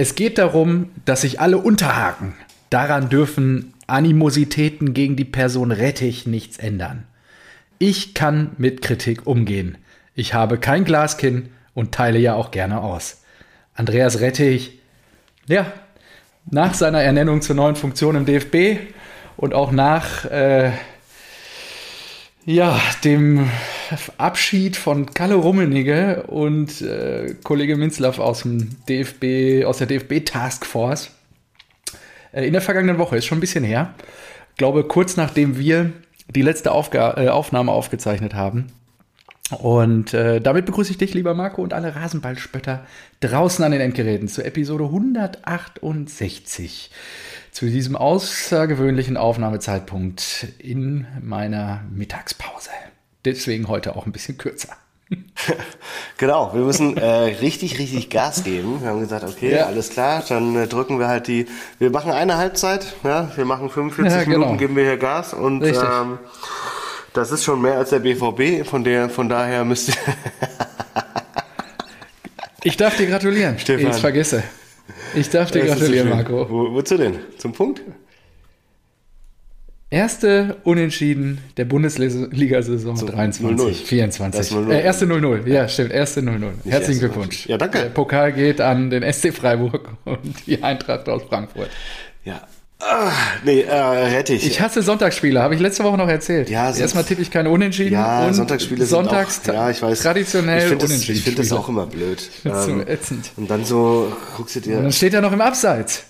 Es 0.00 0.14
geht 0.14 0.38
darum, 0.38 0.88
dass 1.04 1.20
sich 1.20 1.40
alle 1.40 1.58
unterhaken. 1.58 2.32
Daran 2.70 3.10
dürfen 3.10 3.74
Animositäten 3.86 4.94
gegen 4.94 5.14
die 5.14 5.26
Person 5.26 5.72
Rettich 5.72 6.26
nichts 6.26 6.56
ändern. 6.56 7.04
Ich 7.78 8.14
kann 8.14 8.52
mit 8.56 8.80
Kritik 8.80 9.26
umgehen. 9.26 9.76
Ich 10.14 10.32
habe 10.32 10.56
kein 10.56 10.86
Glaskinn 10.86 11.50
und 11.74 11.92
teile 11.92 12.18
ja 12.18 12.32
auch 12.32 12.50
gerne 12.50 12.80
aus. 12.80 13.24
Andreas 13.74 14.20
Rettich, 14.20 14.80
ja, 15.46 15.70
nach 16.50 16.72
seiner 16.72 17.02
Ernennung 17.02 17.42
zur 17.42 17.56
neuen 17.56 17.76
Funktion 17.76 18.16
im 18.16 18.24
DFB 18.24 18.78
und 19.36 19.52
auch 19.52 19.70
nach 19.70 20.24
äh, 20.24 20.70
ja, 22.50 22.80
dem 23.04 23.48
Abschied 24.18 24.76
von 24.76 25.14
Kalle 25.14 25.34
Rummenigge 25.34 26.24
und 26.24 26.82
äh, 26.82 27.34
Kollege 27.44 27.76
Minzlaff 27.76 28.18
aus 28.18 28.42
dem 28.42 28.76
DFB, 28.88 29.64
aus 29.64 29.78
der 29.78 29.86
DFB 29.86 30.24
Taskforce 30.24 31.10
äh, 32.32 32.46
in 32.46 32.52
der 32.52 32.62
vergangenen 32.62 32.98
Woche, 32.98 33.16
ist 33.16 33.26
schon 33.26 33.38
ein 33.38 33.42
bisschen 33.42 33.64
her. 33.64 33.94
Ich 34.50 34.56
glaube, 34.56 34.84
kurz 34.84 35.16
nachdem 35.16 35.58
wir 35.58 35.92
die 36.28 36.42
letzte 36.42 36.72
Aufga 36.72 37.14
äh, 37.16 37.28
Aufnahme 37.28 37.70
aufgezeichnet 37.70 38.34
haben. 38.34 38.66
Und 39.58 40.14
äh, 40.14 40.40
damit 40.40 40.66
begrüße 40.66 40.92
ich 40.92 40.98
dich, 40.98 41.14
lieber 41.14 41.34
Marco, 41.34 41.62
und 41.62 41.72
alle 41.72 41.94
Rasenballspötter 41.94 42.84
draußen 43.20 43.64
an 43.64 43.72
den 43.72 43.80
Endgeräten 43.80 44.28
zur 44.28 44.44
Episode 44.44 44.84
168 44.84 46.90
zu 47.52 47.66
diesem 47.66 47.96
außergewöhnlichen 47.96 49.16
Aufnahmezeitpunkt 49.16 50.46
in 50.58 51.06
meiner 51.20 51.84
Mittagspause. 51.90 52.70
Deswegen 53.24 53.68
heute 53.68 53.96
auch 53.96 54.06
ein 54.06 54.12
bisschen 54.12 54.38
kürzer. 54.38 54.76
genau, 56.18 56.54
wir 56.54 56.62
müssen 56.62 56.96
äh, 56.96 57.06
richtig, 57.06 57.78
richtig 57.78 58.10
Gas 58.10 58.44
geben. 58.44 58.80
Wir 58.80 58.90
haben 58.90 59.00
gesagt, 59.00 59.24
okay, 59.24 59.56
ja. 59.56 59.66
alles 59.66 59.90
klar, 59.90 60.22
dann 60.28 60.54
äh, 60.54 60.66
drücken 60.68 60.98
wir 61.00 61.08
halt 61.08 61.26
die, 61.26 61.46
wir 61.78 61.90
machen 61.90 62.12
eine 62.12 62.36
Halbzeit, 62.36 62.94
ja, 63.02 63.30
wir 63.34 63.44
machen 63.44 63.70
45 63.70 64.12
ja, 64.12 64.24
genau. 64.24 64.38
Minuten, 64.38 64.58
geben 64.58 64.76
wir 64.76 64.84
hier 64.84 64.98
Gas 64.98 65.34
und 65.34 65.64
ähm, 65.64 66.18
das 67.12 67.32
ist 67.32 67.42
schon 67.42 67.60
mehr 67.60 67.76
als 67.76 67.90
der 67.90 67.98
BVB, 67.98 68.64
von 68.64 68.84
der, 68.84 69.10
von 69.10 69.28
daher 69.28 69.64
müsst 69.64 69.88
ihr. 69.88 69.94
ich 72.62 72.76
darf 72.76 72.96
dir 72.96 73.08
gratulieren. 73.08 73.58
Stefan. 73.58 73.90
Ich 73.90 73.96
vergesse. 73.96 74.44
Ich 75.14 75.28
darf 75.30 75.50
dir 75.50 75.64
gratulieren, 75.64 76.08
so 76.08 76.14
Marco. 76.14 76.50
Wo, 76.50 76.72
wozu 76.72 76.96
denn? 76.96 77.18
Zum 77.38 77.52
Punkt? 77.52 77.82
Erste 79.92 80.58
Unentschieden 80.62 81.38
der 81.56 81.64
Bundesliga-Saison 81.64 82.94
23, 82.94 83.42
0 83.42 83.70
-0. 83.70 83.74
24. 83.74 84.50
0 84.52 84.64
-0. 84.66 84.72
Äh, 84.72 84.82
erste 84.84 85.06
0-0, 85.06 85.48
ja, 85.48 85.66
stimmt, 85.68 85.90
erste 85.90 86.20
0-0. 86.20 86.52
Herzlichen 86.64 87.00
Glückwunsch. 87.00 87.46
Ja, 87.48 87.58
danke. 87.58 87.78
Der 87.78 87.88
Pokal 87.88 88.32
geht 88.32 88.60
an 88.60 88.90
den 88.90 89.02
SC 89.12 89.32
Freiburg 89.32 89.96
und 90.04 90.46
die 90.46 90.62
Eintracht 90.62 91.08
aus 91.08 91.22
Frankfurt. 91.24 91.70
Ja, 92.24 92.46
Ah, 92.80 93.12
nee, 93.44 93.60
äh, 93.60 93.74
Rettich. 93.74 94.46
Ich 94.46 94.60
hasse 94.60 94.82
Sonntagsspiele, 94.82 95.42
habe 95.42 95.54
ich 95.54 95.60
letzte 95.60 95.84
Woche 95.84 95.98
noch 95.98 96.08
erzählt. 96.08 96.48
Ja, 96.48 96.74
Erstmal 96.74 97.04
tippe 97.04 97.20
ich 97.20 97.30
keine 97.30 97.50
Unentschieden. 97.50 97.92
Ja, 97.92 98.26
und 98.26 98.34
Sonntagsspiele 98.34 98.86
Sonntags 98.86 99.44
sind 99.44 99.50
auch, 99.50 99.54
ja, 99.54 99.70
ich 99.70 99.82
weiß, 99.82 100.00
traditionell 100.00 100.62
ich 100.62 100.68
find 100.68 100.84
Unentschieden. 100.84 101.18
Das, 101.18 101.18
ich 101.18 101.24
finde 101.24 101.42
das 101.42 101.52
auch 101.52 101.68
immer 101.68 101.86
blöd. 101.86 102.28
Das 102.44 102.66
ähm, 102.66 102.80
so 102.80 102.86
ätzend. 102.86 103.30
Und 103.36 103.50
dann 103.50 103.64
so 103.64 104.12
guckst 104.36 104.56
du 104.56 104.60
dir. 104.60 104.78
Und 104.78 104.84
dann 104.84 104.92
steht 104.92 105.12
er 105.12 105.20
noch 105.20 105.32
im 105.32 105.40
Abseits. 105.40 106.04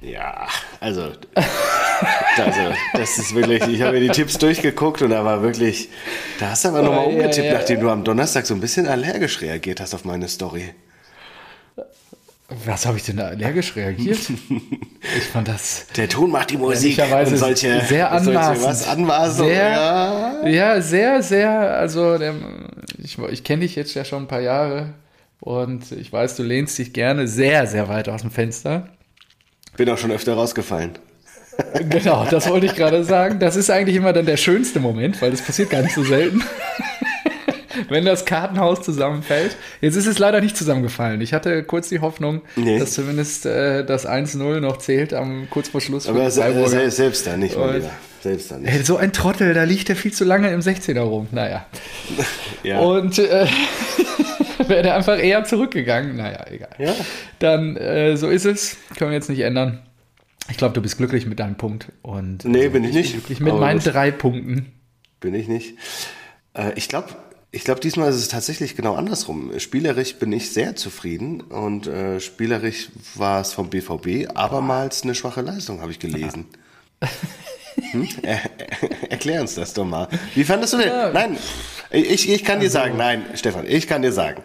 Ja, 0.00 0.46
also, 0.78 1.02
also 2.36 2.60
das 2.92 3.18
ist 3.18 3.34
wirklich, 3.34 3.66
ich 3.66 3.82
habe 3.82 3.94
mir 3.94 4.00
die 4.00 4.10
Tipps 4.10 4.38
durchgeguckt 4.38 5.02
und 5.02 5.10
da 5.10 5.24
war 5.24 5.42
wirklich, 5.42 5.88
da 6.38 6.50
hast 6.50 6.64
du 6.64 6.68
aber 6.68 6.82
nochmal 6.82 7.06
oh, 7.06 7.10
umgetippt, 7.10 7.46
ja, 7.46 7.54
nachdem 7.54 7.80
du 7.80 7.90
am 7.90 8.04
Donnerstag 8.04 8.46
so 8.46 8.54
ein 8.54 8.60
bisschen 8.60 8.86
allergisch 8.86 9.40
reagiert 9.40 9.80
hast 9.80 9.94
auf 9.94 10.04
meine 10.04 10.28
Story. 10.28 10.72
Was 12.48 12.86
habe 12.86 12.96
ich 12.96 13.02
denn 13.04 13.18
da 13.18 13.28
allergisch 13.28 13.76
reagiert? 13.76 14.18
Ich 15.16 15.24
fand 15.24 15.46
das. 15.46 15.86
Der 15.96 16.08
Ton 16.08 16.30
macht 16.30 16.50
die 16.50 16.56
Musik 16.56 16.98
und 16.98 17.36
solche, 17.36 17.80
sehr 17.82 18.10
anmaßend. 18.10 18.76
Solche 18.76 18.90
Anmaßung, 18.90 19.46
sehr, 19.46 19.70
ja. 19.70 20.48
ja, 20.48 20.80
sehr, 20.80 21.22
sehr. 21.22 21.50
Also, 21.78 22.18
der, 22.18 22.34
ich, 22.98 23.16
ich 23.16 23.44
kenne 23.44 23.62
dich 23.62 23.76
jetzt 23.76 23.94
ja 23.94 24.04
schon 24.04 24.24
ein 24.24 24.28
paar 24.28 24.40
Jahre 24.40 24.94
und 25.40 25.92
ich 25.92 26.12
weiß, 26.12 26.36
du 26.36 26.42
lehnst 26.42 26.76
dich 26.78 26.92
gerne 26.92 27.28
sehr, 27.28 27.66
sehr 27.68 27.88
weit 27.88 28.08
aus 28.08 28.22
dem 28.22 28.32
Fenster. 28.32 28.88
Bin 29.76 29.88
auch 29.88 29.98
schon 29.98 30.10
öfter 30.10 30.34
rausgefallen. 30.34 30.98
Genau, 31.88 32.24
das 32.30 32.48
wollte 32.48 32.66
ich 32.66 32.76
gerade 32.76 33.02
sagen. 33.02 33.40
Das 33.40 33.56
ist 33.56 33.68
eigentlich 33.68 33.96
immer 33.96 34.12
dann 34.12 34.26
der 34.26 34.36
schönste 34.36 34.78
Moment, 34.78 35.20
weil 35.20 35.32
das 35.32 35.42
passiert 35.42 35.70
gar 35.70 35.82
nicht 35.82 35.94
so 35.94 36.04
selten 36.04 36.44
wenn 37.88 38.04
das 38.04 38.24
Kartenhaus 38.24 38.82
zusammenfällt. 38.82 39.56
Jetzt 39.80 39.96
ist 39.96 40.06
es 40.06 40.18
leider 40.18 40.40
nicht 40.40 40.56
zusammengefallen. 40.56 41.20
Ich 41.20 41.32
hatte 41.32 41.62
kurz 41.62 41.88
die 41.88 42.00
Hoffnung, 42.00 42.42
nee. 42.56 42.78
dass 42.78 42.92
zumindest 42.92 43.46
äh, 43.46 43.84
das 43.84 44.06
1-0 44.06 44.60
noch 44.60 44.78
zählt 44.78 45.14
am 45.14 45.48
kurz 45.50 45.68
vor 45.68 45.80
Schluss. 45.80 46.08
Aber 46.08 46.30
se 46.30 46.90
selbst 46.90 47.26
da 47.26 47.36
nicht, 47.36 47.56
mal 47.56 47.76
wieder. 47.76 47.90
Selbst 48.22 48.50
da 48.50 48.58
nicht. 48.58 48.72
Ey, 48.72 48.82
so 48.82 48.96
ein 48.96 49.12
Trottel, 49.12 49.54
da 49.54 49.64
liegt 49.64 49.88
er 49.90 49.96
viel 49.96 50.12
zu 50.12 50.24
lange 50.24 50.50
im 50.50 50.60
16er 50.60 51.00
rum. 51.00 51.28
Naja. 51.30 51.66
ja. 52.62 52.80
Und 52.80 53.18
äh, 53.18 53.46
wäre 54.66 54.82
der 54.82 54.96
einfach 54.96 55.18
eher 55.18 55.44
zurückgegangen. 55.44 56.16
Naja, 56.16 56.46
egal. 56.50 56.70
Ja. 56.78 56.94
Dann, 57.38 57.76
äh, 57.76 58.16
so 58.16 58.28
ist 58.28 58.44
es. 58.44 58.76
Können 58.96 59.10
wir 59.10 59.16
jetzt 59.16 59.30
nicht 59.30 59.40
ändern. 59.40 59.80
Ich 60.50 60.56
glaube, 60.56 60.74
du 60.74 60.80
bist 60.80 60.96
glücklich 60.96 61.26
mit 61.26 61.38
deinem 61.38 61.56
Punkt. 61.56 61.92
Und, 62.02 62.44
nee, 62.44 62.68
bin 62.68 62.84
ich 62.84 62.94
nicht. 62.94 63.12
Glücklich 63.12 63.40
mit 63.40 63.54
meinen 63.54 63.80
drei 63.80 64.10
Punkten. 64.10 64.72
Bin 65.20 65.34
ich 65.34 65.46
nicht. 65.46 65.74
Äh, 66.54 66.72
ich 66.74 66.88
glaube, 66.88 67.08
ich 67.50 67.64
glaube, 67.64 67.80
diesmal 67.80 68.10
ist 68.10 68.16
es 68.16 68.28
tatsächlich 68.28 68.76
genau 68.76 68.94
andersrum. 68.94 69.58
Spielerisch 69.58 70.16
bin 70.16 70.32
ich 70.32 70.50
sehr 70.52 70.76
zufrieden 70.76 71.40
und 71.40 71.86
äh, 71.86 72.20
spielerisch 72.20 72.90
war 73.14 73.40
es 73.40 73.52
vom 73.52 73.70
BVB 73.70 74.28
abermals 74.34 75.02
eine 75.02 75.14
schwache 75.14 75.40
Leistung, 75.40 75.80
habe 75.80 75.90
ich 75.90 75.98
gelesen. 75.98 76.46
Hm? 77.92 78.08
Er, 78.22 78.40
er, 78.58 79.12
erklär 79.12 79.40
uns 79.40 79.54
das 79.54 79.72
doch 79.72 79.84
mal. 79.84 80.08
Wie 80.34 80.42
fandest 80.42 80.72
du 80.72 80.78
denn? 80.78 80.88
Ja. 80.88 81.12
Nein, 81.12 81.38
ich, 81.92 82.28
ich 82.28 82.42
kann 82.42 82.58
dir 82.58 82.66
also- 82.66 82.78
sagen, 82.78 82.96
nein, 82.96 83.24
Stefan, 83.34 83.66
ich 83.68 83.86
kann 83.86 84.02
dir 84.02 84.10
sagen, 84.10 84.42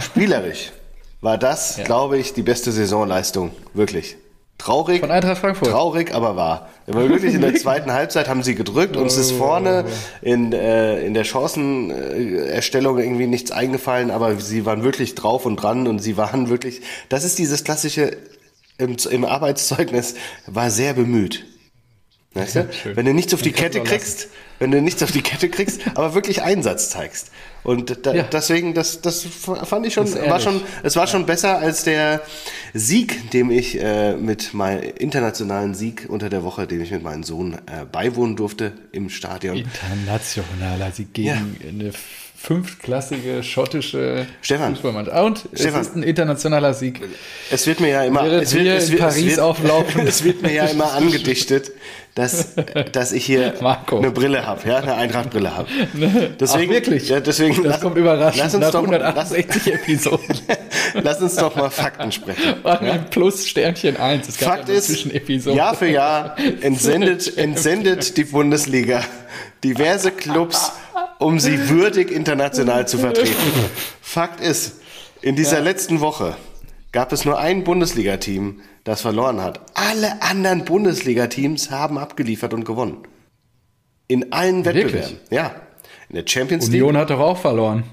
spielerisch 0.00 0.72
war 1.20 1.38
das, 1.38 1.76
ja. 1.76 1.84
glaube 1.84 2.18
ich, 2.18 2.34
die 2.34 2.42
beste 2.42 2.72
Saisonleistung, 2.72 3.52
wirklich. 3.74 4.16
Traurig. 4.58 5.00
Von 5.00 5.10
Eintracht 5.10 5.38
Frankfurt. 5.38 5.70
Traurig, 5.70 6.14
aber 6.14 6.36
wahr. 6.36 6.68
Aber 6.86 7.08
wirklich 7.08 7.34
in 7.34 7.40
der 7.40 7.54
zweiten 7.56 7.92
Halbzeit 7.92 8.28
haben 8.28 8.42
sie 8.42 8.54
gedrückt. 8.54 8.96
Uns 8.96 9.16
ist 9.16 9.32
vorne 9.32 9.84
in, 10.22 10.52
äh, 10.52 11.00
in 11.04 11.14
der 11.14 11.24
Chancenerstellung 11.24 12.98
irgendwie 12.98 13.26
nichts 13.26 13.50
eingefallen, 13.50 14.10
aber 14.10 14.36
sie 14.36 14.64
waren 14.64 14.82
wirklich 14.82 15.14
drauf 15.14 15.44
und 15.44 15.56
dran 15.56 15.86
und 15.86 15.98
sie 15.98 16.16
waren 16.16 16.48
wirklich, 16.48 16.82
das 17.08 17.24
ist 17.24 17.38
dieses 17.38 17.64
klassische 17.64 18.16
im, 18.78 18.96
im 19.10 19.24
Arbeitszeugnis, 19.24 20.14
war 20.46 20.70
sehr 20.70 20.94
bemüht. 20.94 21.44
Weißt 22.34 22.56
du? 22.56 22.68
Wenn 22.94 23.06
du 23.06 23.14
nichts 23.14 23.32
auf 23.32 23.42
die 23.42 23.52
Kette 23.52 23.80
kriegst, 23.80 24.28
wenn 24.58 24.72
du 24.72 24.82
nichts 24.82 25.02
auf 25.02 25.12
die 25.12 25.22
Kette 25.22 25.48
kriegst, 25.48 25.80
aber 25.94 26.14
wirklich 26.14 26.42
Einsatz 26.42 26.90
zeigst. 26.90 27.30
Und 27.64 28.06
da, 28.06 28.12
ja. 28.14 28.22
deswegen, 28.24 28.74
das, 28.74 29.00
das 29.00 29.22
fand 29.22 29.86
ich 29.86 29.94
schon, 29.94 30.12
war 30.14 30.38
schon, 30.38 30.60
es 30.82 30.96
war 30.96 31.06
schon 31.06 31.24
besser 31.24 31.58
als 31.58 31.82
der 31.82 32.20
Sieg, 32.74 33.30
dem 33.30 33.50
ich 33.50 33.80
äh, 33.80 34.14
mit 34.16 34.52
meinem 34.52 34.82
internationalen 34.98 35.74
Sieg 35.74 36.04
unter 36.08 36.28
der 36.28 36.44
Woche, 36.44 36.66
dem 36.66 36.82
ich 36.82 36.90
mit 36.90 37.02
meinem 37.02 37.22
Sohn 37.22 37.54
äh, 37.54 37.86
beiwohnen 37.90 38.36
durfte 38.36 38.72
im 38.92 39.08
Stadion. 39.08 39.56
Internationaler 39.56 40.92
Sieg 40.92 41.14
gegen 41.14 41.56
ja. 41.60 41.68
eine 41.68 41.92
fünftklassige 42.44 43.42
schottische 43.42 44.26
Stefan. 44.42 44.74
Fußballmannschaft. 44.74 45.18
Und 45.18 45.48
es 45.52 45.60
Stefan. 45.60 45.80
ist 45.80 45.96
ein 45.96 46.02
internationaler 46.02 46.74
Sieg. 46.74 47.00
Es 47.50 47.66
wird 47.66 47.80
mir 47.80 47.88
ja 47.88 48.04
immer, 48.04 48.22
es 48.24 48.54
wird, 48.54 48.66
es 48.66 48.90
wird, 48.90 49.00
Paris 49.00 49.16
es 49.16 49.26
wird, 49.28 49.40
auflaufen. 49.40 50.06
es 50.06 50.24
wird 50.24 50.42
mir 50.42 50.52
ja 50.52 50.66
immer 50.66 50.92
angedichtet, 50.92 51.72
dass, 52.14 52.54
dass 52.92 53.12
ich 53.12 53.24
hier 53.24 53.54
Marco. 53.62 53.96
eine 53.96 54.10
Brille 54.10 54.46
habe, 54.46 54.68
ja, 54.68 54.76
eine 54.76 54.94
Eintracht-Brille 54.94 55.56
habe. 55.56 55.68
Deswegen, 56.38 56.70
Ach, 56.70 56.74
wirklich? 56.74 57.08
Ja, 57.08 57.20
deswegen, 57.20 57.56
das 57.56 57.64
lass, 57.64 57.80
kommt 57.80 57.96
überraschend 57.96 58.44
lass 58.44 58.54
uns 58.54 58.62
nach 58.62 58.72
doch, 58.72 58.80
168 58.80 59.72
Episoden. 59.72 60.38
lass 61.02 61.22
uns 61.22 61.36
doch 61.36 61.56
mal 61.56 61.70
Fakten 61.70 62.12
sprechen. 62.12 62.42
Ja? 62.64 62.98
Plus 63.10 63.46
Sternchen 63.46 63.96
1. 63.96 64.28
Es 64.28 64.36
Fakt 64.36 64.68
ja 64.68 64.74
ist, 64.74 65.06
Jahr 65.46 65.74
für 65.74 65.88
Jahr 65.88 66.36
entsendet, 66.60 67.38
entsendet 67.38 68.16
die 68.16 68.24
Bundesliga 68.24 69.02
diverse 69.62 70.10
Clubs, 70.10 70.72
um 71.24 71.40
sie 71.40 71.70
würdig 71.70 72.10
international 72.10 72.86
zu 72.86 72.98
vertreten. 72.98 73.34
Fakt 74.02 74.40
ist, 74.40 74.80
in 75.22 75.36
dieser 75.36 75.58
ja. 75.58 75.64
letzten 75.64 76.00
Woche 76.00 76.36
gab 76.92 77.12
es 77.12 77.24
nur 77.24 77.38
ein 77.38 77.64
Bundesliga-Team, 77.64 78.60
das 78.84 79.00
verloren 79.00 79.40
hat. 79.40 79.60
Alle 79.72 80.22
anderen 80.22 80.66
Bundesliga-Teams 80.66 81.70
haben 81.70 81.96
abgeliefert 81.96 82.52
und 82.52 82.64
gewonnen. 82.64 82.98
In 84.06 84.32
allen 84.34 84.66
Wettbewerben. 84.66 84.92
Wirklich? 84.92 85.18
Ja. 85.30 85.54
In 86.10 86.16
der 86.16 86.24
Champions 86.26 86.66
League. 86.66 86.82
Union 86.82 86.98
hat 86.98 87.08
doch 87.08 87.20
auch 87.20 87.38
verloren. 87.38 87.84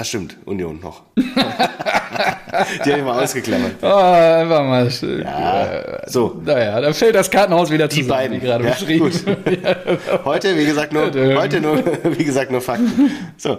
Ach 0.00 0.04
stimmt, 0.04 0.36
Union 0.44 0.78
noch. 0.80 1.02
Die 1.16 2.92
haben 2.92 3.00
immer 3.00 3.20
ausgeklammert. 3.20 3.82
Oh, 3.82 3.86
einfach 3.86 4.62
mal 4.62 4.88
schön. 4.92 5.22
Ja, 5.22 6.08
so. 6.08 6.40
Naja, 6.44 6.80
dann 6.80 6.94
fällt 6.94 7.16
das 7.16 7.28
Kartenhaus 7.28 7.68
wieder 7.68 7.90
zusammen, 7.90 8.06
Die 8.06 8.08
beiden. 8.08 8.36
wie 8.36 8.46
gerade 8.46 8.64
ja, 8.64 8.70
beschrieben. 8.70 9.10
heute, 10.24 10.56
wie 10.56 10.66
gesagt, 10.66 10.92
nur, 10.92 11.06
heute 11.36 11.60
nur, 11.60 11.82
wie 12.16 12.24
gesagt, 12.24 12.52
nur 12.52 12.60
Fakten. 12.60 13.10
So. 13.38 13.58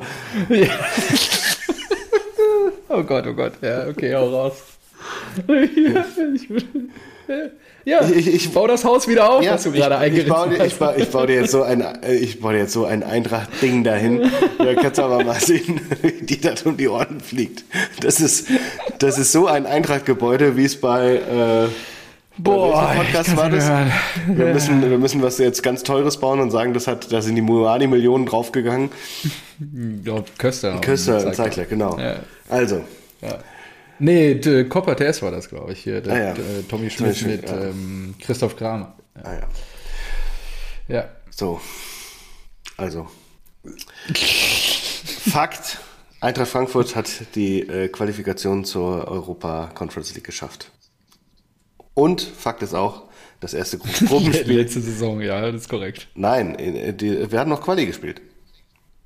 oh 2.87 3.03
Gott, 3.03 3.27
oh 3.27 3.33
Gott. 3.33 3.53
Ja, 3.61 3.87
okay, 3.87 4.15
hau 4.15 4.29
raus. 4.29 4.63
ja, 5.45 6.05
ich, 6.35 6.47
ja, 7.85 8.01
ich, 8.07 8.27
ich, 8.27 8.51
baue 8.53 8.67
das 8.67 8.83
Haus 8.85 9.07
wieder 9.07 9.29
auf, 9.31 9.43
Ja, 9.43 9.53
was 9.53 9.63
du 9.63 9.71
gerade 9.71 10.05
ich, 10.07 10.25
dir- 10.25 10.33
hast. 10.35 10.49
ich, 10.65 10.75
baue, 10.77 10.95
ich 10.97 11.09
baue 11.09 11.27
dir 11.27 11.35
jetzt 11.41 11.51
so 11.51 11.63
ein, 11.63 11.83
ich 12.21 12.39
baue 12.39 12.53
dir 12.53 12.59
jetzt 12.59 12.73
so 12.73 12.85
ein 12.85 13.03
Eintracht-Ding 13.03 13.83
dahin. 13.83 14.29
Da 14.57 14.73
kannst 14.75 14.97
du 14.97 15.03
aber 15.03 15.23
mal 15.23 15.39
sehen, 15.39 15.81
wie 16.01 16.11
die 16.25 16.39
das 16.41 16.63
um 16.63 16.77
die 16.77 16.87
Ohren 16.87 17.19
fliegt. 17.21 17.63
Das 18.01 18.19
ist, 18.19 18.47
das 18.99 19.17
ist 19.17 19.31
so 19.31 19.47
ein 19.47 19.65
Eintracht-Gebäude, 19.65 20.55
wie 20.57 20.65
es 20.65 20.79
bei, 20.79 21.15
äh, 21.15 21.67
Boah, 22.41 22.93
Podcast 22.95 23.35
war 23.35 23.49
das? 23.49 23.67
hören. 23.67 23.91
Wir 24.27 24.45
müssen, 24.53 24.89
wir 24.89 24.97
müssen 24.97 25.21
was 25.21 25.37
jetzt 25.39 25.61
ganz 25.61 25.83
Teures 25.83 26.17
bauen 26.17 26.39
und 26.39 26.51
sagen, 26.51 26.73
das 26.73 26.87
hat, 26.87 27.11
da 27.11 27.21
sind 27.21 27.35
die 27.35 27.41
Muani-Millionen 27.41 28.25
draufgegangen. 28.25 28.91
Ja, 30.05 30.23
Köster. 30.37 30.79
Köster 30.79 31.33
Zeigler, 31.33 31.65
genau. 31.65 31.97
Ja. 31.99 32.15
Also, 32.47 32.81
Nee, 33.99 34.35
d- 34.35 34.63
Copper 34.65 34.95
TS 34.95 35.21
war 35.21 35.31
das, 35.31 35.49
glaube 35.49 35.73
ich. 35.73 35.79
Hier, 35.83 36.01
der, 36.01 36.13
Ah, 36.13 36.17
ja. 36.19 36.33
d- 36.33 36.41
äh, 36.41 36.63
Tommy 36.63 36.89
Schmidt 36.89 37.17
Schmidt, 37.17 37.41
mit 37.41 37.49
ja. 37.51 37.65
ähm, 37.65 38.15
Christoph 38.21 38.55
Kramer. 38.55 38.95
ah 39.23 39.33
ja. 39.33 39.47
Ja. 40.87 41.09
So. 41.29 41.59
Also. 42.77 43.07
Fakt. 45.31 45.79
Eintracht 46.21 46.49
Frankfurt 46.49 46.95
hat 46.95 47.09
die 47.35 47.61
äh, 47.61 47.87
Qualifikation 47.87 48.65
zur 48.65 49.07
Europa 49.07 49.71
Conference 49.73 50.13
League 50.15 50.25
geschafft. 50.25 50.71
Und 51.93 52.21
Fakt 52.21 52.61
ist 52.61 52.73
auch, 52.73 53.03
das 53.39 53.53
erste 53.53 53.77
Gru 53.77 53.87
Gruppenspiel. 54.07 54.57
Letzte 54.57 54.81
Saison, 54.81 55.21
ja, 55.21 55.49
das 55.51 55.61
ist 55.63 55.69
korrekt. 55.69 56.07
Nein, 56.15 56.55
äh, 56.55 56.93
die, 56.93 57.31
wir 57.31 57.39
hatten 57.39 57.49
noch 57.49 57.61
Quali 57.61 57.85
gespielt. 57.85 58.21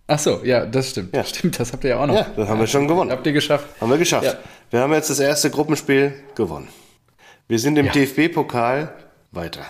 Ach 0.08 0.20
so, 0.20 0.42
ja, 0.44 0.66
das 0.66 0.90
stimmt. 0.90 1.16
Ja. 1.16 1.24
Stimmt, 1.24 1.60
das 1.60 1.72
habt 1.72 1.84
ihr 1.86 1.92
ja 1.92 2.00
auch 2.04 2.08
noch. 2.08 2.16
Ja, 2.16 2.28
das 2.36 2.50
haben 2.50 2.60
wir 2.60 2.68
schon 2.68 2.88
gewonnen. 2.88 3.12
Habt 3.12 3.26
ihr 3.26 3.34
geschafft. 3.34 3.68
Haben 3.80 3.90
wir 3.90 3.98
geschafft. 3.98 4.26
Ja. 4.26 4.38
Wir 4.70 4.82
haben 4.82 4.94
jetzt 4.94 5.10
das 5.10 5.20
erste 5.20 5.50
Gruppenspiel 5.50 6.14
gewonnen. 6.36 6.68
Wir 7.48 7.60
sind 7.60 7.78
im 7.78 7.86
Ja. 7.88 7.92
DFB-Pokal 7.94 8.94
weiter. 9.32 9.66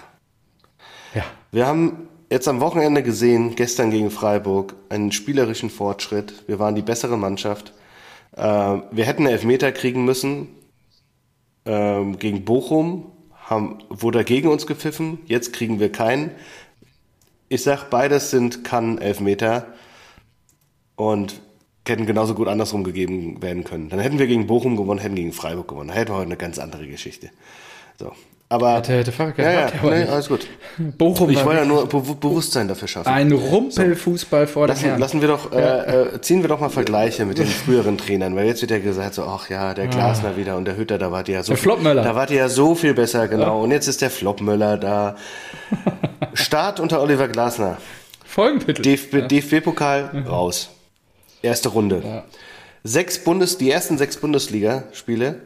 Ja. 1.13 1.24
Wir 1.51 1.68
haben 1.68 2.07
jetzt 2.31 2.47
am 2.47 2.62
Wochenende 2.62 3.03
gesehen, 3.03 3.56
gestern 3.56 3.91
gegen 3.91 4.09
Freiburg, 4.09 4.74
einen 4.89 5.12
spielerischen 5.12 5.69
Fortschritt. 5.69 6.44
Wir 6.47 6.57
waren 6.57 6.74
die 6.74 6.81
bessere 6.81 7.18
Mannschaft. 7.18 7.74
Ähm, 8.35 8.83
wir 8.91 9.06
hätten 9.06 9.24
einen 9.24 9.33
Elfmeter 9.33 9.71
kriegen 9.71 10.03
müssen 10.03 10.47
ähm, 11.65 12.18
gegen 12.18 12.44
Bochum, 12.44 13.12
haben, 13.45 13.80
wurde 13.89 14.24
gegen 14.24 14.47
uns 14.47 14.65
gepfiffen. 14.65 15.19
Jetzt 15.27 15.53
kriegen 15.53 15.80
wir 15.80 15.91
keinen. 15.91 16.31
Ich 17.50 17.62
sag, 17.62 17.89
beides 17.91 18.31
sind 18.31 18.63
kann 18.63 18.97
Elfmeter 18.97 19.68
und 20.95 21.42
hätten 21.88 22.06
genauso 22.06 22.34
gut 22.34 22.48
andersrum 22.48 22.84
gegeben 22.84 23.42
werden 23.42 23.63
können. 23.63 23.90
Dann 23.90 24.00
hätten 24.00 24.19
wir 24.19 24.28
gegen 24.28 24.48
Bochum 24.48 24.78
gewonnen, 24.78 25.00
hätten 25.01 25.16
gegen 25.16 25.34
Freiburg 25.34 25.68
gewonnen. 25.68 25.90
Da 25.90 25.95
hätten 25.95 26.12
wir 26.12 26.16
heute 26.18 26.28
eine 26.28 26.38
ganz 26.38 26.57
andere 26.60 26.88
Geschichte. 26.88 27.30
So. 28.00 28.12
Aber 28.50 28.75
Hätte- 28.75 28.94
hätte 29.00 29.12
Fahrrad 29.12 29.38
ja, 29.40 29.51
ja, 29.51 29.72
nee, 29.81 30.04
alles 30.04 30.28
gut. 30.30 30.45
Bochum 30.78 31.30
Ich 31.31 31.44
wollte 31.44 31.62
ja 31.62 31.66
nur 31.66 31.88
Be 31.88 32.00
Bewusstsein 32.01 32.68
dafür 32.68 32.88
schaffen. 32.88 33.10
ein 33.12 33.31
Rumpelfußball 33.31 34.45
vor 34.45 34.68
Lassen, 34.68 34.86
Herrn. 34.86 35.00
lassen 35.00 35.22
wir 35.22 35.28
doch, 35.28 35.51
äh, 35.51 35.57
äh, 36.16 36.22
ziehen 36.22 36.42
wir 36.44 36.50
doch 36.50 36.60
mal 36.60 36.69
Vergleiche 36.69 37.25
mit 37.25 37.40
den 37.40 37.48
früheren 37.66 37.98
Trainern, 37.98 38.36
weil 38.36 38.45
jetzt 38.45 38.62
wird 38.62 38.69
ja 38.69 38.78
gesagt 38.80 39.16
so, 39.16 39.24
ach 39.24 39.50
ja, 39.50 39.74
der 39.74 39.88
Glasner 39.88 40.38
wieder 40.38 40.56
und 40.56 40.66
der 40.66 40.78
Hütter, 40.78 41.00
da 41.00 41.12
wart 41.12 41.30
ihr 41.30 41.36
ja 41.36 41.44
so 41.44 41.54
Ah. 41.54 41.56
Der 41.56 41.63
Floppmöller. 41.63 42.04
da 42.04 42.13
wart 42.16 42.30
ihr 42.30 42.38
ja 42.38 42.50
so 42.50 42.75
viel 42.75 42.94
besser, 42.94 43.28
genau. 43.28 43.63
Und 43.63 43.72
jetzt 43.72 43.88
ist 43.88 44.01
der 44.01 44.12
Floppmöller 44.12 44.78
da. 44.78 45.16
Start 46.34 46.80
unter 46.80 47.01
Oliver 47.01 47.28
Glasner. 47.30 47.78
Folgentitel. 48.24 48.81
DFB, 48.84 49.28
DFB-Pokal 49.28 50.25
raus. 50.30 50.69
Erste 51.44 51.69
Runde. 51.69 52.01
Ja. 52.04 52.24
Sechs 52.84 53.19
Bundes, 53.19 53.57
die 53.60 53.69
ersten 53.69 53.98
sechs 53.98 54.18
Bundesligaspiele, 54.18 55.42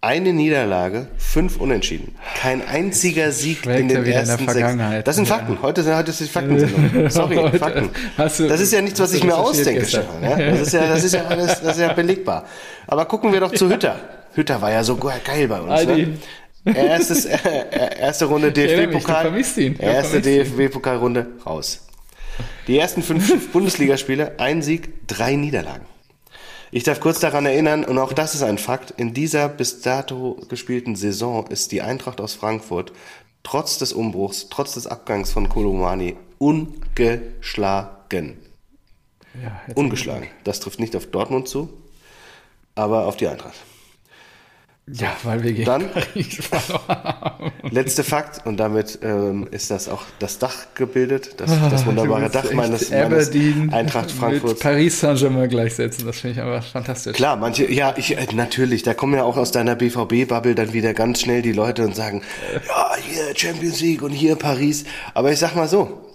eine 0.00 0.32
Niederlage, 0.32 1.06
fünf 1.16 1.58
Unentschieden. 1.58 2.14
Kein 2.36 2.66
einziger 2.66 3.30
Sieg 3.32 3.66
in 3.66 3.88
den 3.88 3.88
wieder 3.88 3.98
in 3.98 4.04
der 4.04 4.14
ersten 4.16 4.48
sechs. 4.48 5.04
Das 5.04 5.16
sind. 5.16 5.26
Fakten. 5.28 5.58
Heute, 5.62 5.96
heute 5.96 6.10
ist 6.10 6.20
die 6.20 6.24
Faktensendung. 6.26 7.08
Sorry, 7.10 7.36
Heute 7.36 7.58
Fakten. 7.58 7.90
du- 8.16 8.48
das 8.48 8.60
ist 8.60 8.72
ja 8.72 8.80
nichts, 8.80 9.00
was 9.00 9.12
ich 9.14 9.24
mir 9.24 9.36
ausdenke. 9.36 9.84
Stefan. 9.86 10.22
Ja? 10.22 10.36
Das 10.36 10.60
ist 10.60 10.72
ja, 10.72 10.86
das 10.88 11.04
ist 11.04 11.14
ja 11.14 11.24
alles, 11.26 11.60
das 11.60 11.76
ist 11.76 11.80
ja 11.80 11.92
belegbar. 11.92 12.46
Aber 12.86 13.04
gucken 13.04 13.32
wir 13.32 13.40
doch 13.40 13.52
zu 13.52 13.68
Hütter. 13.68 13.96
Hütter 14.34 14.60
war 14.60 14.70
ja 14.72 14.82
so 14.84 14.96
geil 14.96 15.48
bei 15.48 15.60
uns. 15.60 15.86
Ne? 15.86 16.18
Erstes, 16.64 17.24
äh, 17.26 17.38
erste 18.00 18.24
Runde 18.26 18.50
DFB-Pokal. 18.52 19.32
Erste. 19.78 20.20
DFB-Pokalrunde 20.20 21.26
raus. 21.44 21.86
Die 22.66 22.78
ersten 22.78 23.02
fünf 23.02 23.48
Bundesligaspiele, 23.52 24.38
ein 24.38 24.62
Sieg, 24.62 25.06
drei 25.06 25.36
Niederlagen. 25.36 25.86
Ich 26.70 26.84
darf 26.84 27.00
kurz 27.00 27.20
daran 27.20 27.44
erinnern, 27.44 27.84
und 27.84 27.98
auch 27.98 28.12
das 28.12 28.34
ist 28.34 28.42
ein 28.42 28.56
Fakt, 28.56 28.92
in 28.92 29.12
dieser 29.12 29.48
bis 29.48 29.82
dato 29.82 30.40
gespielten 30.48 30.96
Saison 30.96 31.46
ist 31.48 31.72
die 31.72 31.82
Eintracht 31.82 32.20
aus 32.20 32.34
Frankfurt 32.34 32.92
trotz 33.42 33.78
des 33.78 33.92
Umbruchs, 33.92 34.48
trotz 34.48 34.74
des 34.74 34.86
Abgangs 34.86 35.32
von 35.32 35.48
Kolomani 35.48 36.16
ungeschlagen. 36.38 38.38
Ja, 39.42 39.60
Ungeschlagen. 39.74 40.28
Das 40.44 40.60
trifft 40.60 40.78
nicht 40.78 40.94
auf 40.94 41.06
Dortmund 41.06 41.48
zu, 41.48 41.70
aber 42.74 43.06
auf 43.06 43.16
die 43.16 43.28
Eintracht. 43.28 43.56
Ja, 44.86 45.16
weil 45.22 45.42
wir 45.44 45.52
gegen 45.52 45.64
Dann- 45.64 45.90
Paris 45.90 46.34
verloren 46.40 46.88
haben. 46.88 47.52
Letzter 47.70 48.02
Fakt, 48.04 48.44
und 48.46 48.56
damit 48.58 48.98
ähm, 49.02 49.46
ist 49.50 49.70
das 49.70 49.88
auch 49.88 50.02
das 50.18 50.38
Dach 50.38 50.66
gebildet, 50.74 51.34
das, 51.40 51.50
das 51.70 51.86
wunderbare 51.86 52.24
Ah, 52.24 52.28
Dach 52.28 52.52
meines, 52.52 52.90
meines 52.90 53.30
Eintracht 53.72 54.06
Mit 54.08 54.16
Frankfurt. 54.16 54.58
Paris 54.60 54.98
Saint-Germain 55.00 55.48
gleichsetzen, 55.48 56.04
das 56.06 56.20
finde 56.20 56.40
ich 56.40 56.44
einfach 56.44 56.64
fantastisch. 56.70 57.14
Klar, 57.16 57.36
manche, 57.36 57.70
ja, 57.70 57.94
ich, 57.96 58.16
äh, 58.18 58.26
natürlich, 58.34 58.82
da 58.82 58.92
kommen 58.94 59.14
ja 59.14 59.22
auch 59.22 59.36
aus 59.36 59.52
deiner 59.52 59.76
BVB-Bubble 59.76 60.54
dann 60.54 60.72
wieder 60.72 60.92
ganz 60.94 61.20
schnell 61.20 61.42
die 61.42 61.52
Leute 61.52 61.84
und 61.84 61.94
sagen, 61.94 62.22
ja, 62.68 62.96
hier 63.00 63.36
Champions 63.36 63.80
League 63.80 64.02
und 64.02 64.10
hier 64.10 64.36
Paris. 64.36 64.84
Aber 65.14 65.30
ich 65.32 65.38
sag 65.38 65.54
mal 65.54 65.68
so, 65.68 66.08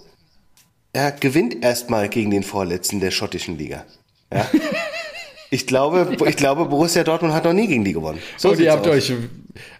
er 0.92 1.12
gewinnt 1.12 1.62
erstmal 1.64 2.08
gegen 2.08 2.30
den 2.30 2.42
Vorletzten 2.42 3.00
der 3.00 3.10
schottischen 3.10 3.56
Liga. 3.58 3.84
Ja? 4.32 4.46
Ich 5.50 5.66
glaube, 5.66 6.16
ich 6.26 6.36
glaube, 6.36 6.66
Borussia 6.66 7.04
Dortmund 7.04 7.32
hat 7.32 7.44
noch 7.44 7.54
nie 7.54 7.66
gegen 7.66 7.84
die 7.84 7.94
gewonnen. 7.94 8.20
So 8.36 8.50
und 8.50 8.60
ihr 8.60 8.70
habt 8.70 8.86
aus. 8.86 8.94
euch, 8.94 9.14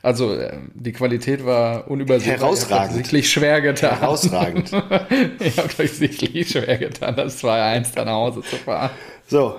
also 0.03 0.33
äh, 0.35 0.57
die 0.75 0.93
Qualität 0.93 1.45
war 1.45 1.91
unübersehbar. 1.91 2.39
Herausragend. 2.39 2.71
Ihr 2.71 2.87
habt 2.87 2.95
sichtlich 2.95 3.31
schwer 3.31 3.61
getan. 3.61 4.01
Herausragend. 4.01 4.73
ihr 4.73 5.53
habt 5.57 5.79
euch 5.79 5.93
sichtlich 5.93 6.49
schwer 6.49 6.79
getan, 6.79 7.17
das 7.17 7.43
2-1 7.45 7.95
dann 7.95 8.07
nach 8.07 8.15
Hause 8.15 8.43
zu 8.43 8.57
fahren. 8.57 8.91
So, 9.27 9.57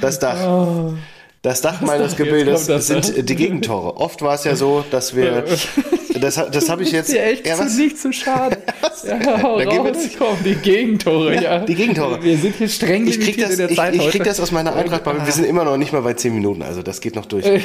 das 0.00 0.18
Dach. 0.18 0.94
Das 1.42 1.60
Dach 1.60 1.80
meines 1.82 2.16
Gebildes 2.16 2.66
sind 2.66 3.28
die 3.28 3.36
Gegentore. 3.36 3.96
Oft 3.96 4.22
war 4.22 4.34
es 4.34 4.42
ja 4.42 4.56
so, 4.56 4.84
dass 4.90 5.14
wir, 5.14 5.44
das, 6.20 6.34
das 6.34 6.68
habe 6.68 6.82
ich 6.82 6.90
jetzt, 6.90 7.08
Ist 7.08 7.14
dir 7.14 7.22
echt 7.22 7.46
ja, 7.46 7.54
zu, 7.54 7.76
nicht 7.76 7.96
zu 7.96 8.12
schade. 8.12 8.58
ja, 9.06 9.42
hau 9.42 9.60
Da 9.60 9.70
raus, 9.70 9.96
komm, 10.18 10.36
die 10.44 10.56
Gegentore, 10.56 11.36
ja, 11.36 11.42
Ja, 11.42 11.58
die 11.60 11.76
Gegentore. 11.76 12.22
Wir 12.24 12.36
sind 12.38 12.56
hier 12.56 12.68
streng 12.68 13.06
Ich 13.06 13.20
krieg, 13.20 13.38
das, 13.40 13.52
in 13.52 13.58
der 13.58 13.70
ich, 13.70 13.76
Zeit 13.76 13.94
ich 13.94 14.00
krieg 14.00 14.14
heute. 14.14 14.24
das 14.24 14.40
aus 14.40 14.50
meiner 14.50 14.74
Eintracht, 14.74 15.06
weil 15.06 15.24
wir 15.24 15.32
sind 15.32 15.44
immer 15.44 15.64
noch 15.64 15.76
nicht 15.76 15.92
mal 15.92 16.02
bei 16.02 16.14
10 16.14 16.34
Minuten, 16.34 16.62
also 16.62 16.82
das 16.82 17.00
geht 17.00 17.14
noch 17.14 17.26
durch. 17.26 17.44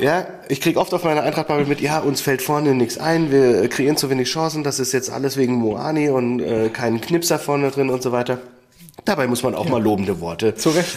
Ja, 0.00 0.26
ich 0.48 0.62
krieg 0.62 0.78
oft 0.78 0.94
auf 0.94 1.04
meiner 1.04 1.24
eintracht 1.24 1.50
mit, 1.68 1.82
ja, 1.82 1.98
uns 1.98 2.22
fällt 2.22 2.40
vorne 2.40 2.74
nichts 2.74 2.96
ein, 2.96 3.30
wir 3.30 3.68
kreieren 3.68 3.98
zu 3.98 4.08
wenig 4.08 4.30
Chancen, 4.30 4.64
das 4.64 4.80
ist 4.80 4.92
jetzt 4.92 5.10
alles 5.10 5.36
wegen 5.36 5.52
Moani 5.52 6.08
und 6.08 6.40
äh, 6.40 6.70
kein 6.70 7.02
Knipser 7.02 7.38
vorne 7.38 7.70
drin 7.70 7.90
und 7.90 8.02
so 8.02 8.10
weiter. 8.10 8.38
Dabei 9.04 9.26
muss 9.26 9.42
man 9.42 9.54
auch 9.54 9.68
mal 9.68 9.82
lobende 9.82 10.20
Worte. 10.20 10.54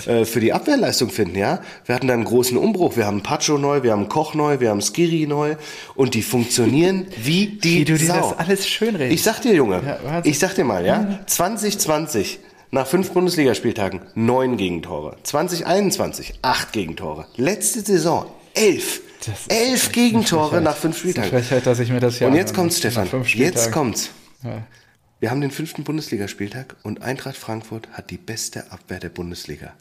Äh, 0.08 0.26
für 0.26 0.40
die 0.40 0.54
Abwehrleistung 0.54 1.10
finden, 1.10 1.38
ja. 1.38 1.60
Wir 1.86 1.96
hatten 1.96 2.08
da 2.08 2.14
einen 2.14 2.26
großen 2.26 2.58
Umbruch, 2.58 2.96
wir 2.98 3.06
haben 3.06 3.22
Pacho 3.24 3.58
neu, 3.58 3.84
wir 3.84 3.92
haben 3.92 4.10
Koch 4.10 4.34
neu, 4.34 4.60
wir 4.60 4.70
haben 4.70 4.82
Skiri 4.82 5.26
neu 5.28 5.56
und 5.96 6.14
die 6.14 6.22
funktionieren 6.22 7.08
wie 7.24 7.48
die 7.48 7.80
Wie 7.80 7.86
du 7.86 7.98
dir 7.98 8.08
Sau. 8.08 8.32
das 8.32 8.40
alles 8.40 8.68
schönredest. 8.68 9.14
Ich 9.14 9.24
sag 9.24 9.42
dir, 9.42 9.54
Junge, 9.54 9.82
Ja, 9.86 10.22
ich 10.24 10.38
sag 10.40 10.56
dir 10.56 10.64
mal, 10.66 10.86
ja, 10.86 11.20
2020 11.28 12.40
nach 12.72 12.88
fünf 12.88 13.12
Bundesligaspieltagen 13.12 14.02
neun 14.16 14.58
Gegentore, 14.58 15.16
2021 15.24 16.40
acht 16.42 16.72
Gegentore, 16.74 17.26
letzte 17.38 17.82
Saison 17.82 18.26
elf, 18.56 19.02
elf 19.48 19.92
Gegentore 19.92 20.60
nach 20.62 20.76
fünf 20.76 20.96
Das 21.02 21.06
ist 21.12 21.18
eine 21.18 21.26
Spieltagen. 21.28 21.48
Frechheit, 21.48 21.66
dass 21.68 21.80
ich 21.80 21.90
mir 21.92 22.00
das 22.00 22.20
ja 22.20 22.28
Und 22.28 22.36
jetzt 22.36 22.54
kommt's, 22.54 22.78
Stefan, 22.80 23.08
jetzt 23.12 23.30
Spieltagen- 23.30 23.72
kommt's. 23.72 24.10
Ja. 24.44 24.64
Wir 25.24 25.32
haben 25.32 25.40
den 25.40 25.52
fünften 25.52 25.86
Bundesligaspieltag 25.86 26.76
und 26.84 27.02
Eintracht 27.02 27.38
Frankfurt 27.38 27.88
hat 27.94 28.10
die 28.10 28.18
beste 28.18 28.74
Abwehr 28.74 29.00
der 29.00 29.08
Bundesliga. 29.08 29.72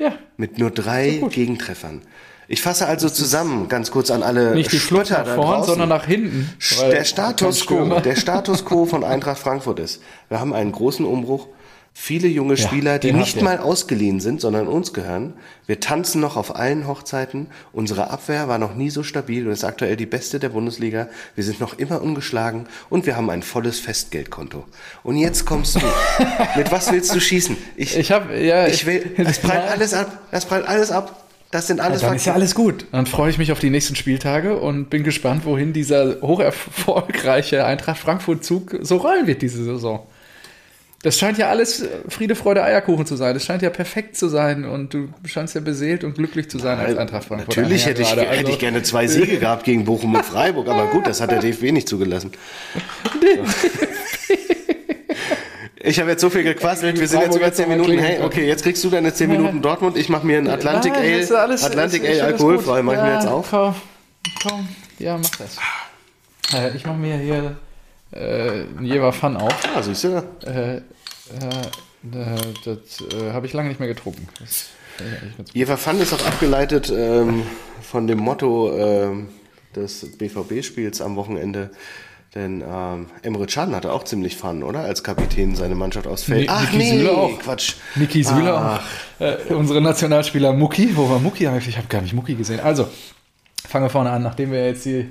ja, 0.00 0.18
Mit 0.36 0.58
nur 0.58 0.72
drei 0.72 1.22
Gegentreffern. 1.30 2.02
Ich 2.48 2.60
fasse 2.60 2.88
also 2.88 3.08
zusammen, 3.08 3.68
ganz 3.68 3.92
kurz 3.92 4.10
an 4.10 4.24
alle 4.24 4.56
nicht 4.56 4.72
die 4.72 4.80
Flucht 4.80 5.06
Spötter 5.06 5.20
nach 5.20 5.26
da 5.26 5.34
vorn, 5.36 5.62
sondern 5.62 5.90
nach 5.90 6.06
hinten. 6.06 6.50
Der 6.80 7.04
Status 7.04 7.64
quo, 7.64 8.00
der 8.00 8.16
Status 8.16 8.64
quo 8.64 8.84
von 8.84 9.04
Eintracht 9.04 9.38
Frankfurt 9.38 9.78
ist, 9.78 10.02
wir 10.28 10.40
haben 10.40 10.52
einen 10.54 10.72
großen 10.72 11.06
Umbruch. 11.06 11.46
Viele 11.94 12.26
junge 12.26 12.56
Spieler, 12.56 12.98
die 12.98 13.08
den 13.08 13.18
nicht 13.18 13.42
mal 13.42 13.58
ausgeliehen 13.58 14.18
sind, 14.18 14.40
sondern 14.40 14.66
uns 14.66 14.94
gehören. 14.94 15.34
Wir 15.66 15.78
tanzen 15.78 16.22
noch 16.22 16.36
auf 16.38 16.56
allen 16.56 16.86
Hochzeiten. 16.88 17.48
Unsere 17.72 18.10
Abwehr 18.10 18.48
war 18.48 18.56
noch 18.58 18.74
nie 18.74 18.88
so 18.88 19.02
stabil 19.02 19.46
und 19.46 19.52
ist 19.52 19.62
aktuell 19.62 19.94
die 19.96 20.06
beste 20.06 20.38
der 20.40 20.48
Bundesliga. 20.48 21.08
Wir 21.34 21.44
sind 21.44 21.60
noch 21.60 21.78
immer 21.78 22.00
ungeschlagen 22.00 22.66
und 22.88 23.04
wir 23.04 23.14
haben 23.16 23.28
ein 23.28 23.42
volles 23.42 23.78
Festgeldkonto. 23.78 24.64
Und 25.02 25.16
jetzt 25.18 25.44
kommst 25.44 25.76
du. 25.76 25.80
Mit 26.56 26.72
was 26.72 26.90
willst 26.90 27.14
du 27.14 27.20
schießen? 27.20 27.56
Ich, 27.76 27.96
Ich 27.96 28.10
habe, 28.10 28.38
ja, 28.42 28.66
ich 28.66 28.86
will, 28.86 29.12
es 29.18 29.38
prallt 29.40 29.64
Ja. 29.66 29.70
alles 29.72 29.92
ab. 29.92 30.18
Es 30.30 30.46
prallt 30.46 30.66
alles 30.66 30.90
ab. 30.90 31.18
Das 31.50 31.66
sind 31.66 31.80
alles 31.80 32.00
Ja, 32.00 32.08
dann 32.08 32.16
ist 32.16 32.24
ja 32.24 32.32
Fakten. 32.32 32.40
alles 32.42 32.54
gut. 32.54 32.86
Dann 32.92 33.04
freue 33.04 33.28
ich 33.30 33.36
mich 33.36 33.52
auf 33.52 33.58
die 33.60 33.68
nächsten 33.68 33.94
Spieltage 33.96 34.58
und 34.58 34.88
bin 34.88 35.04
gespannt, 35.04 35.44
wohin 35.44 35.74
dieser 35.74 36.22
hocherfolgreiche 36.22 37.66
Eintracht 37.66 37.98
Frankfurt-Zug 37.98 38.78
so 38.80 38.96
rollen 38.96 39.26
wird 39.26 39.42
diese 39.42 39.62
Saison. 39.62 40.00
Das 41.02 41.18
scheint 41.18 41.36
ja 41.36 41.48
alles 41.48 41.82
äh, 41.82 41.88
Friede, 42.08 42.34
Freude, 42.36 42.62
Eierkuchen 42.62 43.06
zu 43.06 43.16
sein. 43.16 43.34
Das 43.34 43.44
scheint 43.44 43.60
ja 43.62 43.70
perfekt 43.70 44.16
zu 44.16 44.28
sein 44.28 44.64
und 44.64 44.94
du 44.94 45.08
scheinst 45.24 45.54
ja 45.56 45.60
beseelt 45.60 46.04
und 46.04 46.14
glücklich 46.14 46.48
zu 46.48 46.58
sein 46.58 46.78
als 46.78 46.96
Eintracht 46.96 47.24
Frankfurt. 47.24 47.56
Natürlich 47.56 47.86
hätte 47.86 48.02
ich, 48.02 48.08
gerade. 48.08 48.22
hätte 48.22 48.42
ich 48.42 48.46
Also, 48.46 48.58
gerne 48.58 48.82
zwei 48.84 49.06
Siege 49.08 49.38
gehabt 49.38 49.64
gegen 49.64 49.84
Bochum 49.84 50.14
und 50.14 50.24
Freiburg, 50.24 50.68
aber 50.68 50.86
gut, 50.88 51.06
das 51.06 51.20
hat 51.20 51.30
der 51.32 51.40
DFB 51.40 51.72
nicht 51.72 51.88
zugelassen. 51.88 52.30
Ich 55.84 55.98
habe 55.98 56.10
jetzt 56.10 56.20
so 56.20 56.30
viel 56.30 56.44
gequasselt, 56.44 57.00
wir 57.00 57.08
sind 57.08 57.22
jetzt 57.22 57.34
über 57.36 57.52
10 57.52 57.68
Minuten. 57.68 57.98
Hey, 57.98 58.20
okay, 58.22 58.46
jetzt 58.46 58.62
kriegst 58.62 58.84
du 58.84 58.88
deine 58.90 59.12
10 59.12 59.28
Minuten 59.28 59.62
Dortmund, 59.62 59.96
ich 59.96 60.08
mache 60.08 60.24
mir 60.24 60.38
ein 60.38 60.48
Atlantic 60.48 60.92
Ale, 60.94 61.26
alles- 61.40 61.64
Atlantic 61.64 62.04
Ale 62.08 62.22
alkoholfrei, 62.22 62.76
gut. 62.76 62.84
mache 62.84 62.96
ich 62.98 63.02
mir 63.02 63.14
jetzt 63.14 63.26
auf. 63.26 63.50
Komm, 63.50 63.74
komm. 64.42 64.68
ja, 65.00 65.18
mach 65.18 65.30
das. 65.36 65.56
Äh, 66.54 66.76
ich 66.76 66.86
mache 66.86 66.98
mir 66.98 67.16
hier 67.16 67.56
äh, 68.12 68.64
Jever 68.82 69.12
Fun 69.12 69.36
auf. 69.36 69.54
Ah, 69.74 69.82
siehst 69.82 70.04
du? 70.04 70.22
Äh, 70.44 70.76
äh, 70.76 70.78
äh, 70.78 70.82
das 72.64 73.00
äh, 73.14 73.32
habe 73.32 73.46
ich 73.46 73.52
lange 73.52 73.68
nicht 73.68 73.80
mehr 73.80 73.88
getrunken. 73.88 74.28
Das 74.40 74.66
gut. 75.36 75.54
Jever 75.54 75.76
Fun 75.76 76.00
ist 76.00 76.12
auch 76.12 76.24
abgeleitet 76.26 76.92
ähm, 76.94 77.42
von 77.80 78.06
dem 78.06 78.18
Motto 78.18 78.76
ähm, 78.76 79.28
des 79.74 80.16
BVB-Spiels 80.18 81.00
am 81.00 81.16
Wochenende. 81.16 81.70
Denn 82.34 82.62
ähm, 82.66 83.06
Emre 83.22 83.46
Can 83.46 83.74
hatte 83.76 83.92
auch 83.92 84.04
ziemlich 84.04 84.36
Fun, 84.36 84.62
oder? 84.62 84.80
Als 84.80 85.04
Kapitän 85.04 85.54
seine 85.54 85.74
Mannschaft 85.74 86.06
aufs 86.06 86.24
Feld. 86.24 86.50
Ni- 86.72 86.78
Niki 86.78 86.90
Süle 86.98 87.10
auch. 87.12 87.38
Quatsch. 87.38 87.74
Niki 87.94 88.22
Süle 88.24 88.54
Ach. 88.54 88.80
auch. 89.20 89.22
Äh, 89.50 89.52
unsere 89.54 89.82
Nationalspieler 89.82 90.54
Mucki. 90.54 90.96
Wo 90.96 91.10
war 91.10 91.18
Mucki 91.18 91.46
eigentlich? 91.46 91.68
Ich 91.68 91.76
habe 91.76 91.88
gar 91.88 92.00
nicht 92.00 92.14
Mucki 92.14 92.34
gesehen. 92.34 92.60
Also, 92.60 92.88
fangen 93.68 93.84
wir 93.84 93.90
vorne 93.90 94.10
an. 94.10 94.22
Nachdem 94.22 94.50
wir 94.50 94.64
jetzt 94.66 94.86
die 94.86 95.10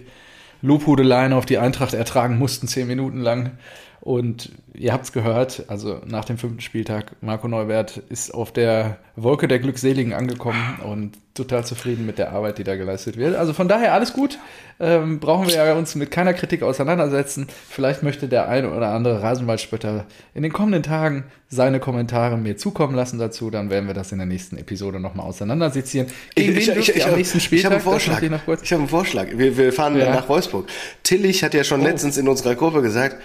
Lobhudeleien 0.62 1.34
auf 1.34 1.46
die 1.46 1.58
Eintracht 1.58 1.94
ertragen 1.94 2.38
mussten, 2.38 2.68
zehn 2.68 2.88
Minuten 2.88 3.20
lang. 3.20 3.58
Und 4.02 4.52
ihr 4.74 4.94
habt 4.94 5.06
es 5.06 5.12
gehört, 5.12 5.66
also 5.68 6.02
nach 6.08 6.26
dem 6.26 6.40
fünften 6.40 6.62
Spieltag, 6.62 7.12
Marco 7.22 7.48
Neubert 7.48 7.98
ist 8.10 8.34
auf 8.34 8.52
der 8.52 8.98
Wolke 9.16 9.48
der 9.48 9.60
Glückseligen 9.60 10.14
angekommen 10.14 10.80
und 10.84 11.18
total 11.36 11.64
zufrieden 11.66 12.06
mit 12.08 12.18
der 12.18 12.32
Arbeit, 12.34 12.58
die 12.58 12.64
da 12.64 12.76
geleistet 12.76 13.16
wird. 13.16 13.36
Also 13.36 13.54
von 13.54 13.68
daher 13.68 13.94
alles 13.94 14.12
gut. 14.14 14.40
Ähm, 14.80 15.20
brauchen 15.20 15.48
wir 15.48 15.54
ja 15.56 15.74
uns 15.76 15.94
mit 15.96 16.10
keiner 16.10 16.34
Kritik 16.34 16.64
auseinandersetzen. 16.64 17.48
Vielleicht 17.70 18.02
möchte 18.02 18.28
der 18.28 18.50
eine 18.50 18.72
oder 18.74 18.90
andere 18.90 19.22
Rasenwaldspötter 19.22 20.06
in 20.34 20.42
den 20.44 20.52
kommenden 20.52 20.82
Tagen 20.82 21.26
seine 21.48 21.80
Kommentare 21.80 22.38
mir 22.38 22.58
zukommen 22.58 22.96
lassen 22.96 23.20
dazu. 23.20 23.52
Dann 23.52 23.70
werden 23.70 23.86
wir 23.88 23.94
das 23.94 24.12
in 24.12 24.18
der 24.18 24.26
nächsten 24.28 24.58
Episode 24.58 25.00
nochmal 25.00 25.28
auseinandersezieren. 25.28 26.08
Gegen 26.36 26.56
wen 26.56 26.74
dürft 26.74 26.96
ihr 26.96 27.08
am 27.08 27.16
nächsten 27.16 27.38
ich 27.38 27.44
Spieltag? 27.44 27.66
habe 27.66 27.76
einen 27.76 27.84
Vorschlag. 27.84 28.22
ich 28.24 28.32
Ich 28.64 28.72
habe 28.74 28.82
einen 28.82 28.90
Vorschlag. 28.90 29.28
Wir, 29.32 29.56
wir 29.58 29.72
fahren 29.72 29.98
Ja. 29.98 30.10
nach 30.16 30.28
Wolfsburg. 30.28 30.68
Tillich 31.04 31.44
hat 31.44 31.54
ja 31.54 31.62
Oh. 31.62 31.64
schon 31.64 31.82
letztens 31.82 32.18
in 32.18 32.28
unserer 32.28 32.56
Gruppe 32.56 32.82
gesagt, 32.82 33.18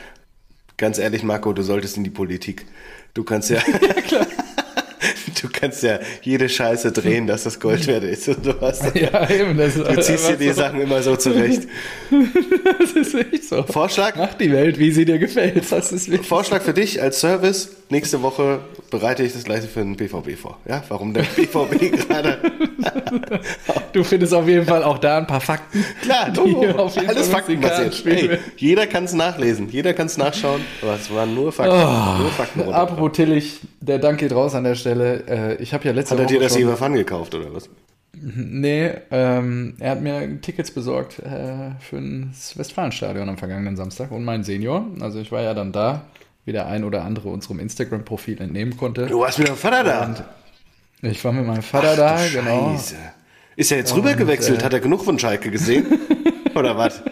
ganz 0.77 0.99
ehrlich, 0.99 1.23
Marco, 1.23 1.53
du 1.53 1.63
solltest 1.63 1.97
in 1.97 2.05
die 2.05 2.11
Politik. 2.11 2.67
Du 3.15 3.25
kannst 3.25 3.51
ja, 3.51 3.61
du 5.43 5.49
kannst 5.53 5.83
ja 5.83 5.99
jede 6.23 6.49
Scheiße 6.49 6.93
drehen, 6.93 7.27
dass 7.27 7.45
das 7.45 7.61
Gold 7.61 7.87
wert 7.87 8.05
ist. 8.05 8.29
Und 8.29 8.45
du, 8.45 8.61
hast, 8.61 8.95
Ja, 8.95 9.29
eben. 9.31 9.57
Das, 9.57 9.75
du 9.75 10.01
ziehst 10.01 10.29
dir 10.29 10.37
die 10.37 10.53
Sachen 10.53 10.81
immer 10.81 11.03
so 11.03 11.17
zurecht. 11.17 11.69
Das 12.81 12.93
ist 12.93 13.15
echt 13.15 13.45
so. 13.45 13.63
Vorschlag, 13.65 14.17
Mach 14.17 14.35
die 14.35 14.51
Welt, 14.53 14.79
wie 14.79 14.91
sie 14.91 15.05
dir 15.05 15.19
gefällt. 15.19 15.71
Das 15.71 15.93
ist 15.93 16.15
Vorschlag 16.27 16.63
für 16.63 16.75
dich 16.75 17.01
als 17.01 17.21
Service. 17.21 17.76
Nächste 17.89 18.21
Woche 18.23 18.61
bereite 18.91 19.23
ich 19.23 19.33
das 19.33 19.45
gleiche 19.45 19.69
für 19.69 19.81
den 19.81 19.97
BVB 19.97 20.37
vor. 20.37 20.59
Ja, 20.69 20.83
warum 20.89 21.15
der 21.15 21.23
BVB 21.23 22.09
gerade? 22.09 22.39
Du 23.93 24.05
findest 24.05 24.35
auf 24.35 24.47
jeden 24.47 24.67
Fall 24.67 24.83
auch 24.83 24.99
da 24.99 25.17
ein 25.19 25.27
paar 25.27 25.41
Fakten. 25.41 25.83
Klar, 26.03 26.29
Logo. 26.35 26.67
auf 26.73 26.95
jeden 26.97 27.09
alles 27.09 27.29
faktenbasiert. 27.29 28.03
Hey, 28.05 28.39
jeder 28.59 28.87
kann 28.87 29.05
es 29.05 29.15
nachlesen, 29.15 29.71
jeder 29.71 29.95
kann 29.95 30.07
es 30.07 30.19
nachschauen. 30.19 30.61
Aber 30.83 30.95
es 30.97 31.11
waren 31.13 31.35
nur 31.35 31.51
Fakten. 31.51 32.21
nur 32.21 32.31
Fakten. 32.31 32.61
Oh, 32.67 32.73
Apropos 32.73 33.13
Tillich, 33.13 33.61
der 33.81 33.99
Dank 33.99 34.19
geht 34.19 34.33
raus 34.33 34.55
an 34.55 34.65
der 34.65 34.75
Stelle. 34.75 35.25
Äh, 35.27 35.63
ich 35.63 35.73
habe 35.73 35.85
ja 35.85 35.93
letzte 35.93 36.15
Hat 36.15 36.21
er 36.21 36.27
dir 36.27 36.41
das 36.41 36.53
schon, 36.53 36.63
Jever 36.63 36.77
Fun 36.77 36.93
gekauft 36.93 37.35
oder 37.35 37.55
was? 37.55 37.71
Nee, 38.21 38.91
ähm, 39.11 39.75
er 39.79 39.91
hat 39.93 40.03
mir 40.03 40.41
Tickets 40.41 40.71
besorgt 40.71 41.19
äh, 41.21 41.71
für 41.81 42.01
das 42.29 42.59
Westfalenstadion 42.59 43.29
am 43.29 43.39
vergangenen 43.39 43.77
Samstag 43.77 44.11
und 44.11 44.25
mein 44.25 44.43
Senior. 44.45 44.87
Also 45.01 45.21
ich 45.21 45.33
war 45.33 45.43
ja 45.43 45.55
dann 45.55 45.73
da, 45.73 46.03
wie 46.47 46.53
der 46.53 46.67
ein 46.69 46.85
oder 46.85 47.05
andere 47.05 47.29
unserem 47.29 47.59
Instagram-Profil 47.61 48.41
entnehmen 48.41 48.77
konnte. 48.77 49.07
Du 49.07 49.21
warst 49.21 49.39
mit 49.39 49.49
deinem 49.49 49.57
Vater 49.57 49.85
da. 49.85 50.25
Ich 51.03 51.23
war 51.25 51.33
mit 51.33 51.45
meinem 51.47 51.63
Vater 51.63 51.95
da, 51.97 52.17
du 52.17 52.33
genau. 52.33 52.73
Scheiße. 52.73 52.95
Ist 53.57 53.73
er 53.73 53.79
jetzt 53.79 53.95
rübergewechselt? 53.95 54.63
äh, 54.63 54.65
Hat 54.65 54.73
er 54.73 54.81
genug 54.81 55.05
von 55.05 55.19
Schalke 55.19 55.51
gesehen? 55.51 55.87
oder 56.55 56.79
was? 56.79 57.03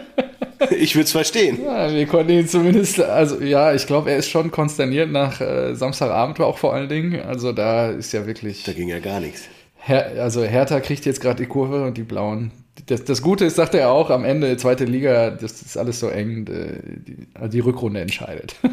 Ich 0.71 0.95
würde 0.95 1.03
es 1.05 1.11
verstehen. 1.11 1.59
Ja, 1.63 1.91
wir 1.93 2.05
konnten 2.07 2.31
ihn 2.31 2.47
zumindest, 2.47 2.99
also 3.01 3.41
ja, 3.41 3.73
ich 3.73 3.85
glaube, 3.85 4.11
er 4.11 4.17
ist 4.17 4.29
schon 4.29 4.51
konsterniert 4.51 5.11
nach 5.11 5.41
äh, 5.41 5.75
Samstagabend 5.75 6.39
auch 6.39 6.57
vor 6.57 6.73
allen 6.73 6.89
Dingen. 6.89 7.21
Also 7.21 7.51
da 7.51 7.89
ist 7.89 8.13
ja 8.13 8.25
wirklich, 8.25 8.63
Da 8.63 8.71
ging 8.71 8.87
ja 8.87 8.99
gar 8.99 9.19
nichts. 9.19 9.43
Her 9.77 10.13
also 10.19 10.43
Hertha 10.43 10.79
kriegt 10.79 11.05
jetzt 11.05 11.21
gerade 11.21 11.43
die 11.43 11.47
Kurve 11.49 11.83
und 11.83 11.97
die 11.97 12.03
Blauen. 12.03 12.51
Das, 12.87 13.03
das 13.03 13.21
Gute 13.21 13.45
ist, 13.45 13.55
sagt 13.55 13.75
er 13.75 13.91
auch, 13.91 14.09
am 14.09 14.23
Ende 14.23 14.55
zweite 14.57 14.85
Liga, 14.85 15.29
das 15.31 15.61
ist 15.61 15.77
alles 15.77 15.99
so 15.99 16.09
eng, 16.09 16.47
äh, 16.47 16.79
die, 17.05 17.27
also 17.33 17.49
die 17.49 17.59
Rückrunde 17.59 17.99
entscheidet. 17.99 18.55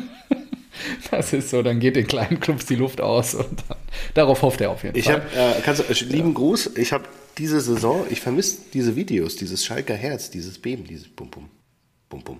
Das 1.11 1.33
ist 1.33 1.50
so, 1.50 1.62
dann 1.62 1.81
geht 1.81 1.97
den 1.97 2.07
kleinen 2.07 2.41
Clubs 2.41 2.67
die 2.67 2.76
Luft 2.76 3.00
aus 3.00 3.35
und 3.35 3.62
dann, 3.69 3.79
darauf 4.14 4.43
hofft 4.43 4.61
er 4.61 4.71
auf 4.71 4.83
jeden 4.83 4.97
Ich 4.97 5.05
Fall. 5.07 5.23
habe, 5.23 5.59
äh, 5.59 5.61
kannst 5.62 5.83
du, 5.83 5.93
äh, 5.93 6.09
lieben 6.09 6.35
Gruß, 6.35 6.73
ich 6.76 6.93
habe 6.93 7.05
diese 7.38 7.61
Saison, 7.61 8.05
ich 8.11 8.21
vermisse 8.21 8.59
diese 8.73 8.97
Videos, 8.97 9.37
dieses 9.37 9.64
Schalker 9.64 9.95
Herz, 9.95 10.31
dieses 10.31 10.59
Beben, 10.59 10.85
dieses 10.85 11.09
Bum 11.09 11.31
Bum, 11.31 11.49
Bum 12.09 12.23
Bum. 12.23 12.38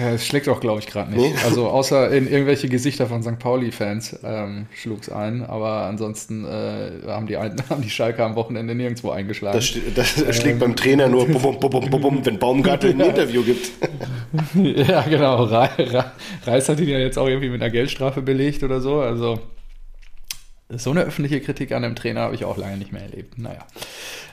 Ja, 0.00 0.12
Es 0.12 0.26
schlägt 0.26 0.48
auch, 0.48 0.60
glaube 0.60 0.80
ich, 0.80 0.86
gerade 0.86 1.10
nicht. 1.12 1.34
Nee. 1.34 1.38
Also 1.44 1.68
außer 1.70 2.10
in 2.10 2.26
irgendwelche 2.26 2.68
Gesichter 2.68 3.06
von 3.06 3.22
St. 3.22 3.38
Pauli-Fans 3.38 4.18
ähm, 4.24 4.66
schlug 4.74 5.02
es 5.02 5.10
ein, 5.10 5.44
aber 5.44 5.82
ansonsten 5.84 6.44
äh, 6.44 7.06
haben, 7.06 7.26
die, 7.26 7.36
haben 7.38 7.82
die 7.82 7.90
Schalker 7.90 8.24
am 8.24 8.34
Wochenende 8.34 8.74
nirgendwo 8.74 9.10
eingeschlagen. 9.10 9.58
Das, 9.94 10.14
das 10.16 10.36
schlägt 10.36 10.58
beim 10.58 10.74
Trainer 10.74 11.08
nur 11.08 11.26
Bum 11.26 11.40
Bum 11.40 11.60
Bum 11.60 11.90
Bum, 11.90 12.00
Bum, 12.00 12.26
wenn 12.26 12.38
Baumgartel 12.38 12.92
ein 12.92 13.00
Interview 13.00 13.42
gibt. 13.42 13.70
Ja, 14.54 15.02
genau. 15.02 15.44
Re 15.44 15.70
Re 15.78 16.12
Reis 16.44 16.68
hat 16.68 16.80
ihn 16.80 16.88
ja 16.88 16.98
jetzt 16.98 17.18
auch 17.18 17.28
irgendwie 17.28 17.50
mit 17.50 17.62
einer 17.62 17.70
Geldstrafe 17.70 18.22
belegt 18.22 18.62
oder 18.62 18.80
so. 18.80 19.00
Also 19.00 19.38
so 20.70 20.90
eine 20.90 21.02
öffentliche 21.02 21.40
Kritik 21.40 21.72
an 21.72 21.82
dem 21.82 21.94
Trainer 21.94 22.22
habe 22.22 22.34
ich 22.34 22.44
auch 22.44 22.56
lange 22.56 22.76
nicht 22.76 22.92
mehr 22.92 23.02
erlebt. 23.02 23.38
Naja. 23.38 23.66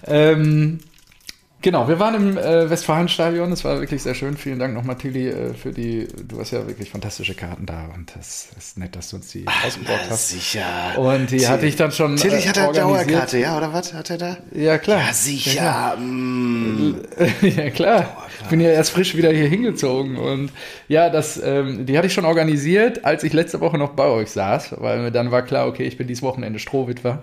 Ähm, 0.08 0.79
genau, 1.62 1.88
wir 1.88 2.00
waren 2.00 2.15
im 2.15 2.38
äh, 2.38 2.70
Westfalenstadion. 2.70 3.51
Es 3.51 3.63
war 3.63 3.80
wirklich 3.80 4.03
sehr 4.03 4.15
schön. 4.15 4.38
Vielen 4.38 4.60
Dank 4.60 4.74
nochmal, 4.74 4.98
Tilly, 4.98 5.30
äh, 5.30 5.53
für 5.53 5.72
die. 5.72 6.08
Du 6.27 6.39
hast 6.39 6.51
ja 6.51 6.68
wirklich 6.68 6.89
fantastische 6.89 7.34
Karten 7.36 7.65
da 7.65 7.89
und 7.96 8.15
das 8.15 8.50
ist 8.58 8.77
nett, 8.77 8.96
dass 8.96 9.10
du 9.10 9.18
uns 9.18 9.30
die 9.30 9.46
ausgebaut 9.65 10.00
Na, 10.03 10.10
hast. 10.10 10.30
sicher. 10.30 10.65
Und 10.98 11.32
die 11.32 11.48
hatte 11.48 11.65
ich 11.65 11.75
dann 11.75 11.91
schon. 11.91 12.15
Tillich 12.15 12.46
äh, 12.46 12.50
hat 12.50 12.58
organisiert. 12.58 12.86
Dauerkarte, 12.86 13.38
ja, 13.39 13.58
oder 13.58 13.74
was 13.74 13.94
hat 13.94 14.10
er 14.10 14.18
da? 14.18 14.38
Ja, 14.53 14.77
klar. 14.77 15.00
Ja, 15.08 15.13
sicher. 15.13 15.98
mm. 15.98 16.96
ja, 17.41 17.70
klar. 17.70 18.18
Ich 18.44 18.48
bin 18.48 18.60
ja 18.60 18.70
erst 18.72 18.91
frisch 18.91 19.15
wieder 19.15 19.32
hier 19.32 19.48
hingezogen. 19.48 20.18
Und 20.18 20.51
ja, 20.88 21.10
das, 21.10 21.39
ähm, 21.41 21.86
die 21.86 21.96
hatte 21.98 22.08
ich 22.08 22.13
schon 22.13 22.25
organisiert, 22.25 23.06
als 23.06 23.24
ich 23.24 23.34
letzte 23.34 23.60
Woche 23.60 23.77
noch 23.77 23.91
bei 23.91 24.06
euch 24.06 24.32
saß, 24.32 24.75
weil 24.80 25.00
mir 25.00 25.12
dann 25.12 25.32
war 25.32 25.44
klar, 25.44 25.68
okay, 25.68 25.84
ich 25.84 25.98
bin 25.98 26.08
dieses 26.08 26.24
Wochenende 26.24 26.58
Strohwitwer. 26.58 27.22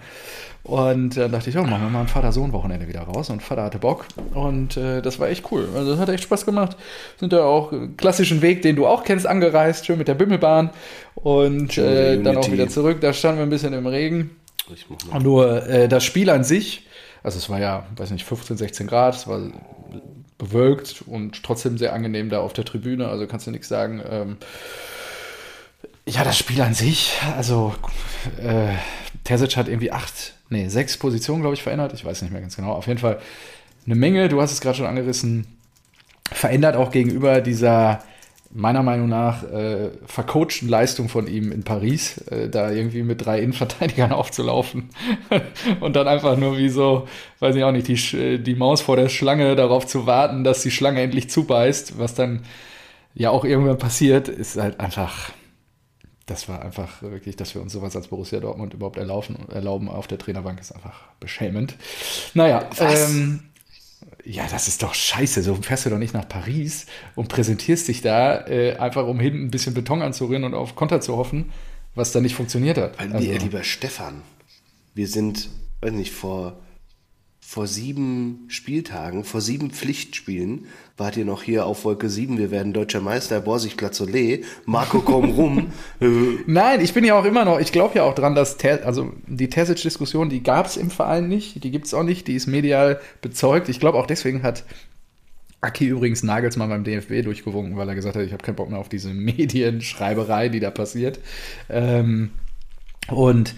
Und 0.69 1.17
dann 1.17 1.33
dachte 1.33 1.51
ich, 1.51 1.59
oh, 1.59 1.63
machen 1.63 1.83
wir 1.83 1.91
mal 1.91 2.03
ein 2.03 2.09
Vater-Sohn-Wochenende 2.09 2.87
wieder 2.87 3.01
raus. 3.01 3.31
Und 3.31 3.43
Vater 3.43 3.65
hatte 3.65 3.79
Bock. 3.79 4.07
Und 4.35 4.77
äh, 4.77 5.01
das 5.03 5.19
war 5.19 5.29
echt 5.29 5.51
cool. 5.51 5.69
Also 5.75 5.93
das 5.93 6.01
hat 6.01 6.09
echt 6.11 6.25
Spaß 6.25 6.45
gemacht. 6.45 6.77
Sind 7.19 7.33
da 7.33 7.43
auch 7.43 7.73
äh, 7.73 7.89
klassischen 7.97 8.43
Weg, 8.43 8.63
den 8.63 8.77
du 8.77 8.87
auch 8.87 9.03
kennst, 9.03 9.27
angereist, 9.27 9.87
schön 9.87 9.99
mit 9.99 10.09
der 10.09 10.15
Bimmelbahn. 10.15 10.71
Und 11.15 11.79
äh, 11.79 12.23
dann 12.23 12.37
auch 12.37 12.51
wieder 12.51 12.69
zurück. 12.69 13.01
Da 13.01 13.13
standen 13.13 13.39
wir 13.39 13.47
ein 13.47 13.51
bisschen 13.51 13.73
im 13.73 13.87
Regen. 13.87 14.31
Mal. 15.11 15.21
Nur 15.21 15.67
äh, 15.67 15.89
das 15.89 16.05
Spiel 16.05 16.29
an 16.29 16.45
sich, 16.45 16.87
also 17.23 17.39
es 17.39 17.49
war 17.49 17.59
ja, 17.59 17.87
weiß 17.97 18.11
nicht, 18.11 18.25
15, 18.25 18.59
16 18.59 18.87
Grad, 18.87 19.15
es 19.15 19.27
war 19.27 19.41
bewölkt 20.37 21.03
und 21.07 21.43
trotzdem 21.43 21.79
sehr 21.79 21.93
angenehm 21.93 22.29
da 22.29 22.41
auf 22.41 22.53
der 22.53 22.65
Tribüne, 22.65 23.09
also 23.09 23.27
kannst 23.27 23.47
du 23.47 23.51
nichts 23.51 23.69
sagen. 23.69 24.03
Ähm, 24.09 24.37
ja, 26.07 26.25
das 26.25 26.39
Spiel 26.39 26.61
an 26.61 26.75
sich, 26.75 27.19
also 27.37 27.75
äh, 28.41 28.75
Terzic 29.25 29.57
hat 29.57 29.69
irgendwie 29.69 29.91
acht, 29.91 30.35
nee, 30.51 30.69
sechs 30.69 30.97
Positionen, 30.97 31.43
glaube 31.43 31.55
ich, 31.55 31.63
verändert. 31.63 31.93
Ich 31.95 32.05
weiß 32.05 32.23
nicht 32.23 32.33
mehr 32.33 32.41
ganz 32.41 32.57
genau. 32.57 32.73
Auf 32.73 32.87
jeden 32.87 32.99
Fall 32.99 33.21
eine 33.87 33.95
Menge, 33.95 34.29
du 34.29 34.41
hast 34.41 34.53
es 34.53 34.61
gerade 34.61 34.77
schon 34.77 34.87
angerissen, 34.87 35.47
verändert 36.31 36.77
auch 36.77 36.91
gegenüber 36.91 37.41
dieser 37.41 38.03
meiner 38.51 38.83
Meinung 38.83 39.09
nach 39.09 39.43
äh, 39.43 39.91
vercoachten 40.07 40.69
Leistung 40.69 41.09
von 41.09 41.27
ihm 41.27 41.53
in 41.53 41.65
Paris, 41.65 42.19
äh, 42.29 42.49
da 42.49 42.71
irgendwie 42.71 43.03
mit 43.03 43.25
drei 43.25 43.41
Innenverteidigern 43.41 44.13
aufzulaufen 44.13 44.89
und 45.81 45.97
dann 45.97 46.09
einfach 46.09 46.37
nur 46.37 46.57
wie 46.57 46.71
so, 46.71 47.07
weiß 47.41 47.55
ich 47.57 47.65
auch 47.65 47.73
nicht, 47.73 47.89
die, 47.89 48.39
die 48.39 48.55
Maus 48.55 48.81
vor 48.81 48.97
der 48.97 49.11
Schlange 49.11 49.55
darauf 49.55 49.87
zu 49.87 50.07
warten, 50.07 50.45
dass 50.45 50.63
die 50.63 50.71
Schlange 50.71 51.03
endlich 51.03 51.29
zubeißt, 51.29 51.99
was 51.99 52.15
dann 52.15 52.41
ja 53.15 53.31
auch 53.31 53.45
irgendwann 53.45 53.79
passiert, 53.79 54.29
ist 54.29 54.57
halt 54.57 54.81
einfach, 54.81 55.31
das 56.29 56.49
war 56.49 56.63
einfach 56.63 57.03
wirklich, 57.03 57.37
dass 57.37 57.55
wir 57.55 57.63
uns 57.63 57.73
sowas 57.73 57.97
als 57.97 58.09
Borussia 58.09 58.39
Dortmund 58.41 58.75
überhaupt 58.75 58.99
erlauben, 58.99 59.37
erlauben 59.51 59.89
auf 59.89 60.07
der 60.07 60.19
Trainerbank, 60.19 60.61
ist 60.61 60.73
einfach 60.73 61.01
beschämend. 61.21 61.77
Naja, 62.35 62.69
ähm, 62.79 63.41
ja, 64.25 64.47
das 64.49 64.69
ist 64.69 64.83
doch 64.83 64.95
scheiße. 64.95 65.43
So 65.43 65.55
fährst 65.57 65.87
du 65.87 65.91
doch 65.91 65.99
nicht 65.99 66.15
nach 66.15 66.29
Paris 66.29 66.87
und 67.15 67.29
präsentierst 67.29 67.89
dich 67.89 68.03
da, 68.03 68.47
äh, 68.47 68.77
einfach 68.77 69.07
um 69.07 69.19
hinten 69.19 69.47
ein 69.47 69.51
bisschen 69.51 69.75
Beton 69.75 70.03
anzurühren 70.03 70.45
und 70.45 70.55
auf 70.55 70.77
Konter 70.77 71.01
zu 71.01 71.17
hoffen, 71.17 71.51
was 71.95 72.13
da 72.13 72.21
nicht 72.21 72.35
funktioniert 72.35 72.79
hat. 72.79 72.99
Weil, 72.99 73.13
also, 73.13 73.33
lieber 73.33 73.65
Stefan, 73.65 74.23
wir 74.95 75.09
sind, 75.09 75.49
weiß 75.81 75.93
nicht, 75.93 76.13
vor 76.13 76.59
vor 77.49 77.67
sieben 77.67 78.45
Spieltagen, 78.49 79.25
vor 79.25 79.41
sieben 79.41 79.71
Pflichtspielen, 79.71 80.67
wart 80.99 81.17
ihr 81.17 81.25
noch 81.25 81.43
hier 81.43 81.65
auf 81.65 81.87
Wolke 81.87 82.11
7, 82.11 82.37
wir 82.37 82.51
werden 82.51 82.75
deutscher 82.75 83.01
Meister, 83.01 83.41
Borsig 83.41 83.77
Platzolé, 83.79 84.45
Marco 84.67 85.01
komm 85.01 85.31
rum. 85.31 85.73
Nein, 86.47 86.83
ich 86.83 86.93
bin 86.93 87.05
ja 87.05 87.19
auch 87.19 87.25
immer 87.25 87.47
noch, 87.47 87.59
ich 87.59 87.73
glaube 87.73 87.95
ja 87.97 88.03
auch 88.03 88.15
dran, 88.15 88.35
dass, 88.35 88.59
Ter, 88.59 88.85
also 88.85 89.15
die 89.27 89.49
Terzic-Diskussion, 89.49 90.29
die 90.29 90.43
gab 90.43 90.67
es 90.67 90.77
im 90.77 90.91
Verein 90.91 91.27
nicht, 91.27 91.65
die 91.65 91.71
gibt 91.71 91.87
es 91.87 91.95
auch 91.95 92.03
nicht, 92.03 92.29
die 92.29 92.35
ist 92.35 92.49
medial 92.49 93.01
bezeugt. 93.23 93.71
Ich 93.71 93.81
glaube 93.81 93.97
auch 93.97 94.07
deswegen 94.07 94.43
hat 94.43 94.65
Aki 95.63 95.87
übrigens 95.87 96.23
Nagelsmann 96.23 96.69
beim 96.69 96.85
DFB 96.85 97.25
durchgewunken, 97.25 97.79
weil 97.79 97.89
er 97.89 97.95
gesagt 97.95 98.17
hat, 98.17 98.25
ich 98.25 98.33
habe 98.33 98.45
keinen 98.45 98.57
Bock 98.57 98.69
mehr 98.69 98.79
auf 98.79 98.91
diese 98.91 99.09
Medienschreiberei, 99.15 100.51
die 100.51 100.61
da 100.61 100.71
passiert. 100.71 101.19
Ähm, 101.71 102.31
und 103.09 103.55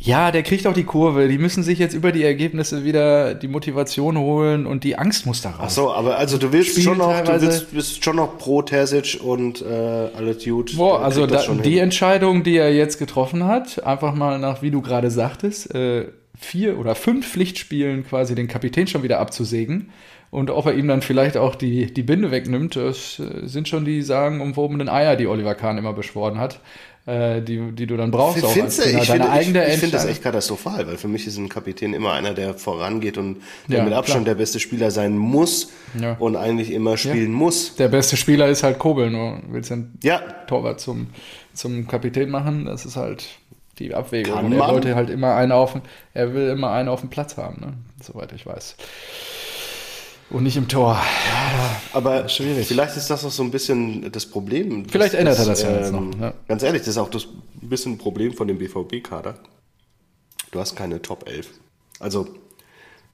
ja, 0.00 0.30
der 0.30 0.44
kriegt 0.44 0.66
auch 0.66 0.74
die 0.74 0.84
Kurve. 0.84 1.26
Die 1.26 1.38
müssen 1.38 1.64
sich 1.64 1.80
jetzt 1.80 1.92
über 1.92 2.12
die 2.12 2.22
Ergebnisse 2.22 2.84
wieder 2.84 3.34
die 3.34 3.48
Motivation 3.48 4.16
holen 4.16 4.64
und 4.64 4.84
die 4.84 4.96
Angst 4.96 5.26
muss 5.26 5.42
da 5.42 5.50
raus. 5.50 5.58
Ach 5.60 5.70
so, 5.70 5.92
aber 5.92 6.16
also 6.18 6.38
du 6.38 6.52
willst 6.52 6.80
schon 6.80 6.98
noch, 6.98 7.20
du 7.20 7.40
willst, 7.40 7.72
bist 7.72 8.04
schon 8.04 8.16
noch 8.16 8.38
pro 8.38 8.62
Terzic 8.62 9.18
und 9.20 9.60
äh, 9.60 9.66
alles 9.66 10.44
gut. 10.44 10.76
Boah, 10.76 11.02
also 11.02 11.26
da, 11.26 11.42
die 11.48 11.70
hin. 11.70 11.78
Entscheidung, 11.80 12.44
die 12.44 12.56
er 12.56 12.72
jetzt 12.72 12.98
getroffen 12.98 13.44
hat, 13.44 13.84
einfach 13.84 14.14
mal 14.14 14.38
nach, 14.38 14.62
wie 14.62 14.70
du 14.70 14.82
gerade 14.82 15.10
sagtest, 15.10 15.74
äh, 15.74 16.06
vier 16.38 16.78
oder 16.78 16.94
fünf 16.94 17.28
Pflichtspielen 17.28 18.06
quasi 18.06 18.36
den 18.36 18.46
Kapitän 18.46 18.86
schon 18.86 19.02
wieder 19.02 19.18
abzusägen. 19.18 19.90
Und 20.30 20.50
ob 20.50 20.66
er 20.66 20.74
ihm 20.74 20.88
dann 20.88 21.00
vielleicht 21.00 21.36
auch 21.36 21.54
die, 21.54 21.92
die 21.92 22.02
Binde 22.02 22.30
wegnimmt, 22.30 22.76
das 22.76 23.18
äh, 23.18 23.46
sind 23.46 23.68
schon 23.68 23.84
die 23.84 24.02
sagen 24.02 24.40
umwobenen 24.40 24.88
Eier, 24.88 25.16
die 25.16 25.26
Oliver 25.26 25.54
Kahn 25.54 25.78
immer 25.78 25.92
beschworen 25.92 26.38
hat 26.38 26.60
äh, 27.08 27.40
die, 27.40 27.72
die 27.72 27.86
du 27.86 27.96
dann 27.96 28.10
brauchst. 28.10 28.44
Auch 28.44 28.54
als 28.54 28.76
Trainer. 28.76 29.02
Ich 29.02 29.10
finde 29.10 29.64
ich, 29.66 29.74
ich 29.74 29.80
find 29.80 29.94
das 29.94 30.04
echt 30.04 30.22
katastrophal, 30.22 30.86
weil 30.86 30.98
für 30.98 31.08
mich 31.08 31.26
ist 31.26 31.38
ein 31.38 31.48
Kapitän 31.48 31.94
immer 31.94 32.12
einer, 32.12 32.34
der 32.34 32.52
vorangeht 32.54 33.16
und 33.16 33.38
der 33.66 33.78
ja, 33.78 33.84
mit 33.84 33.94
Abstand 33.94 34.24
klar. 34.24 34.34
der 34.34 34.38
beste 34.38 34.60
Spieler 34.60 34.90
sein 34.90 35.16
muss 35.16 35.70
ja. 35.98 36.16
und 36.18 36.36
eigentlich 36.36 36.70
immer 36.70 36.98
spielen 36.98 37.32
ja. 37.32 37.38
muss. 37.38 37.76
Der 37.76 37.88
beste 37.88 38.18
Spieler 38.18 38.48
ist 38.48 38.62
halt 38.62 38.78
Kobel, 38.78 39.10
nur 39.10 39.40
willst 39.48 39.70
du 39.70 39.74
einen 39.74 39.98
ja. 40.02 40.20
Torwart 40.46 40.80
zum, 40.80 41.08
zum 41.54 41.88
Kapitän 41.88 42.28
machen, 42.28 42.66
das 42.66 42.84
ist 42.84 42.96
halt 42.96 43.26
die 43.78 43.94
Abwägung. 43.94 44.34
Kann 44.34 44.44
und 44.44 44.52
er 44.52 44.58
man? 44.58 44.70
wollte 44.72 44.94
halt 44.94 45.08
immer 45.08 45.34
einen 45.34 45.52
auf, 45.52 45.76
er 46.12 46.34
will 46.34 46.50
immer 46.50 46.72
einen 46.72 46.90
auf 46.90 47.00
dem 47.00 47.08
Platz 47.08 47.38
haben, 47.38 47.60
ne? 47.60 47.72
soweit 48.02 48.32
ich 48.32 48.44
weiß. 48.44 48.76
Und 50.30 50.42
nicht 50.42 50.56
im 50.56 50.68
Tor. 50.68 50.92
Ja, 50.92 51.80
aber 51.94 52.28
schwierig. 52.28 52.66
Vielleicht 52.66 52.96
ist 52.96 53.08
das 53.08 53.24
auch 53.24 53.30
so 53.30 53.42
ein 53.42 53.50
bisschen 53.50 54.12
das 54.12 54.26
Problem. 54.26 54.86
Vielleicht 54.88 55.14
das, 55.14 55.20
ändert 55.20 55.38
er 55.38 55.44
das 55.46 55.62
ja 55.62 55.70
ähm, 55.70 55.76
jetzt 55.76 55.92
noch. 55.92 56.20
Ja. 56.20 56.34
Ganz 56.46 56.62
ehrlich, 56.62 56.82
das 56.82 56.88
ist 56.88 56.98
auch 56.98 57.08
das 57.08 57.24
ein 57.24 57.68
bisschen 57.68 57.92
ein 57.92 57.98
Problem 57.98 58.34
von 58.34 58.46
dem 58.46 58.58
BVB-Kader. 58.58 59.36
Du 60.50 60.60
hast 60.60 60.76
keine 60.76 61.00
Top 61.00 61.28
11. 61.28 61.48
Also, 61.98 62.28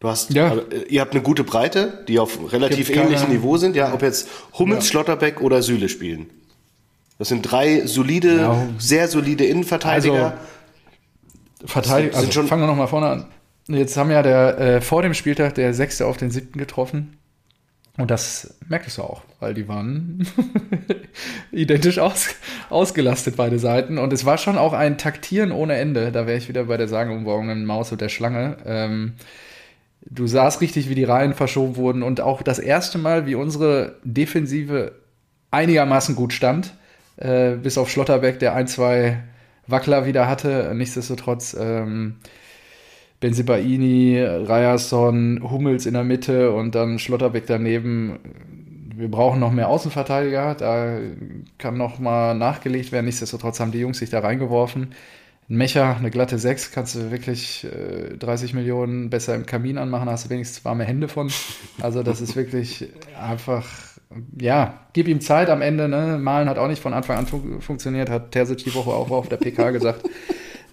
du 0.00 0.08
hast, 0.08 0.34
ja. 0.34 0.50
also, 0.50 0.62
ihr 0.88 1.00
habt 1.00 1.12
eine 1.12 1.22
gute 1.22 1.44
Breite, 1.44 2.04
die 2.08 2.18
auf 2.18 2.52
relativ 2.52 2.90
ähnlichem 2.90 3.30
Niveau 3.30 3.56
sind. 3.58 3.76
Ja, 3.76 3.94
ob 3.94 4.02
jetzt 4.02 4.28
Hummels, 4.58 4.84
ja. 4.84 4.90
Schlotterbeck 4.90 5.40
oder 5.40 5.62
Süle 5.62 5.88
spielen. 5.88 6.30
Das 7.18 7.28
sind 7.28 7.42
drei 7.42 7.86
solide, 7.86 8.36
ja. 8.38 8.68
sehr 8.78 9.06
solide 9.06 9.44
Innenverteidiger. 9.44 10.24
Also, 10.24 10.36
Verteidiger, 11.66 12.16
also 12.16 12.42
fangen 12.42 12.62
wir 12.62 12.66
nochmal 12.66 12.88
vorne 12.88 13.06
an. 13.06 13.26
Jetzt 13.68 13.96
haben 13.96 14.10
ja 14.10 14.22
der, 14.22 14.58
äh, 14.58 14.80
vor 14.80 15.02
dem 15.02 15.14
Spieltag 15.14 15.54
der 15.54 15.72
Sechste 15.72 16.06
auf 16.06 16.16
den 16.16 16.30
Siebten 16.30 16.58
getroffen. 16.58 17.16
Und 17.96 18.10
das 18.10 18.58
merktest 18.68 18.98
du 18.98 19.02
auch, 19.02 19.22
weil 19.38 19.54
die 19.54 19.68
waren 19.68 20.26
identisch 21.52 22.00
aus, 22.00 22.34
ausgelastet, 22.68 23.36
beide 23.36 23.60
Seiten. 23.60 23.98
Und 23.98 24.12
es 24.12 24.24
war 24.24 24.36
schon 24.36 24.58
auch 24.58 24.72
ein 24.72 24.98
Taktieren 24.98 25.52
ohne 25.52 25.76
Ende. 25.76 26.10
Da 26.10 26.26
wäre 26.26 26.36
ich 26.36 26.48
wieder 26.48 26.64
bei 26.64 26.76
der 26.76 26.88
sagenumwogenen 26.88 27.64
Maus 27.64 27.92
und 27.92 28.00
der 28.00 28.08
Schlange. 28.08 28.56
Ähm, 28.66 29.12
du 30.02 30.26
sahst 30.26 30.60
richtig, 30.60 30.88
wie 30.88 30.96
die 30.96 31.04
Reihen 31.04 31.34
verschoben 31.34 31.76
wurden 31.76 32.02
und 32.02 32.20
auch 32.20 32.42
das 32.42 32.58
erste 32.58 32.98
Mal, 32.98 33.26
wie 33.26 33.36
unsere 33.36 33.94
Defensive 34.02 34.92
einigermaßen 35.52 36.16
gut 36.16 36.32
stand. 36.32 36.74
Äh, 37.16 37.52
bis 37.52 37.78
auf 37.78 37.88
Schlotterbeck, 37.88 38.40
der 38.40 38.54
ein, 38.54 38.66
zwei 38.66 39.22
Wackler 39.68 40.04
wieder 40.04 40.28
hatte. 40.28 40.72
Nichtsdestotrotz 40.74 41.56
ähm, 41.58 42.16
Benzibaini, 43.20 44.20
Ryerson, 44.20 45.40
Hummels 45.50 45.86
in 45.86 45.94
der 45.94 46.04
Mitte 46.04 46.52
und 46.52 46.74
dann 46.74 46.98
Schlotterbeck 46.98 47.46
daneben. 47.46 48.18
Wir 48.96 49.10
brauchen 49.10 49.40
noch 49.40 49.50
mehr 49.50 49.68
Außenverteidiger, 49.68 50.54
da 50.54 50.98
kann 51.58 51.76
noch 51.76 51.98
mal 51.98 52.34
nachgelegt 52.34 52.92
werden. 52.92 53.06
Nichtsdestotrotz 53.06 53.58
haben 53.60 53.72
die 53.72 53.80
Jungs 53.80 53.98
sich 53.98 54.10
da 54.10 54.20
reingeworfen. 54.20 54.94
Ein 55.50 55.56
Mecher, 55.56 55.96
eine 55.96 56.10
glatte 56.10 56.38
6, 56.38 56.70
kannst 56.70 56.94
du 56.94 57.10
wirklich 57.10 57.64
äh, 57.64 58.16
30 58.16 58.54
Millionen 58.54 59.10
besser 59.10 59.34
im 59.34 59.44
Kamin 59.44 59.76
anmachen, 59.76 60.08
hast 60.08 60.26
du 60.26 60.30
wenigstens 60.30 60.64
warme 60.64 60.84
Hände 60.84 61.06
von. 61.06 61.30
Also 61.82 62.02
das 62.02 62.22
ist 62.22 62.34
wirklich 62.34 62.88
einfach, 63.20 63.66
ja, 64.40 64.80
gib 64.94 65.06
ihm 65.06 65.20
Zeit 65.20 65.50
am 65.50 65.60
Ende. 65.60 65.86
Ne? 65.86 66.18
Malen 66.18 66.48
hat 66.48 66.56
auch 66.56 66.68
nicht 66.68 66.80
von 66.80 66.94
Anfang 66.94 67.18
an 67.18 67.26
fun 67.26 67.60
funktioniert, 67.60 68.08
hat 68.08 68.32
Terzic 68.32 68.64
die 68.64 68.74
Woche 68.74 68.90
auch 68.90 69.10
auf 69.10 69.28
der 69.28 69.36
PK 69.36 69.70
gesagt. 69.70 70.08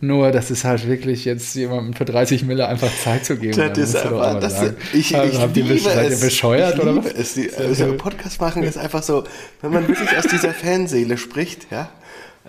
Nur, 0.03 0.31
das 0.31 0.49
ist 0.49 0.63
halt 0.63 0.87
wirklich 0.87 1.25
jetzt 1.25 1.53
jemandem 1.53 1.93
für 1.93 2.05
30 2.05 2.43
Mille 2.43 2.67
einfach 2.67 2.89
Zeit 3.03 3.23
zu 3.23 3.37
geben. 3.37 3.55
Das 3.55 3.77
ist 3.77 3.95
einfach, 3.95 4.39
das, 4.39 4.57
sagen. 4.57 4.75
ich, 4.93 5.15
also, 5.15 5.45
ich 5.45 5.55
liebe 5.55 5.75
ihr, 5.75 6.11
es. 6.11 6.19
bescheuert 6.19 6.73
ich 6.75 6.81
oder 6.81 6.97
was? 6.97 7.13
Es. 7.13 7.35
Die, 7.35 7.53
also 7.53 7.93
Podcast 7.97 8.41
machen 8.41 8.63
ist 8.63 8.79
einfach 8.79 9.03
so, 9.03 9.25
wenn 9.61 9.71
man 9.71 9.87
wirklich 9.87 10.17
aus 10.17 10.25
dieser 10.25 10.55
Fanseele 10.55 11.19
spricht, 11.19 11.67
ja, 11.69 11.91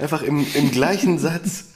einfach 0.01 0.23
im, 0.23 0.47
im 0.55 0.71
gleichen 0.71 1.19
Satz. 1.19 1.67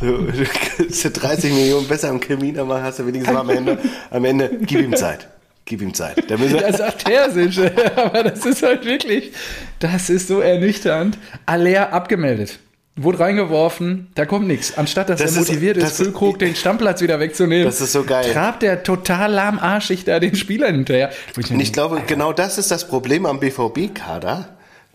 So, 0.00 0.06
du 0.06 0.44
kannst 0.78 1.22
30 1.22 1.52
Millionen 1.52 1.86
besser 1.86 2.08
am 2.08 2.18
Kamin 2.18 2.54
machen, 2.54 2.82
hast 2.82 2.98
du 2.98 3.06
wenigstens 3.06 3.36
am 3.36 3.50
Ende, 3.50 3.78
am 4.10 4.24
Ende, 4.24 4.58
gib 4.62 4.80
ihm 4.80 4.96
Zeit. 4.96 5.28
Gib 5.66 5.82
ihm 5.82 5.92
Zeit. 5.92 6.30
Das 6.30 6.78
sagt 6.78 7.04
Terzic, 7.04 7.72
aber 7.96 8.22
das 8.22 8.44
ist 8.44 8.62
halt 8.62 8.86
wirklich, 8.86 9.32
das 9.78 10.08
ist 10.08 10.28
so 10.28 10.40
ernüchternd. 10.40 11.18
Aller 11.46 11.92
abgemeldet. 11.92 12.58
Wurde 12.96 13.18
reingeworfen, 13.18 14.06
da 14.14 14.24
kommt 14.24 14.46
nichts. 14.46 14.78
Anstatt 14.78 15.08
dass 15.08 15.20
das 15.20 15.34
er 15.34 15.40
motiviert 15.40 15.76
ist, 15.76 15.84
ist 15.84 15.96
Füllkrug 15.96 16.38
den 16.38 16.54
Stammplatz 16.54 17.00
wieder 17.00 17.18
wegzunehmen, 17.18 17.64
das 17.64 17.80
ist 17.80 17.90
so 17.90 18.04
geil. 18.04 18.32
trabt 18.32 18.62
er 18.62 18.84
total 18.84 19.32
lahmarschig 19.32 20.04
da 20.04 20.20
den 20.20 20.36
Spielern 20.36 20.76
hinterher. 20.76 21.10
Und 21.36 21.60
ich 21.60 21.72
glaube, 21.72 22.02
genau 22.06 22.32
das 22.32 22.56
ist 22.56 22.70
das 22.70 22.86
Problem 22.86 23.26
am 23.26 23.40
BVB-Kader, 23.40 24.48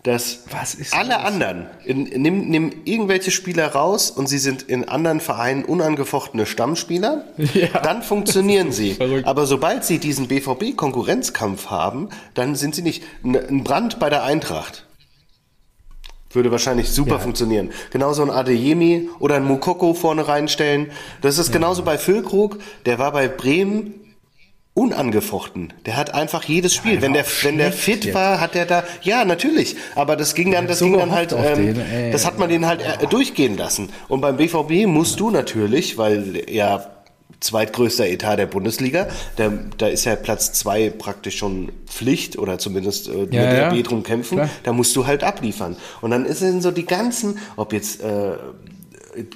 dass 0.03 0.45
alle 0.91 1.09
das? 1.09 1.25
anderen, 1.25 1.67
in, 1.83 2.03
nimm, 2.03 2.49
nimm 2.49 2.71
irgendwelche 2.85 3.31
Spieler 3.31 3.67
raus 3.67 4.11
und 4.11 4.27
sie 4.27 4.37
sind 4.37 4.61
in 4.61 4.87
anderen 4.87 5.19
Vereinen 5.19 5.65
unangefochtene 5.65 6.45
Stammspieler, 6.45 7.25
ja. 7.53 7.67
dann 7.81 8.01
funktionieren 8.01 8.71
sie. 8.71 8.95
Aber 9.25 9.45
sobald 9.45 9.83
sie 9.83 9.99
diesen 9.99 10.29
BVB-Konkurrenzkampf 10.29 11.69
haben, 11.69 12.07
dann 12.33 12.55
sind 12.55 12.75
sie 12.75 12.81
nicht. 12.81 13.03
Ein 13.23 13.65
Brand 13.65 13.99
bei 13.99 14.09
der 14.09 14.23
Eintracht 14.23 14.85
würde 16.31 16.51
wahrscheinlich 16.51 16.89
super 16.89 17.13
ja. 17.13 17.19
funktionieren. 17.19 17.71
Genauso 17.91 18.21
ein 18.21 18.29
Adeyemi 18.29 19.09
oder 19.19 19.35
ein 19.35 19.45
Mukoko 19.45 19.93
vorne 19.93 20.27
reinstellen. 20.27 20.91
Das 21.21 21.37
ist 21.37 21.47
ja. 21.47 21.53
genauso 21.53 21.83
bei 21.83 21.97
Füllkrug. 21.97 22.59
Der 22.85 22.99
war 22.99 23.11
bei 23.11 23.27
Bremen 23.27 23.95
unangefochten. 24.73 25.73
Der 25.85 25.97
hat 25.97 26.13
einfach 26.13 26.43
jedes 26.43 26.73
Spiel. 26.73 26.95
Ja, 26.95 27.01
wenn 27.01 27.13
der, 27.13 27.25
wenn 27.41 27.57
der 27.57 27.71
fit 27.73 28.05
jetzt. 28.05 28.13
war, 28.13 28.39
hat 28.39 28.55
er 28.55 28.65
da, 28.65 28.83
ja, 29.01 29.25
natürlich. 29.25 29.75
Aber 29.95 30.15
das 30.15 30.35
ging 30.35 30.51
dann, 30.51 30.67
das 30.67 30.79
so 30.79 30.85
ging 30.85 30.97
dann 30.97 31.11
halt, 31.11 31.33
ähm, 31.33 31.75
den, 31.75 32.11
das 32.11 32.25
hat 32.25 32.39
man 32.39 32.49
den 32.49 32.65
halt 32.65 32.81
äh, 32.81 33.07
durchgehen 33.07 33.57
lassen. 33.57 33.89
Und 34.07 34.21
beim 34.21 34.37
BVB 34.37 34.87
musst 34.87 35.19
du 35.19 35.31
natürlich, 35.31 35.97
weil 35.97 36.43
ja 36.49 36.85
zweitgrößter 37.39 38.07
Etat 38.07 38.37
der 38.37 38.47
Bundesliga. 38.47 39.07
Da, 39.35 39.51
da 39.77 39.87
ist 39.87 40.05
ja 40.05 40.15
Platz 40.15 40.53
zwei 40.53 40.89
praktisch 40.89 41.37
schon 41.37 41.71
Pflicht 41.87 42.37
oder 42.37 42.59
zumindest 42.59 43.07
äh, 43.07 43.11
mit 43.11 43.33
ja, 43.33 43.49
der 43.49 43.69
B 43.71 43.83
drum 43.83 44.03
kämpfen. 44.03 44.37
Klar. 44.37 44.49
Da 44.63 44.73
musst 44.73 44.95
du 44.95 45.07
halt 45.07 45.23
abliefern. 45.23 45.77
Und 46.01 46.11
dann 46.11 46.25
ist 46.25 46.41
es 46.41 46.63
so 46.63 46.71
die 46.71 46.85
ganzen, 46.85 47.39
ob 47.55 47.73
jetzt 47.73 48.01
äh, 48.01 48.33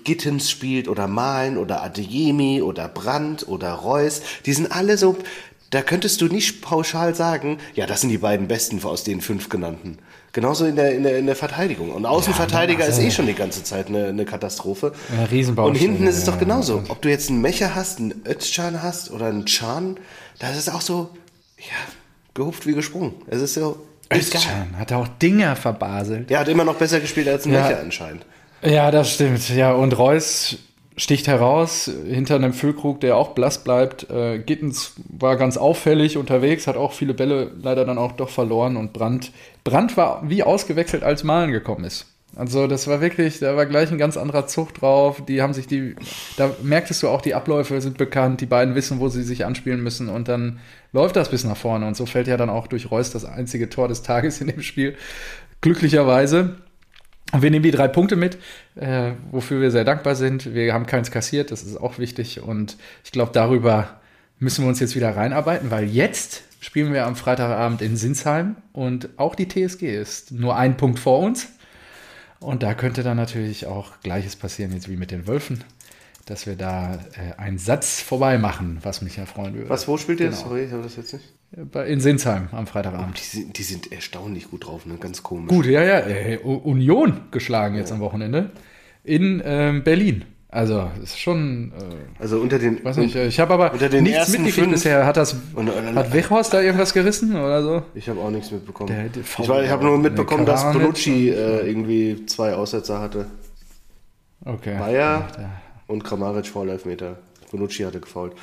Gittens 0.03 0.49
spielt 0.49 0.87
oder 0.87 1.07
Malen 1.07 1.57
oder 1.57 1.83
Adeyemi 1.83 2.61
oder 2.61 2.87
Brandt 2.87 3.47
oder 3.47 3.73
Reus, 3.73 4.21
die 4.45 4.53
sind 4.53 4.71
alle 4.71 4.97
so, 4.97 5.17
da 5.71 5.81
könntest 5.81 6.21
du 6.21 6.27
nicht 6.27 6.61
pauschal 6.61 7.15
sagen, 7.15 7.57
ja, 7.73 7.85
das 7.85 8.01
sind 8.01 8.09
die 8.09 8.19
beiden 8.19 8.47
besten 8.47 8.83
aus 8.83 9.03
den 9.03 9.21
fünf 9.21 9.49
genannten. 9.49 9.97
Genauso 10.33 10.65
in 10.65 10.75
der, 10.75 10.95
in 10.95 11.03
der, 11.03 11.19
in 11.19 11.27
der 11.27 11.35
Verteidigung. 11.35 11.91
Und 11.91 12.07
Außenverteidiger 12.07 12.79
ja, 12.79 12.85
also, 12.87 12.99
ist 12.99 13.07
eh 13.07 13.11
schon 13.11 13.27
die 13.27 13.35
ganze 13.35 13.63
Zeit 13.63 13.87
eine, 13.87 14.07
eine 14.07 14.25
Katastrophe. 14.25 14.91
Eine 15.15 15.29
Riesenbau. 15.29 15.67
Und 15.67 15.75
hinten 15.75 16.07
ist 16.07 16.17
es 16.17 16.25
doch 16.25 16.39
genauso. 16.39 16.83
Ob 16.89 17.03
du 17.03 17.09
jetzt 17.09 17.29
einen 17.29 17.39
Mecher 17.39 17.75
hast, 17.75 17.99
einen 17.99 18.23
Özcan 18.27 18.81
hast 18.81 19.11
oder 19.11 19.27
einen 19.27 19.45
Chan, 19.45 19.99
das 20.39 20.57
ist 20.57 20.73
auch 20.73 20.81
so, 20.81 21.11
ja, 21.59 21.75
gehupft 22.33 22.65
wie 22.65 22.73
gesprungen. 22.73 23.13
Es 23.27 23.41
ist 23.41 23.53
so. 23.53 23.85
Özcan 24.11 24.77
hat 24.79 24.91
auch 24.91 25.07
Dinger 25.07 25.55
verbaselt. 25.55 26.31
Der 26.31 26.39
hat 26.39 26.47
immer 26.47 26.63
noch 26.63 26.75
besser 26.75 26.99
gespielt 26.99 27.27
als 27.27 27.45
ein 27.45 27.53
ja. 27.53 27.61
Mecher 27.61 27.79
anscheinend. 27.79 28.25
Ja, 28.63 28.89
das 28.89 29.13
stimmt. 29.13 29.47
Ja, 29.49 29.73
und 29.73 29.95
Reus 29.95 30.57
sticht 30.97 31.27
heraus 31.27 31.89
hinter 32.05 32.35
einem 32.35 32.53
Füllkrug, 32.53 32.99
der 32.99 33.17
auch 33.17 33.29
blass 33.29 33.63
bleibt. 33.63 34.09
Äh, 34.09 34.39
Gittens 34.39 34.93
war 35.09 35.37
ganz 35.37 35.57
auffällig 35.57 36.17
unterwegs, 36.17 36.67
hat 36.67 36.77
auch 36.77 36.93
viele 36.93 37.13
Bälle 37.13 37.51
leider 37.61 37.85
dann 37.85 37.97
auch 37.97 38.11
doch 38.11 38.29
verloren 38.29 38.77
und 38.77 38.93
Brandt, 38.93 39.31
Brandt 39.63 39.97
war 39.97 40.23
wie 40.27 40.43
ausgewechselt, 40.43 41.03
als 41.03 41.23
Malen 41.23 41.51
gekommen 41.51 41.85
ist. 41.85 42.05
Also 42.35 42.65
das 42.65 42.87
war 42.87 42.99
wirklich, 42.99 43.39
da 43.39 43.55
war 43.55 43.67
gleich 43.67 43.91
ein 43.91 43.99
ganz 43.99 44.17
anderer 44.17 44.47
Zug 44.47 44.73
drauf. 44.73 45.23
Die 45.27 45.43
haben 45.43 45.53
sich 45.53 45.67
die, 45.67 45.95
da 46.35 46.49
merktest 46.63 47.03
du 47.03 47.09
auch, 47.09 47.21
die 47.21 47.35
Abläufe 47.35 47.79
sind 47.79 47.97
bekannt, 47.97 48.41
die 48.41 48.47
beiden 48.47 48.73
wissen, 48.73 48.99
wo 48.99 49.07
sie 49.07 49.21
sich 49.21 49.45
anspielen 49.45 49.83
müssen 49.83 50.09
und 50.09 50.27
dann 50.27 50.59
läuft 50.93 51.15
das 51.15 51.29
bis 51.29 51.43
nach 51.43 51.57
vorne 51.57 51.85
und 51.87 51.95
so 51.95 52.05
fällt 52.05 52.27
ja 52.27 52.37
dann 52.37 52.49
auch 52.49 52.67
durch 52.67 52.89
Reus 52.89 53.11
das 53.11 53.25
einzige 53.25 53.69
Tor 53.69 53.87
des 53.87 54.01
Tages 54.01 54.41
in 54.41 54.47
dem 54.47 54.61
Spiel. 54.61 54.95
Glücklicherweise. 55.61 56.55
Wir 57.35 57.49
nehmen 57.49 57.63
die 57.63 57.71
drei 57.71 57.87
Punkte 57.87 58.15
mit, 58.15 58.37
äh, 58.75 59.13
wofür 59.31 59.59
wir 59.59 59.71
sehr 59.71 59.83
dankbar 59.83 60.15
sind. 60.15 60.53
Wir 60.53 60.73
haben 60.73 60.85
keins 60.85 61.09
kassiert, 61.09 61.51
das 61.51 61.63
ist 61.63 61.77
auch 61.77 61.97
wichtig 61.97 62.41
und 62.41 62.77
ich 63.03 63.11
glaube, 63.11 63.31
darüber 63.33 63.99
müssen 64.37 64.63
wir 64.63 64.69
uns 64.69 64.79
jetzt 64.79 64.95
wieder 64.95 65.15
reinarbeiten, 65.15 65.71
weil 65.71 65.85
jetzt 65.85 66.43
spielen 66.59 66.93
wir 66.93 67.05
am 67.05 67.15
Freitagabend 67.15 67.81
in 67.81 67.97
Sinsheim 67.97 68.55
und 68.71 69.09
auch 69.17 69.35
die 69.35 69.47
TSG 69.47 69.83
ist 69.83 70.31
nur 70.31 70.55
ein 70.55 70.77
Punkt 70.77 70.99
vor 70.99 71.19
uns. 71.19 71.47
Und 72.39 72.61
da 72.61 72.73
könnte 72.73 73.03
dann 73.03 73.17
natürlich 73.17 73.67
auch 73.67 74.01
Gleiches 74.03 74.35
passieren, 74.35 74.73
jetzt 74.73 74.89
wie 74.89 74.97
mit 74.97 75.11
den 75.11 75.27
Wölfen, 75.27 75.63
dass 76.25 76.45
wir 76.45 76.55
da 76.55 76.95
äh, 77.13 77.39
einen 77.39 77.57
Satz 77.57 78.01
vorbei 78.01 78.37
machen, 78.37 78.79
was 78.81 79.01
mich 79.01 79.15
ja 79.15 79.25
freuen 79.25 79.55
würde. 79.55 79.69
Was, 79.69 79.87
wo 79.87 79.97
spielt 79.97 80.19
ihr? 80.19 80.29
Genau. 80.29 80.41
Sorry, 80.41 80.65
ich 80.65 80.71
habe 80.71 80.83
das 80.83 80.97
jetzt 80.97 81.13
nicht. 81.13 81.33
In 81.87 81.99
Sinsheim 81.99 82.47
am 82.51 82.65
Freitagabend. 82.65 83.19
Die 83.19 83.23
sind, 83.37 83.57
die 83.57 83.63
sind 83.63 83.91
erstaunlich 83.91 84.49
gut 84.49 84.65
drauf, 84.65 84.85
ne? 84.87 84.95
Ganz 84.99 85.21
komisch. 85.21 85.49
Gut, 85.49 85.65
ja, 85.67 85.83
ja. 85.83 85.99
Äh, 85.99 86.39
U- 86.43 86.53
Union 86.55 87.21
geschlagen 87.29 87.75
jetzt 87.75 87.91
am 87.91 87.99
Wochenende 87.99 88.49
in 89.03 89.41
ähm, 89.45 89.83
Berlin. 89.83 90.25
Also, 90.49 90.89
ist 91.01 91.19
schon. 91.19 91.71
Äh, 91.71 92.21
Also 92.21 92.39
unter 92.39 92.57
den. 92.59 92.83
weiß 92.83 92.97
nicht, 92.97 93.15
äh, 93.15 93.27
ich 93.27 93.39
habe 93.39 93.53
aber 93.53 93.73
Unter 93.73 93.89
den 93.89 94.03
nichts 94.03 94.29
mitgekriegt 94.29 94.71
bisher. 94.71 95.05
Hat 95.05 95.17
das. 95.17 95.33
Und, 95.53 95.69
und, 95.69 95.95
Hat 95.95 96.11
Weghorst 96.13 96.53
da 96.53 96.61
irgendwas 96.61 96.93
gerissen 96.93 97.35
oder 97.35 97.61
so? 97.61 97.83
ich 97.93 98.09
habe 98.09 98.19
auch 98.19 98.29
nichts 98.31 98.49
mitbekommen. 98.51 98.87
Der- 98.87 99.09
der 99.09 99.21
ich 99.23 99.39
ich 99.65 99.69
habe 99.69 99.83
nur 99.85 99.97
mitbekommen, 99.99 100.45
dass 100.47 100.63
Bonucci 100.71 101.29
äh, 101.29 101.67
irgendwie 101.67 102.25
zwei 102.25 102.53
Aussetzer 102.53 102.99
hatte. 102.99 103.27
Okay. 104.45 104.77
Bayer 104.77 105.27
Ja, 105.37 105.49
und 105.87 106.03
Kramaric 106.03 106.47
Vorlaufmeter. 106.47 107.17
Bonucci 107.51 107.83
hatte 107.83 107.99
gefault. 107.99 108.33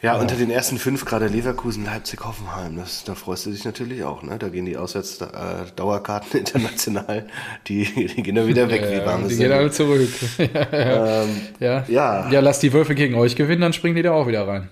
Ja, 0.00 0.16
unter 0.16 0.36
den 0.36 0.48
ersten 0.48 0.78
fünf 0.78 1.04
gerade 1.04 1.26
Leverkusen, 1.26 1.84
Leipzig, 1.84 2.24
Hoffenheim. 2.24 2.76
Das, 2.76 3.02
da 3.02 3.16
freust 3.16 3.46
du 3.46 3.50
dich 3.50 3.64
natürlich 3.64 4.04
auch. 4.04 4.22
Ne? 4.22 4.38
Da 4.38 4.48
gehen 4.48 4.64
die 4.64 4.76
Auswärts-Dauerkarten 4.76 6.38
international, 6.38 7.26
die, 7.66 7.84
die 7.84 8.22
gehen 8.22 8.36
dann 8.36 8.46
wieder 8.46 8.70
weg 8.70 8.82
wie 8.88 8.94
Ja, 8.94 9.06
warmes 9.06 9.30
die 9.30 9.36
gehen 9.36 9.50
alle 9.52 9.70
zurück. 9.72 10.08
Ähm, 10.38 11.28
ja. 11.58 11.84
Ja. 11.88 12.30
ja, 12.30 12.40
lass 12.40 12.60
die 12.60 12.72
Wölfe 12.72 12.94
gegen 12.94 13.16
euch 13.16 13.34
gewinnen, 13.34 13.60
dann 13.60 13.72
springen 13.72 13.96
die 13.96 14.02
da 14.02 14.12
auch 14.12 14.28
wieder 14.28 14.46
rein. 14.46 14.68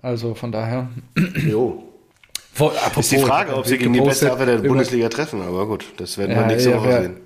Also 0.00 0.34
von 0.34 0.52
daher. 0.52 0.88
jo. 1.34 1.84
Wo, 2.54 2.72
Ist 2.98 3.12
die 3.12 3.18
Frage, 3.18 3.54
ob 3.54 3.66
sie 3.66 3.78
gegen 3.78 3.92
die 3.92 4.00
beste 4.00 4.30
Abwehr 4.30 4.46
der 4.46 4.58
Bundesliga 4.58 5.08
treffen. 5.08 5.40
Aber 5.40 5.66
gut, 5.66 5.84
das 5.96 6.18
werden 6.18 6.30
wir 6.34 6.42
Ja, 6.42 6.46
nächste 6.46 6.70
ja, 6.70 6.76
Woche 6.76 6.90
ja. 6.90 7.02
sehen. 7.02 7.16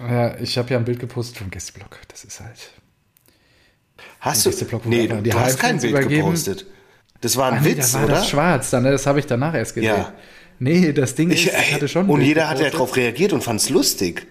Ja, 0.00 0.38
ich 0.38 0.58
habe 0.58 0.70
ja 0.70 0.78
ein 0.78 0.84
Bild 0.84 0.98
gepostet 0.98 1.38
vom 1.38 1.50
Gästeblock. 1.50 1.98
Das 2.08 2.24
ist 2.24 2.40
halt. 2.40 2.70
Hast 4.20 4.46
du? 4.46 4.50
Nee, 4.84 5.08
du 5.08 5.32
hast 5.34 5.58
kein 5.58 5.78
Bild 5.78 5.92
übergeben. 5.92 6.24
gepostet. 6.24 6.66
Das 7.22 7.36
war 7.36 7.52
ein 7.52 7.62
nee, 7.62 7.76
Witz, 7.76 7.92
da 7.92 7.98
war 7.98 8.04
oder? 8.04 8.14
das 8.14 8.28
schwarz 8.28 8.70
dann, 8.70 8.82
ne? 8.82 8.90
das 8.90 9.06
habe 9.06 9.18
ich 9.18 9.26
danach 9.26 9.54
erst 9.54 9.74
gesehen. 9.74 9.96
Ja. 9.96 10.12
Nee, 10.58 10.92
das 10.92 11.14
Ding 11.14 11.30
ist, 11.30 11.46
Ich, 11.46 11.74
hatte 11.74 11.88
schon. 11.88 12.08
und 12.08 12.20
jeder 12.20 12.48
hat 12.48 12.60
ja 12.60 12.68
darauf 12.68 12.94
reagiert 12.96 13.32
und 13.32 13.42
fand 13.42 13.60
es 13.60 13.70
lustig. 13.70 14.26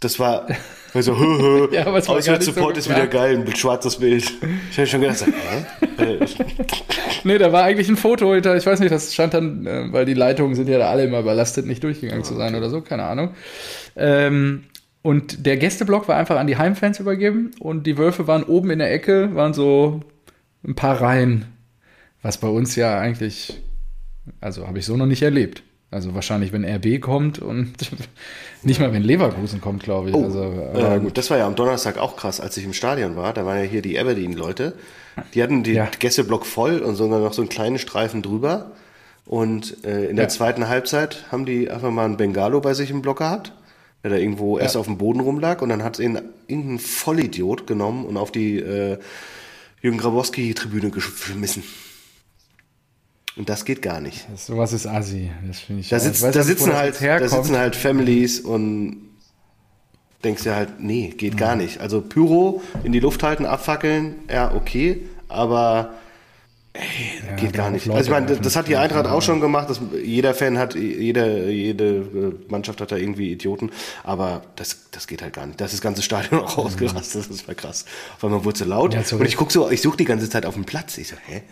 Das 0.00 0.18
war 0.18 0.46
also, 0.94 1.18
hö, 1.18 1.38
hö, 1.38 1.68
Ja, 1.72 1.86
aber 1.86 1.98
es 1.98 2.08
war 2.08 2.16
nicht 2.16 2.24
so 2.24 2.32
Auswärtssupport 2.32 2.76
ist 2.76 2.88
wieder 2.88 3.06
geil, 3.06 3.44
ein 3.44 3.56
schwarzes 3.56 3.96
Bild. 3.96 4.32
Ich 4.70 4.78
habe 4.78 4.86
schon 4.86 5.00
gedacht, 5.00 5.24
hä? 5.26 6.02
Äh, 6.02 6.26
Nee, 7.24 7.38
da 7.38 7.52
war 7.52 7.64
eigentlich 7.64 7.88
ein 7.88 7.96
Foto 7.96 8.32
hinter, 8.32 8.56
ich 8.56 8.64
weiß 8.64 8.78
nicht, 8.78 8.92
das 8.92 9.12
stand 9.12 9.34
dann, 9.34 9.66
äh, 9.66 9.92
weil 9.92 10.04
die 10.04 10.14
Leitungen 10.14 10.54
sind 10.54 10.68
ja 10.68 10.78
da 10.78 10.88
alle 10.90 11.04
immer 11.04 11.18
überlastet, 11.18 11.66
nicht 11.66 11.82
durchgegangen 11.82 12.22
zu 12.22 12.34
sein 12.34 12.54
oder 12.54 12.70
so, 12.70 12.80
keine 12.80 13.04
Ahnung. 13.04 13.30
Ähm, 13.96 14.64
und 15.02 15.44
der 15.46 15.56
Gästeblock 15.56 16.06
war 16.06 16.16
einfach 16.16 16.36
an 16.38 16.46
die 16.46 16.56
Heimfans 16.56 17.00
übergeben 17.00 17.50
und 17.58 17.86
die 17.86 17.98
Wölfe 17.98 18.26
waren 18.28 18.44
oben 18.44 18.70
in 18.70 18.78
der 18.78 18.92
Ecke, 18.92 19.34
waren 19.34 19.54
so 19.54 20.00
ein 20.64 20.74
paar 20.74 21.00
Reihen, 21.00 21.46
was 22.28 22.36
bei 22.36 22.48
uns 22.48 22.76
ja 22.76 22.98
eigentlich, 23.00 23.58
also 24.42 24.66
habe 24.66 24.78
ich 24.78 24.84
so 24.84 24.98
noch 24.98 25.06
nicht 25.06 25.22
erlebt. 25.22 25.62
Also 25.90 26.14
wahrscheinlich, 26.14 26.52
wenn 26.52 26.62
RB 26.66 27.00
kommt 27.00 27.38
und 27.38 27.72
nicht 28.62 28.80
mal, 28.80 28.92
wenn 28.92 29.02
Leverkusen 29.02 29.62
kommt, 29.62 29.82
glaube 29.82 30.10
ich. 30.10 30.14
Oh, 30.14 30.24
also, 30.24 30.42
ähm, 30.74 31.04
gut. 31.04 31.16
das 31.16 31.30
war 31.30 31.38
ja 31.38 31.46
am 31.46 31.54
Donnerstag 31.54 31.96
auch 31.96 32.16
krass, 32.16 32.38
als 32.38 32.54
ich 32.58 32.64
im 32.64 32.74
Stadion 32.74 33.16
war. 33.16 33.32
Da 33.32 33.46
waren 33.46 33.56
ja 33.56 33.62
hier 33.64 33.80
die 33.80 33.98
Aberdeen-Leute. 33.98 34.74
Die 35.32 35.42
hatten 35.42 35.64
den 35.64 35.74
Ja. 35.74 35.88
Gästeblock 35.98 36.44
voll 36.44 36.80
und 36.80 36.96
sogar 36.96 37.18
noch 37.20 37.32
so 37.32 37.40
einen 37.40 37.48
kleinen 37.48 37.78
Streifen 37.78 38.20
drüber. 38.20 38.72
Und 39.24 39.82
äh, 39.86 40.04
in 40.10 40.16
der 40.16 40.26
Ja. 40.26 40.28
zweiten 40.28 40.68
Halbzeit 40.68 41.24
haben 41.32 41.46
die 41.46 41.70
einfach 41.70 41.90
mal 41.90 42.04
einen 42.04 42.18
Bengalo 42.18 42.60
bei 42.60 42.74
sich 42.74 42.90
im 42.90 43.00
Block 43.00 43.18
gehabt, 43.18 43.54
der 44.04 44.10
da 44.10 44.16
irgendwo 44.18 44.58
erst 44.58 44.76
auf 44.76 44.84
dem 44.84 44.98
Boden 44.98 45.20
rumlag 45.20 45.62
und 45.62 45.70
dann 45.70 45.82
hat 45.82 45.98
ihn 45.98 46.20
irgendein 46.46 46.78
Vollidiot 46.78 47.66
genommen 47.66 48.04
und 48.04 48.18
auf 48.18 48.30
die 48.32 48.58
äh, 48.58 48.98
Jürgen 49.80 49.96
Grabowski-Tribüne 49.96 50.90
geschmissen. 50.90 51.62
Und 53.38 53.48
das 53.48 53.64
geht 53.64 53.82
gar 53.82 54.00
nicht. 54.00 54.26
Sowas 54.36 54.72
ist 54.72 54.86
assi, 54.86 55.30
das 55.46 55.60
finde 55.60 55.82
ich. 55.82 55.88
Da, 55.88 56.00
sitzt, 56.00 56.22
weiß 56.22 56.34
da, 56.34 56.42
sitzen 56.42 56.70
das 56.70 56.76
halt, 56.76 57.00
da 57.00 57.28
sitzen 57.28 57.56
halt 57.56 57.76
Families 57.76 58.40
und 58.40 59.08
denkst 60.24 60.42
dir 60.42 60.56
halt, 60.56 60.80
nee, 60.80 61.14
geht 61.16 61.36
gar 61.36 61.54
nicht. 61.54 61.80
Also 61.80 62.00
Pyro 62.00 62.62
in 62.82 62.90
die 62.90 62.98
Luft 62.98 63.22
halten, 63.22 63.46
abfackeln, 63.46 64.16
ja, 64.28 64.52
okay, 64.52 65.08
aber 65.28 65.94
ey, 66.72 66.82
Ja, 67.28 67.36
geht 67.36 67.52
gar 67.52 67.70
nicht. 67.70 67.86
Leute 67.86 67.98
Also 67.98 68.10
ich 68.10 68.20
meine, 68.20 68.40
das 68.40 68.56
hat 68.56 68.66
die 68.66 68.76
Eintracht 68.76 69.04
ja. 69.04 69.12
auch 69.12 69.22
schon 69.22 69.40
gemacht. 69.40 69.70
Das, 69.70 69.80
jeder 70.02 70.34
Fan 70.34 70.58
hat, 70.58 70.74
jede, 70.74 71.48
jede 71.48 71.84
äh, 71.84 72.50
Mannschaft 72.50 72.80
hat 72.80 72.90
da 72.90 72.96
irgendwie 72.96 73.30
Idioten, 73.30 73.70
aber 74.02 74.42
das, 74.56 74.90
das 74.90 75.06
geht 75.06 75.22
halt 75.22 75.34
gar 75.34 75.46
nicht. 75.46 75.60
Das 75.60 75.72
ist 75.72 75.78
das 75.78 75.82
ganze 75.82 76.02
Stadion 76.02 76.40
auch 76.44 76.58
ausgerastet, 76.58 77.30
das 77.30 77.46
war 77.46 77.54
krass. 77.54 77.84
Auf 78.16 78.24
einmal 78.24 78.44
wurde 78.44 78.54
es 78.54 78.58
so 78.58 78.64
laut 78.64 78.94
Ja, 78.94 79.02
und 79.16 79.24
ich 79.24 79.36
guck 79.36 79.52
so, 79.52 79.70
ich 79.70 79.80
suche 79.80 79.98
die 79.98 80.04
ganze 80.04 80.28
Zeit 80.28 80.44
auf 80.44 80.54
dem 80.54 80.64
Platz. 80.64 80.98
Ich 80.98 81.06
so, 81.06 81.16
hä? 81.26 81.42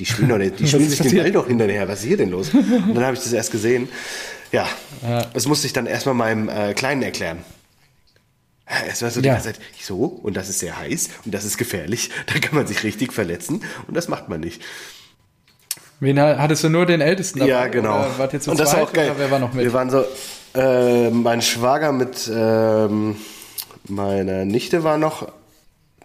Die 0.00 0.06
spielen, 0.06 0.28
doch, 0.30 0.38
nicht- 0.38 0.58
die 0.58 0.66
spielen 0.66 0.88
sich 0.88 0.98
den? 0.98 1.16
Ball 1.16 1.30
doch 1.30 1.46
hinterher. 1.46 1.86
Was 1.86 2.00
ist 2.00 2.06
hier 2.06 2.16
denn 2.16 2.30
los? 2.30 2.50
Und 2.54 2.94
dann 2.94 3.04
habe 3.04 3.14
ich 3.14 3.22
das 3.22 3.32
erst 3.32 3.52
gesehen. 3.52 3.88
Ja, 4.50 4.66
das 5.32 5.46
musste 5.46 5.68
ich 5.68 5.72
dann 5.72 5.86
erstmal 5.86 6.16
meinem 6.16 6.48
äh, 6.48 6.74
Kleinen 6.74 7.02
erklären. 7.02 7.38
Es 8.88 9.00
war 9.02 9.10
so 9.10 9.20
die 9.20 9.26
Ja. 9.28 9.34
ganze 9.34 9.52
Zeit, 9.52 9.60
so, 9.80 10.04
und 10.04 10.36
das 10.36 10.48
ist 10.48 10.60
sehr 10.60 10.76
heiß 10.78 11.08
und 11.24 11.34
das 11.34 11.44
ist 11.44 11.56
gefährlich. 11.58 12.10
Da 12.26 12.38
kann 12.40 12.54
man 12.56 12.66
sich 12.66 12.82
richtig 12.84 13.12
verletzen 13.12 13.62
und 13.86 13.96
das 13.96 14.08
macht 14.08 14.28
man 14.28 14.40
nicht. 14.40 14.62
Wen 16.00 16.18
ha- 16.18 16.36
hattest 16.38 16.64
du 16.64 16.68
nur 16.68 16.86
den 16.86 17.00
Ältesten 17.00 17.44
ja, 17.44 17.66
genau. 17.66 18.06
Wart 18.16 18.32
ihr 18.32 18.40
zu 18.40 18.50
und 18.52 18.58
das 18.60 18.72
war 18.72 18.82
auch 18.82 18.92
geil. 18.92 19.12
Wer 19.16 19.30
war 19.30 19.38
noch 19.38 19.52
mit? 19.52 19.64
Wir 19.64 19.72
waren 19.72 19.90
so, 19.90 20.04
äh, 20.54 21.10
mein 21.10 21.42
Schwager 21.42 21.92
mit 21.92 22.30
ähm, 22.34 23.16
meiner 23.88 24.44
Nichte 24.44 24.82
war 24.82 24.98
noch 24.98 25.30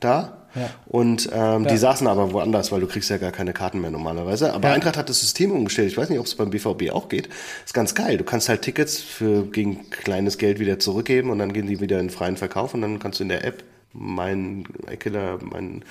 da. 0.02 0.45
Ja. 0.56 0.70
Und 0.88 1.30
ähm, 1.34 1.64
Ja. 1.66 1.70
die 1.72 1.78
saßen 1.78 2.08
aber 2.08 2.32
woanders, 2.34 2.72
weil 2.72 2.80
du 2.82 2.88
kriegst 2.88 3.10
ja 3.10 3.18
gar 3.18 3.32
keine 3.32 3.54
Karten 3.54 3.82
mehr 3.82 3.92
normalerweise. 3.92 4.54
Aber 4.54 4.70
Ja. 4.70 4.74
Eintracht 4.76 4.98
hat 4.98 5.10
das 5.10 5.20
System 5.20 5.52
umgestellt. 5.52 5.90
Ich 5.90 5.98
weiß 5.98 6.10
nicht, 6.10 6.20
ob 6.20 6.26
es 6.26 6.36
beim 6.36 6.50
BVB 6.50 6.92
auch 6.92 7.10
geht. 7.10 7.30
Ist 7.66 7.74
ganz 7.74 7.94
geil. 7.96 8.18
Du 8.18 8.24
kannst 8.24 8.50
halt 8.50 8.62
Tickets 8.62 9.00
für 9.00 9.46
gegen 9.46 9.90
kleines 9.90 10.38
Geld 10.38 10.60
wieder 10.60 10.80
zurückgeben 10.80 11.30
und 11.30 11.40
dann 11.40 11.54
gehen 11.54 11.68
die 11.68 11.80
wieder 11.80 12.00
in 12.00 12.10
freien 12.10 12.38
Verkauf 12.38 12.74
und 12.74 12.82
dann 12.82 13.00
kannst 13.00 13.20
du 13.20 13.24
in 13.24 13.30
der 13.30 13.44
App 13.46 13.64
mein 13.98 14.66
Aquila, 14.92 15.38
mein 15.42 15.84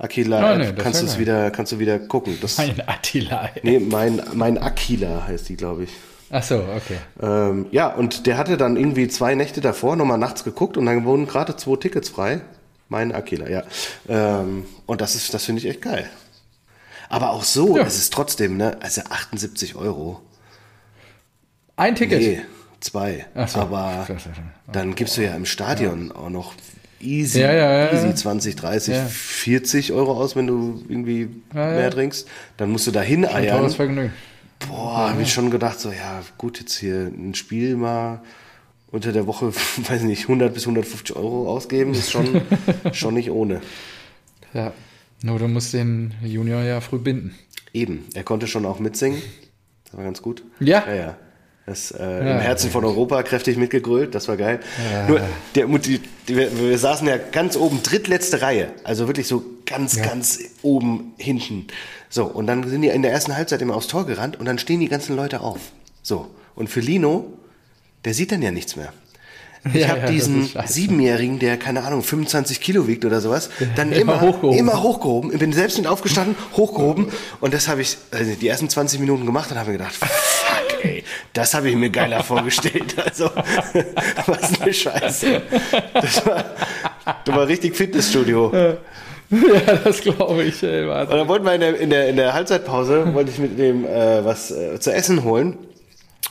Aquila 0.00 0.40
Ah, 0.40 0.52
App, 0.60 0.76
nee, 0.76 0.82
kannst 0.82 1.00
du 1.00 1.06
es 1.06 1.18
wieder, 1.18 1.50
kannst 1.52 1.70
du 1.70 1.78
wieder 1.78 1.98
gucken. 2.00 2.36
Das, 2.40 2.58
Ein 2.58 2.82
Attila. 2.86 3.50
nee, 3.62 3.78
mein, 3.78 4.20
mein 4.34 4.58
Aquila 4.58 5.26
heißt 5.28 5.48
die, 5.48 5.56
glaube 5.56 5.84
ich. 5.84 5.90
Ach 6.30 6.42
so, 6.42 6.56
okay. 6.56 6.96
Ähm, 7.22 7.66
ja, 7.70 7.88
und 7.88 8.26
der 8.26 8.36
hatte 8.38 8.56
dann 8.56 8.76
irgendwie 8.76 9.06
zwei 9.06 9.34
Nächte 9.34 9.60
davor 9.60 9.94
nochmal 9.96 10.18
nachts 10.18 10.44
geguckt 10.44 10.76
und 10.76 10.86
dann 10.86 11.04
wurden 11.04 11.26
gerade 11.28 11.54
zwei 11.56 11.76
Tickets 11.76 12.08
frei. 12.08 12.40
Mein 12.92 13.10
Aquila, 13.12 13.48
ja. 13.48 13.62
Ähm, 14.06 14.66
und 14.86 15.00
das 15.00 15.14
ist, 15.14 15.32
das 15.32 15.44
finde 15.46 15.60
ich 15.62 15.66
echt 15.68 15.80
geil. 15.80 16.08
Aber 17.08 17.30
auch 17.30 17.42
so, 17.42 17.76
Ja. 17.78 17.84
es 17.84 17.96
ist 17.96 18.12
trotzdem, 18.12 18.58
ne, 18.58 18.76
also 18.80 19.00
78 19.08 19.74
Euro. 19.76 20.20
Ein 21.76 21.94
Ticket. 21.94 22.20
Nee, 22.20 22.42
zwei. 22.80 23.26
So. 23.46 23.60
Aber 23.60 24.06
dann 24.70 24.94
gibst 24.94 25.16
du 25.16 25.22
ja 25.24 25.34
im 25.34 25.46
Stadion 25.46 26.12
auch 26.12 26.28
noch 26.28 26.52
easy, 27.00 27.40
Ja, 27.40 27.52
ja, 27.52 27.72
ja, 27.86 27.92
easy 27.94 28.08
ja. 28.08 28.14
20, 28.14 28.56
30, 28.56 28.94
Ja. 28.94 29.04
40 29.06 29.92
Euro 29.92 30.12
aus, 30.12 30.36
wenn 30.36 30.46
du 30.46 30.84
irgendwie 30.88 31.30
Ja, 31.54 31.70
ja. 31.70 31.76
mehr 31.78 31.90
trinkst. 31.90 32.28
Dann 32.58 32.70
musst 32.70 32.86
du 32.86 32.90
da 32.90 33.00
hineiern. 33.00 33.72
Boah, 34.68 35.08
habe 35.10 35.22
ich 35.22 35.32
schon 35.32 35.50
gedacht, 35.50 35.80
so, 35.80 35.90
ja, 35.90 36.22
gut, 36.38 36.60
jetzt 36.60 36.74
hier 36.74 37.06
ein 37.06 37.34
Spiel 37.34 37.74
mal 37.76 38.20
unter 38.92 39.12
der 39.12 39.26
Woche, 39.26 39.52
weiß 39.88 40.02
nicht, 40.02 40.22
100 40.22 40.54
bis 40.54 40.64
150 40.64 41.16
Euro 41.16 41.48
ausgeben, 41.48 41.92
ist 41.92 42.12
schon, 42.12 42.42
schon 42.92 43.14
nicht 43.14 43.30
ohne. 43.30 43.60
Ja. 44.54 44.72
Nur 45.22 45.38
du 45.38 45.48
musst 45.48 45.72
den 45.72 46.14
Junior 46.22 46.62
ja 46.62 46.80
früh 46.80 46.98
binden. 46.98 47.34
Eben, 47.72 48.04
er 48.14 48.22
konnte 48.22 48.46
schon 48.46 48.66
auch 48.66 48.78
mitsingen. 48.78 49.22
Das 49.84 49.96
war 49.96 50.04
ganz 50.04 50.20
gut. 50.20 50.44
Ja? 50.60 50.84
Ja, 50.86 50.94
ja. 50.94 51.16
Das, 51.64 51.92
äh, 51.92 52.18
Im 52.18 52.40
Herzen 52.40 52.70
von 52.70 52.84
Europa 52.84 53.22
kräftig 53.22 53.56
mitgegrölt, 53.56 54.16
das 54.16 54.26
war 54.26 54.36
geil. 54.36 54.58
Nur, 55.06 55.20
der, 55.54 55.66
die, 55.78 56.00
die, 56.26 56.36
wir, 56.36 56.58
wir 56.58 56.76
saßen 56.76 57.06
ja 57.06 57.18
ganz 57.18 57.56
oben, 57.56 57.84
drittletzte 57.84 58.42
Reihe, 58.42 58.72
also 58.82 59.06
wirklich 59.06 59.28
so 59.28 59.44
ganz, 59.64 60.02
ganz 60.02 60.40
oben 60.62 61.14
hinten. 61.18 61.68
So, 62.08 62.24
und 62.24 62.48
dann 62.48 62.68
sind 62.68 62.82
die 62.82 62.88
in 62.88 63.02
der 63.02 63.12
ersten 63.12 63.36
Halbzeit 63.36 63.62
immer 63.62 63.76
aufs 63.76 63.86
Tor 63.86 64.06
gerannt 64.06 64.40
und 64.40 64.46
dann 64.46 64.58
stehen 64.58 64.80
die 64.80 64.88
ganzen 64.88 65.14
Leute 65.14 65.40
auf. 65.40 65.60
So, 66.02 66.28
und 66.56 66.68
für 66.68 66.80
Lino, 66.80 67.32
der 68.04 68.14
sieht 68.14 68.32
dann 68.32 68.42
ja 68.42 68.50
nichts 68.50 68.76
mehr. 68.76 68.92
Ich 69.64 69.74
Ja, 69.82 69.88
habe 69.88 70.00
ja, 70.00 70.06
diesen. 70.06 70.50
Siebenjährigen, 70.66 71.38
der, 71.38 71.56
keine 71.56 71.84
Ahnung, 71.84 72.02
25 72.02 72.60
Kilo 72.60 72.88
wiegt 72.88 73.04
oder 73.04 73.20
sowas, 73.20 73.48
dann 73.76 73.92
Immer 73.92 74.14
immer, 74.14 74.20
hochgehoben. 74.20 74.58
immer 74.58 74.82
hochgehoben. 74.82 75.32
Ich 75.32 75.38
bin 75.38 75.52
selbst 75.52 75.78
nicht 75.78 75.86
aufgestanden, 75.86 76.34
hochgehoben. 76.56 77.06
Und 77.40 77.54
das 77.54 77.68
habe 77.68 77.80
ich 77.82 77.96
also 78.10 78.32
die 78.34 78.48
ersten 78.48 78.68
20 78.68 78.98
Minuten 78.98 79.24
gemacht 79.24 79.52
und 79.52 79.58
habe 79.58 79.70
mir 79.70 79.78
gedacht, 79.78 79.94
fuck, 79.94 80.84
ey, 80.84 81.04
das 81.32 81.54
habe 81.54 81.70
ich 81.70 81.76
mir 81.76 81.90
geiler 81.90 82.24
vorgestellt. 82.24 82.96
Also, 82.98 83.30
was 84.26 84.60
eine 84.60 84.74
Scheiße. 84.74 85.42
Das 85.94 86.26
war, 86.26 86.44
das 87.24 87.36
war 87.36 87.46
richtig 87.46 87.76
Fitnessstudio. 87.76 88.52
ja, 88.52 88.76
das 89.84 90.00
glaube 90.00 90.42
ich. 90.42 90.60
Ey, 90.64 90.82
Und 90.82 90.88
warte. 90.88 91.16
dann 91.16 91.28
wollten 91.28 91.44
wir 91.44 91.54
in 91.54 91.60
der, 91.60 91.78
in 91.78 91.90
der, 91.90 92.08
in 92.08 92.16
der 92.16 92.32
Halbzeitpause, 92.32 93.14
wollte 93.14 93.30
ich 93.30 93.38
mit 93.38 93.56
dem 93.60 93.84
äh, 93.84 94.24
was 94.24 94.50
äh, 94.50 94.80
zu 94.80 94.92
essen 94.92 95.22
holen. 95.22 95.56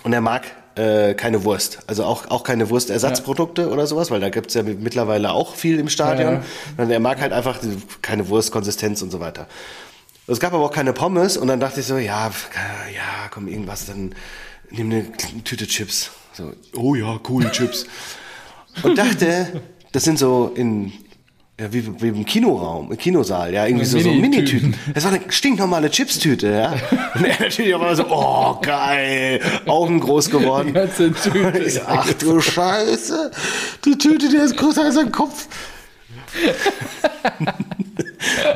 Und 0.03 0.11
er 0.11 0.19
mag 0.21 0.43
äh, 0.81 1.13
keine 1.13 1.43
Wurst. 1.43 1.79
Also 1.87 2.03
auch, 2.03 2.29
auch 2.29 2.43
keine 2.43 2.69
Wurstersatzprodukte 2.69 3.69
oder 3.69 3.85
sowas, 3.85 4.09
weil 4.09 4.19
da 4.19 4.29
gibt's 4.29 4.55
ja 4.55 4.63
mittlerweile 4.63 5.31
auch 5.31 5.55
viel 5.55 5.79
im 5.79 5.89
Stadion. 5.89 6.41
Ja. 6.77 6.83
Er 6.85 6.99
mag 6.99 7.21
halt 7.21 7.33
einfach 7.33 7.59
keine 8.01 8.29
Wurstkonsistenz 8.29 9.01
und 9.01 9.11
so 9.11 9.19
weiter. 9.19 9.47
Es 10.27 10.39
gab 10.39 10.53
aber 10.53 10.63
auch 10.63 10.71
keine 10.71 10.93
Pommes 10.93 11.37
und 11.37 11.47
dann 11.47 11.59
dachte 11.59 11.81
ich 11.81 11.85
so, 11.85 11.97
ja, 11.97 12.31
ja, 12.95 13.27
komm, 13.31 13.47
irgendwas, 13.47 13.85
dann 13.85 14.15
nimm 14.69 14.89
eine 14.89 15.11
Tüte 15.43 15.67
Chips. 15.67 16.11
So, 16.33 16.53
oh 16.75 16.95
ja, 16.95 17.19
cool, 17.29 17.51
Chips. 17.51 17.85
Und 18.83 18.97
dachte, 18.97 19.61
das 19.91 20.05
sind 20.05 20.17
so 20.17 20.53
in, 20.55 20.93
ja, 21.61 21.71
wie, 21.71 22.01
wie 22.01 22.07
im 22.07 22.25
Kinoraum, 22.25 22.91
im 22.91 22.97
Kinosaal, 22.97 23.53
ja, 23.53 23.67
irgendwie 23.67 23.85
so, 23.85 23.99
so 23.99 24.11
Minitüten. 24.11 24.73
Das 24.95 25.03
war 25.03 25.13
eine 25.13 25.21
stinknormale 25.29 25.91
Chipstüte, 25.91 26.49
ja. 26.49 26.71
Und 27.15 27.23
er 27.23 27.39
natürlich 27.39 27.75
auch 27.75 27.81
mal 27.81 27.95
so, 27.95 28.05
oh, 28.09 28.59
geil, 28.61 29.39
Augen 29.67 29.99
groß 29.99 30.31
geworden. 30.31 30.69
Die 30.69 30.73
ganze 30.73 31.11
Tüte. 31.11 31.51
Ich 31.61 31.75
so, 31.75 31.81
ach 31.85 32.11
du 32.13 32.41
Scheiße, 32.41 33.31
die 33.85 33.95
Tüte, 33.95 34.27
die 34.29 34.37
ist 34.37 34.57
größer 34.57 34.85
als 34.85 34.95
sein 34.95 35.11
Kopf. 35.11 35.47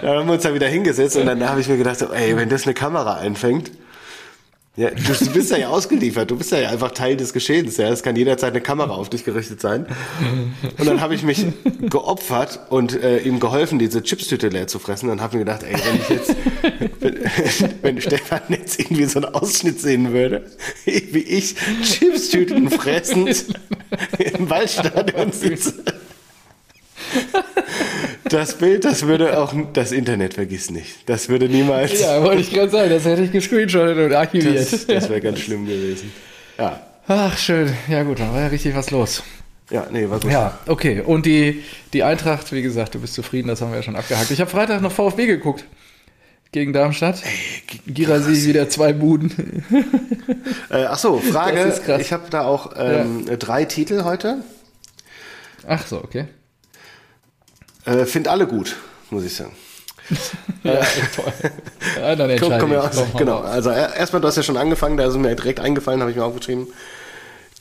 Dann 0.01 0.17
haben 0.17 0.27
wir 0.27 0.33
uns 0.33 0.43
da 0.43 0.53
wieder 0.53 0.67
hingesetzt 0.67 1.15
und 1.17 1.25
dann 1.25 1.47
habe 1.47 1.59
ich 1.59 1.67
mir 1.67 1.77
gedacht, 1.77 1.99
so, 1.99 2.11
ey, 2.11 2.35
wenn 2.37 2.49
das 2.49 2.65
eine 2.65 2.73
Kamera 2.73 3.15
einfängt, 3.15 3.71
ja, 4.77 4.89
du, 4.89 5.31
bist 5.31 5.51
ja, 5.51 5.57
ja 5.57 5.69
ausgeliefert, 5.69 6.29
du 6.29 6.37
bist 6.37 6.51
ja 6.51 6.69
einfach 6.69 6.91
Teil 6.91 7.15
des 7.15 7.31
Geschehens, 7.31 7.77
ja. 7.77 7.89
Es 7.89 8.03
kann 8.03 8.15
jederzeit 8.15 8.51
eine 8.51 8.61
Kamera 8.61 8.93
auf 8.93 9.09
dich 9.09 9.23
gerichtet 9.23 9.61
sein. 9.61 9.85
Und 10.77 10.85
dann 10.85 10.99
habe 10.99 11.15
ich 11.15 11.23
mich 11.23 11.45
geopfert 11.81 12.59
und 12.69 13.01
äh, 13.01 13.19
ihm 13.19 13.39
geholfen, 13.39 13.79
diese 13.79 14.03
Chipstüte 14.03 14.49
leer 14.49 14.67
zu 14.67 14.79
fressen. 14.79 15.07
Dann 15.07 15.21
habe 15.21 15.37
ich 15.37 15.39
mir 15.39 15.45
gedacht, 15.45 15.63
ey, 15.63 15.75
wenn 15.75 15.95
ich 15.95 16.09
jetzt, 16.09 16.35
wenn, 16.99 17.73
wenn 17.81 18.01
Stefan 18.01 18.41
jetzt 18.49 18.79
irgendwie 18.79 19.05
so 19.05 19.19
einen 19.19 19.33
Ausschnitt 19.33 19.79
sehen 19.79 20.11
würde, 20.11 20.45
wie 20.85 21.19
ich 21.19 21.55
Chipstüten 21.83 22.69
fressend 22.69 23.45
im 24.19 24.49
Waldstadion 24.49 25.31
sitze. 25.31 25.73
Das 28.29 28.57
Bild, 28.57 28.85
das 28.85 29.05
würde 29.05 29.39
auch 29.39 29.53
das 29.73 29.91
Internet 29.91 30.33
vergisst 30.33 30.71
nicht. 30.71 31.07
Das 31.07 31.29
würde 31.29 31.47
niemals. 31.47 32.01
Ja, 32.01 32.23
wollte 32.23 32.41
ich 32.41 32.51
gerade 32.51 32.71
sagen, 32.71 32.89
das 32.89 33.05
hätte 33.05 33.23
ich 33.23 33.31
gescreenshottet 33.31 33.97
und 33.97 34.13
archiviert. 34.13 34.57
das 34.57 34.87
das 34.87 35.09
wäre 35.09 35.21
ganz 35.21 35.39
schlimm 35.39 35.65
gewesen. 35.65 36.11
Ja. 36.57 36.81
Ach, 37.07 37.37
schön. 37.37 37.71
Ja 37.87 38.03
gut, 38.03 38.19
dann 38.19 38.33
war 38.33 38.41
ja 38.41 38.47
richtig 38.47 38.75
was 38.75 38.89
los. 38.89 39.21
Ja, 39.69 39.87
nee, 39.91 40.09
war 40.09 40.19
gut. 40.19 40.31
Ja, 40.31 40.57
okay. 40.67 41.01
Und 41.01 41.25
die, 41.25 41.63
die 41.93 42.03
Eintracht, 42.03 42.51
wie 42.51 42.61
gesagt, 42.61 42.95
du 42.95 42.99
bist 42.99 43.13
zufrieden, 43.13 43.47
das 43.47 43.61
haben 43.61 43.71
wir 43.71 43.77
ja 43.77 43.83
schon 43.83 43.95
abgehakt. 43.95 44.31
Ich 44.31 44.41
habe 44.41 44.49
Freitag 44.49 44.81
noch 44.81 44.91
VfB 44.91 45.27
geguckt. 45.27 45.65
Gegen 46.51 46.71
Darmstadt. 46.71 47.21
Girasi 47.85 48.47
wieder 48.47 48.69
zwei 48.69 48.93
Buden. 48.93 49.63
Äh, 50.69 50.85
ach 50.85 50.97
so, 50.97 51.19
Frage. 51.19 51.57
Das 51.57 51.79
ist 51.79 51.85
krass. 51.85 52.01
Ich 52.01 52.11
habe 52.11 52.29
da 52.29 52.43
auch 52.45 52.71
ähm, 52.75 53.25
drei 53.39 53.65
Titel 53.65 54.03
heute. 54.03 54.37
Ach 55.67 55.85
so, 55.85 55.97
okay. 56.03 56.25
Äh, 57.85 58.05
Find 58.05 58.27
alle 58.27 58.47
gut, 58.47 58.75
muss 59.09 59.23
ich 59.23 59.35
sagen. 59.35 59.55
Ja, 60.63 60.81
toll. 61.15 61.31
Ja, 61.99 62.15
dann 62.15 62.39
komm, 62.39 62.71
ja, 62.71 62.89
ich. 62.91 62.97
Komm, 62.97 63.17
genau. 63.17 63.39
Also 63.39 63.69
er- 63.69 63.95
erstmal, 63.95 64.21
du 64.21 64.27
hast 64.27 64.35
ja 64.35 64.43
schon 64.43 64.57
angefangen, 64.57 64.97
da 64.97 65.05
ist 65.07 65.15
mir 65.15 65.35
direkt 65.35 65.59
eingefallen, 65.59 66.01
habe 66.01 66.09
ich 66.11 66.17
mir 66.17 66.23
aufgeschrieben. 66.23 66.67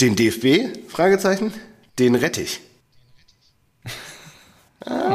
Den 0.00 0.16
DFB? 0.16 0.88
Fragezeichen. 0.90 1.52
Den 1.98 2.14
rette 2.14 2.40
ich. 2.42 2.60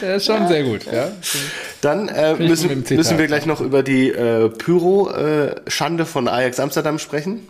Der 0.00 0.16
ist 0.16 0.26
schon 0.26 0.46
sehr 0.48 0.62
gut, 0.64 0.84
ja. 0.90 1.10
Dann 1.80 2.08
äh, 2.08 2.34
müssen, 2.34 2.84
müssen 2.90 3.18
wir 3.18 3.26
gleich 3.26 3.46
noch 3.46 3.60
über 3.60 3.82
die 3.82 4.10
äh, 4.10 4.48
Pyro-Schande 4.48 6.06
von 6.06 6.28
Ajax 6.28 6.60
Amsterdam 6.60 6.98
sprechen. 6.98 7.46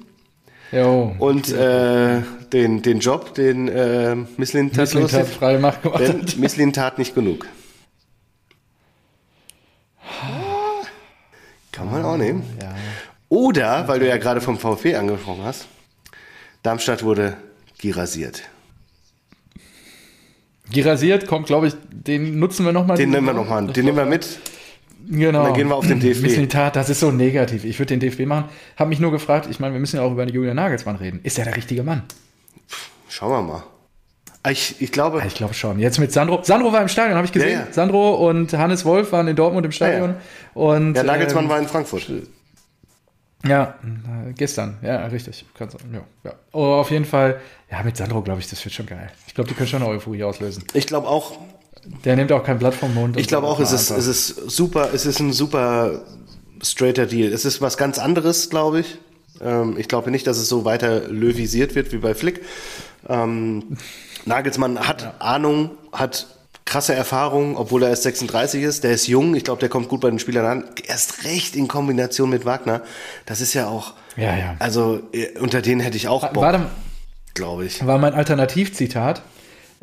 Jo. 0.74 1.14
Und 1.18 1.52
äh, 1.52 2.22
den, 2.52 2.82
den 2.82 2.98
Job, 2.98 3.34
den 3.34 3.68
äh, 3.68 4.16
Misslin 4.36 4.72
tat 4.72 4.88
freie 4.88 5.58
Macht 5.58 5.82
gemacht. 5.82 6.00
Denn. 6.00 6.24
Misslin 6.36 6.72
tat 6.72 6.98
nicht 6.98 7.14
genug. 7.14 7.46
Kann 11.70 11.90
man 11.90 12.04
auch 12.04 12.16
nehmen. 12.16 12.42
Ja. 12.60 12.74
Oder, 13.28 13.88
weil 13.88 14.00
du 14.00 14.08
ja 14.08 14.16
gerade 14.16 14.40
vom 14.40 14.58
VfB 14.58 14.96
angesprochen 14.96 15.44
hast, 15.44 15.66
Darmstadt 16.62 17.02
wurde 17.02 17.36
girasiert. 17.78 18.42
Girasiert 20.70 21.26
kommt, 21.26 21.46
glaube 21.46 21.68
ich, 21.68 21.74
den 21.90 22.38
nutzen 22.38 22.64
wir 22.64 22.72
nochmal. 22.72 22.96
Den 22.96 23.10
nehmen 23.10 23.26
wir 23.26 23.34
nochmal, 23.34 23.66
den 23.66 23.84
nehmen 23.84 23.98
wir 23.98 24.06
mit. 24.06 24.38
Genau. 25.08 25.40
Und 25.40 25.44
dann 25.46 25.54
gehen 25.54 25.68
wir 25.68 25.76
auf 25.76 25.86
den 25.86 26.00
DFB. 26.00 26.22
Misslinitat, 26.22 26.76
das 26.76 26.88
ist 26.90 27.00
so 27.00 27.10
negativ. 27.10 27.64
Ich 27.64 27.78
würde 27.78 27.96
den 27.96 28.00
DFB 28.00 28.26
machen. 28.26 28.44
Habe 28.76 28.88
mich 28.88 29.00
nur 29.00 29.10
gefragt, 29.10 29.48
ich 29.50 29.60
meine, 29.60 29.74
wir 29.74 29.80
müssen 29.80 29.96
ja 29.96 30.02
auch 30.02 30.12
über 30.12 30.26
Julian 30.26 30.56
Nagelsmann 30.56 30.96
reden. 30.96 31.20
Ist 31.22 31.38
er 31.38 31.44
der 31.44 31.56
richtige 31.56 31.82
Mann? 31.82 32.02
Schauen 33.08 33.30
wir 33.30 33.42
mal. 33.42 33.62
Ich, 34.50 34.80
ich 34.82 34.92
glaube, 34.92 35.20
Ja, 35.20 35.26
Ich 35.26 35.34
glaube 35.34 35.54
schon. 35.54 35.78
Jetzt 35.78 35.98
mit 35.98 36.12
Sandro. 36.12 36.42
Sandro 36.42 36.72
war 36.72 36.82
im 36.82 36.88
Stadion, 36.88 37.16
habe 37.16 37.26
ich 37.26 37.32
gesehen. 37.32 37.52
Ja, 37.52 37.60
ja. 37.60 37.72
Sandro 37.72 38.28
und 38.28 38.52
Hannes 38.52 38.84
Wolf 38.84 39.12
waren 39.12 39.26
in 39.28 39.36
Dortmund 39.36 39.64
im 39.64 39.72
Stadion. 39.72 40.10
Ja, 40.10 40.16
Und, 40.60 40.94
der 40.94 41.04
Nagelsmann 41.04 41.44
ähm, 41.44 41.50
war 41.50 41.58
in 41.58 41.66
Frankfurt. 41.66 42.06
Ja, 43.46 43.74
äh, 43.82 44.32
gestern. 44.32 44.78
Ja, 44.82 45.06
richtig. 45.06 45.44
Kann 45.54 45.70
sein. 45.70 45.80
Ja, 45.92 46.00
ja. 46.24 46.34
Oh, 46.52 46.74
auf 46.74 46.90
jeden 46.90 47.04
Fall. 47.04 47.40
Ja, 47.70 47.82
mit 47.82 47.96
Sandro, 47.96 48.22
glaube 48.22 48.40
ich, 48.40 48.48
das 48.48 48.64
wird 48.64 48.74
schon 48.74 48.86
geil. 48.86 49.10
Ich 49.26 49.34
glaube, 49.34 49.48
die 49.48 49.54
können 49.54 49.68
schon 49.68 49.82
eine 49.82 49.90
Euphorie 49.90 50.24
auslösen. 50.24 50.64
Ich 50.74 50.86
glaube 50.86 51.08
auch, 51.08 51.38
Der 52.04 52.16
nimmt 52.16 52.32
auch 52.32 52.44
kein 52.44 52.58
Blatt 52.58 52.74
vom 52.74 52.94
Mund. 52.94 53.18
ich 53.18 53.28
glaube 53.28 53.46
auch, 53.46 53.60
es 53.60 53.72
ist, 53.72 53.90
es 53.90 54.06
ist 54.06 54.50
super, 54.50 54.90
es 54.94 55.06
ist 55.06 55.20
ein 55.20 55.32
super 55.32 56.02
straighter 56.62 57.06
Deal. 57.06 57.32
Es 57.32 57.44
ist 57.44 57.60
was 57.60 57.76
ganz 57.76 57.98
anderes, 57.98 58.48
glaube 58.50 58.80
ich. 58.80 58.98
Ähm, 59.42 59.76
ich 59.78 59.88
glaube 59.88 60.10
nicht, 60.10 60.26
dass 60.26 60.38
es 60.38 60.48
so 60.48 60.64
weiter 60.64 61.08
lövisiert 61.08 61.74
wird 61.74 61.92
wie 61.92 61.98
bei 61.98 62.14
Flick. 62.14 62.40
Ähm, 63.08 63.76
Nagelsmann 64.24 64.78
hat 64.78 65.20
Ahnung, 65.20 65.72
hat 65.92 66.26
krasse 66.64 66.94
Erfahrung, 66.94 67.56
obwohl 67.58 67.82
er 67.82 67.90
erst 67.90 68.04
36 68.04 68.62
ist. 68.62 68.84
Der 68.84 68.92
ist 68.92 69.06
jung, 69.06 69.34
ich 69.34 69.44
glaube, 69.44 69.60
der 69.60 69.68
kommt 69.68 69.88
gut 69.90 70.00
bei 70.00 70.08
den 70.08 70.18
Spielern 70.18 70.46
an. 70.46 70.64
Erst 70.86 71.24
recht 71.24 71.56
in 71.56 71.68
Kombination 71.68 72.30
mit 72.30 72.46
Wagner. 72.46 72.80
Das 73.26 73.42
ist 73.42 73.52
ja 73.52 73.66
auch, 73.68 73.92
Ja, 74.16 74.34
ja. 74.36 74.56
also 74.60 75.00
äh, 75.12 75.38
unter 75.38 75.60
denen 75.60 75.80
hätte 75.82 75.98
ich 75.98 76.08
auch 76.08 76.26
Bock, 76.32 76.42
War, 76.42 76.70
glaube 77.34 77.66
ich. 77.66 77.84
war 77.86 77.98
mein 77.98 78.14
Alternativzitat. 78.14 79.20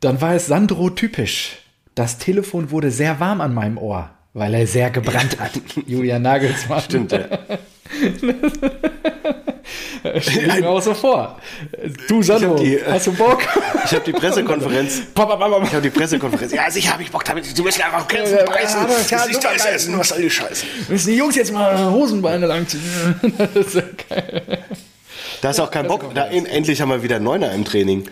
Dann 0.00 0.20
war 0.20 0.34
es 0.34 0.46
Sandro 0.46 0.90
typisch. 0.90 1.56
Das 1.94 2.18
Telefon 2.18 2.70
wurde 2.70 2.90
sehr 2.90 3.18
warm 3.20 3.40
an 3.40 3.52
meinem 3.54 3.78
Ohr, 3.78 4.10
weil 4.32 4.54
er 4.54 4.66
sehr 4.66 4.90
gebrannt 4.90 5.38
hat. 5.40 5.52
Julian 5.86 6.22
Nagelsmann. 6.22 6.80
Stimmt, 6.82 7.12
ja. 7.12 7.24
Stell 10.20 10.60
mir 10.60 10.68
auch 10.68 10.80
so 10.80 10.94
vor. 10.94 11.38
Du, 12.08 12.22
Sandro, 12.22 12.56
die, 12.56 12.76
äh, 12.76 12.84
hast 12.92 13.06
du 13.08 13.12
Bock? 13.12 13.42
Ich 13.84 13.92
habe 13.92 14.04
die 14.04 14.12
Pressekonferenz 14.12 15.02
Papa, 15.14 15.36
Papa, 15.36 15.62
Ich 15.64 15.72
habe 15.72 15.82
die 15.82 15.90
Pressekonferenz. 15.90 16.52
Ja, 16.52 16.70
sicher 16.70 16.92
habe 16.92 17.02
ich 17.02 17.10
Bock 17.10 17.24
damit. 17.24 17.56
Die 17.56 17.62
müssen 17.62 17.82
einfach 17.82 18.06
kämpfen, 18.08 18.34
Ja, 18.34 18.40
ja, 18.40 18.50
beißen. 18.50 18.80
Das 18.86 19.26
ist 19.26 19.34
super 19.34 19.48
alles 19.50 19.64
geil. 19.64 19.74
essen. 19.74 19.98
Was 19.98 20.08
soll 20.08 20.22
die 20.22 20.30
Scheiße? 20.30 20.64
Müssen 20.88 21.10
die 21.10 21.16
Jungs 21.16 21.34
jetzt 21.34 21.52
mal 21.52 21.90
Hosenbeine 21.90 22.46
langziehen? 22.46 22.82
Das 23.54 23.66
ist 23.66 23.74
ja 23.74 23.82
geil. 24.08 24.42
Da 25.42 25.50
ist 25.50 25.60
auch 25.60 25.70
kein 25.70 25.86
Bock. 25.86 26.14
Da, 26.14 26.26
en- 26.28 26.46
endlich 26.46 26.80
haben 26.80 26.88
wir 26.90 27.02
wieder 27.02 27.16
einen 27.16 27.24
Neuner 27.24 27.52
im 27.52 27.64
Training. 27.64 28.08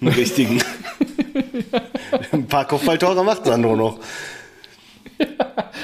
Einen 0.00 0.12
richtigen. 0.12 0.62
Ein 2.32 2.46
paar 2.46 2.66
Kopfballtore 2.66 3.24
macht 3.24 3.46
Sandro 3.46 3.76
noch. 3.76 3.98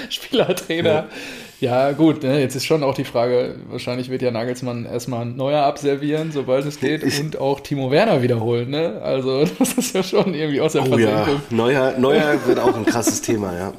Spielertrainer. 0.09 1.09
Ja, 1.61 1.93
gut, 1.93 2.23
ne, 2.23 2.41
jetzt 2.41 2.55
ist 2.57 2.65
schon 2.65 2.83
auch 2.83 2.95
die 2.95 3.05
Frage, 3.05 3.57
wahrscheinlich 3.69 4.09
wird 4.09 4.23
ja 4.23 4.31
Nagelsmann 4.31 4.87
erstmal 4.87 5.27
ein 5.27 5.37
neuer 5.37 5.63
absolvieren, 5.63 6.33
sobald 6.33 6.65
es 6.65 6.81
geht, 6.81 7.03
Ich- 7.03 7.21
und 7.21 7.39
auch 7.39 7.61
Timo 7.61 7.91
Werner 7.91 8.23
wiederholen. 8.23 8.71
Ne? 8.71 8.99
Also, 9.03 9.45
das 9.59 9.75
ist 9.75 9.95
ja 9.95 10.03
schon 10.03 10.33
irgendwie 10.33 10.63
aus 10.63 10.73
der 10.73 10.91
Oh 10.91 10.97
ja. 10.97 11.27
Neuer, 11.51 11.99
Neuer 11.99 12.47
wird 12.47 12.59
auch 12.59 12.75
ein 12.75 12.87
krasses 12.87 13.21
Thema, 13.21 13.55
ja. 13.55 13.73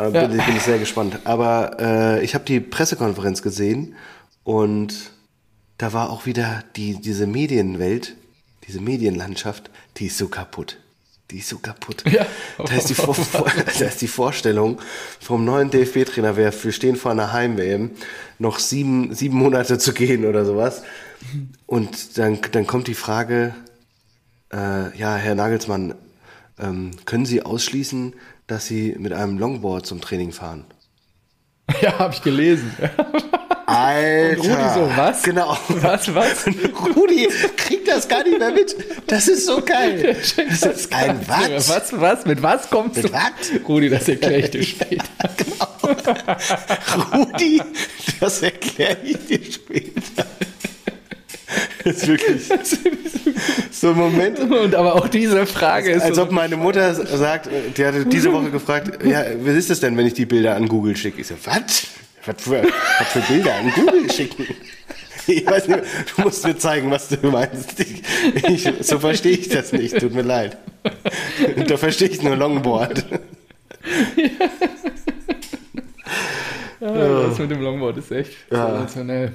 Äh, 0.00 0.10
bin, 0.12 0.30
bin 0.30 0.56
ich 0.56 0.62
sehr 0.62 0.78
gespannt. 0.78 1.18
Aber 1.24 1.78
äh, 1.80 2.24
ich 2.24 2.34
habe 2.34 2.44
die 2.44 2.60
Pressekonferenz 2.60 3.42
gesehen 3.42 3.96
und 4.44 4.94
da 5.78 5.92
war 5.92 6.10
auch 6.10 6.26
wieder 6.26 6.62
die, 6.76 7.00
diese 7.00 7.26
Medienwelt, 7.26 8.14
diese 8.66 8.80
Medienlandschaft, 8.80 9.70
die 9.96 10.06
ist 10.06 10.18
so 10.18 10.28
kaputt. 10.28 10.78
Die 11.30 11.38
ist 11.38 11.48
so 11.48 11.58
kaputt. 11.58 12.04
Ja. 12.08 12.24
Da, 12.58 12.74
ist 12.74 12.88
die 12.88 12.94
Vor 12.94 13.16
da 13.32 13.84
ist 13.86 14.00
die 14.00 14.08
Vorstellung 14.08 14.80
vom 15.20 15.44
neuen 15.44 15.70
DFB-Trainer, 15.70 16.36
wir 16.36 16.52
wir 16.62 16.72
stehen 16.72 16.96
vor 16.96 17.10
einer 17.10 17.32
Heim-WM, 17.32 17.90
noch 18.38 18.60
sieben, 18.60 19.14
sieben 19.14 19.36
Monate 19.36 19.78
zu 19.78 19.92
gehen 19.92 20.24
oder 20.24 20.44
sowas. 20.44 20.82
Und 21.66 22.18
dann, 22.18 22.38
dann 22.52 22.66
kommt 22.66 22.86
die 22.86 22.94
Frage, 22.94 23.54
äh, 24.52 24.96
ja, 24.96 25.16
Herr 25.16 25.34
Nagelsmann, 25.34 25.94
ähm, 26.58 26.92
können 27.04 27.26
Sie 27.26 27.42
ausschließen, 27.42 28.14
dass 28.46 28.66
Sie 28.66 28.94
mit 28.98 29.12
einem 29.12 29.38
Longboard 29.38 29.84
zum 29.84 30.00
Training 30.00 30.32
fahren? 30.32 30.64
Ja, 31.82 31.98
habe 31.98 32.14
ich 32.14 32.22
gelesen. 32.22 32.72
Alter. 33.66 34.36
Rudi 34.36 34.68
so, 34.74 34.90
was? 34.96 35.22
Genau. 35.24 35.58
Was, 35.68 36.14
was? 36.14 36.46
Rudi 36.96 37.28
kriegt 37.56 37.88
das 37.88 38.06
gar 38.08 38.22
nicht 38.22 38.38
mehr 38.38 38.52
mit. 38.52 38.76
Das 39.08 39.26
ist 39.26 39.46
so 39.46 39.60
geil. 39.60 40.16
Das 40.36 40.62
ist 40.62 40.92
ein 40.94 41.20
was? 41.26 41.68
Was, 41.68 42.00
was? 42.00 42.24
Mit 42.26 42.42
was 42.42 42.70
kommst 42.70 42.96
Mit 42.96 43.06
du? 43.06 43.12
was? 43.12 43.68
Rudi, 43.68 43.88
das 43.88 44.08
erkläre 44.08 44.38
ich 44.40 44.50
dir 44.50 44.62
später. 44.62 45.04
Rudi, 47.12 47.60
das 48.20 48.42
erkläre 48.42 48.96
ich 49.02 49.26
dir 49.26 49.52
später. 49.52 50.26
Das 51.84 51.96
ist 51.96 52.08
wirklich 52.08 52.42
so 53.70 53.90
ein 53.90 53.96
Moment, 53.96 54.38
Und 54.40 54.74
aber 54.74 54.94
auch 54.96 55.08
diese 55.08 55.46
Frage 55.46 55.92
ist 55.92 56.02
als 56.02 56.16
so, 56.16 56.22
ob 56.22 56.32
meine 56.32 56.56
Mutter 56.56 56.94
sagt, 56.94 57.48
die 57.76 57.84
hatte 57.84 58.04
diese 58.06 58.32
Woche 58.32 58.50
gefragt, 58.50 59.04
ja, 59.04 59.24
was 59.40 59.54
ist 59.54 59.70
das 59.70 59.80
denn, 59.80 59.96
wenn 59.96 60.06
ich 60.06 60.14
die 60.14 60.26
Bilder 60.26 60.56
an 60.56 60.66
Google 60.68 60.96
schicke? 60.96 61.20
Ich 61.20 61.28
so, 61.28 61.34
was? 61.44 61.86
Was 62.26 62.42
für, 62.42 62.62
was 62.64 63.08
für 63.08 63.20
Bilder 63.32 63.54
an 63.54 63.72
Google 63.74 64.10
schicken? 64.10 64.46
Ich 65.28 65.44
weiß 65.44 65.66
nicht, 65.68 65.82
du 66.16 66.22
musst 66.22 66.44
mir 66.46 66.56
zeigen, 66.56 66.88
was 66.90 67.08
du 67.08 67.16
meinst. 67.28 67.80
Ich, 67.80 68.02
ich, 68.66 68.86
so 68.86 68.98
verstehe 69.00 69.36
ich 69.36 69.48
das 69.48 69.72
nicht, 69.72 69.98
tut 69.98 70.14
mir 70.14 70.22
leid. 70.22 70.56
Da 71.66 71.76
verstehe 71.76 72.08
ich 72.08 72.22
nur 72.22 72.36
Longboard. 72.36 73.04
ja, 76.80 77.22
das 77.28 77.38
mit 77.38 77.50
dem 77.50 77.60
Longboard 77.60 77.96
ist 77.98 78.12
echt 78.12 78.32
sensationell. 78.50 79.34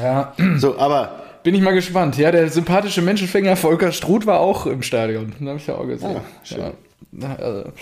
Ja, 0.00 0.34
So, 0.56 0.78
aber 0.78 1.22
bin 1.42 1.54
ich 1.54 1.60
mal 1.60 1.74
gespannt. 1.74 2.16
Ja, 2.16 2.30
der 2.30 2.48
sympathische 2.48 3.02
Menschenfänger 3.02 3.56
Volker 3.56 3.92
Struth 3.92 4.24
war 4.26 4.40
auch 4.40 4.66
im 4.66 4.82
Stadion. 4.82 5.34
Den 5.38 5.48
habe 5.48 5.58
ich 5.58 5.66
ja 5.66 5.74
auch 5.74 5.86
gesehen. 5.86 6.16
Ah, 6.16 6.24
schön. 6.44 6.72
Ja. 7.12 7.36
Also, 7.36 7.72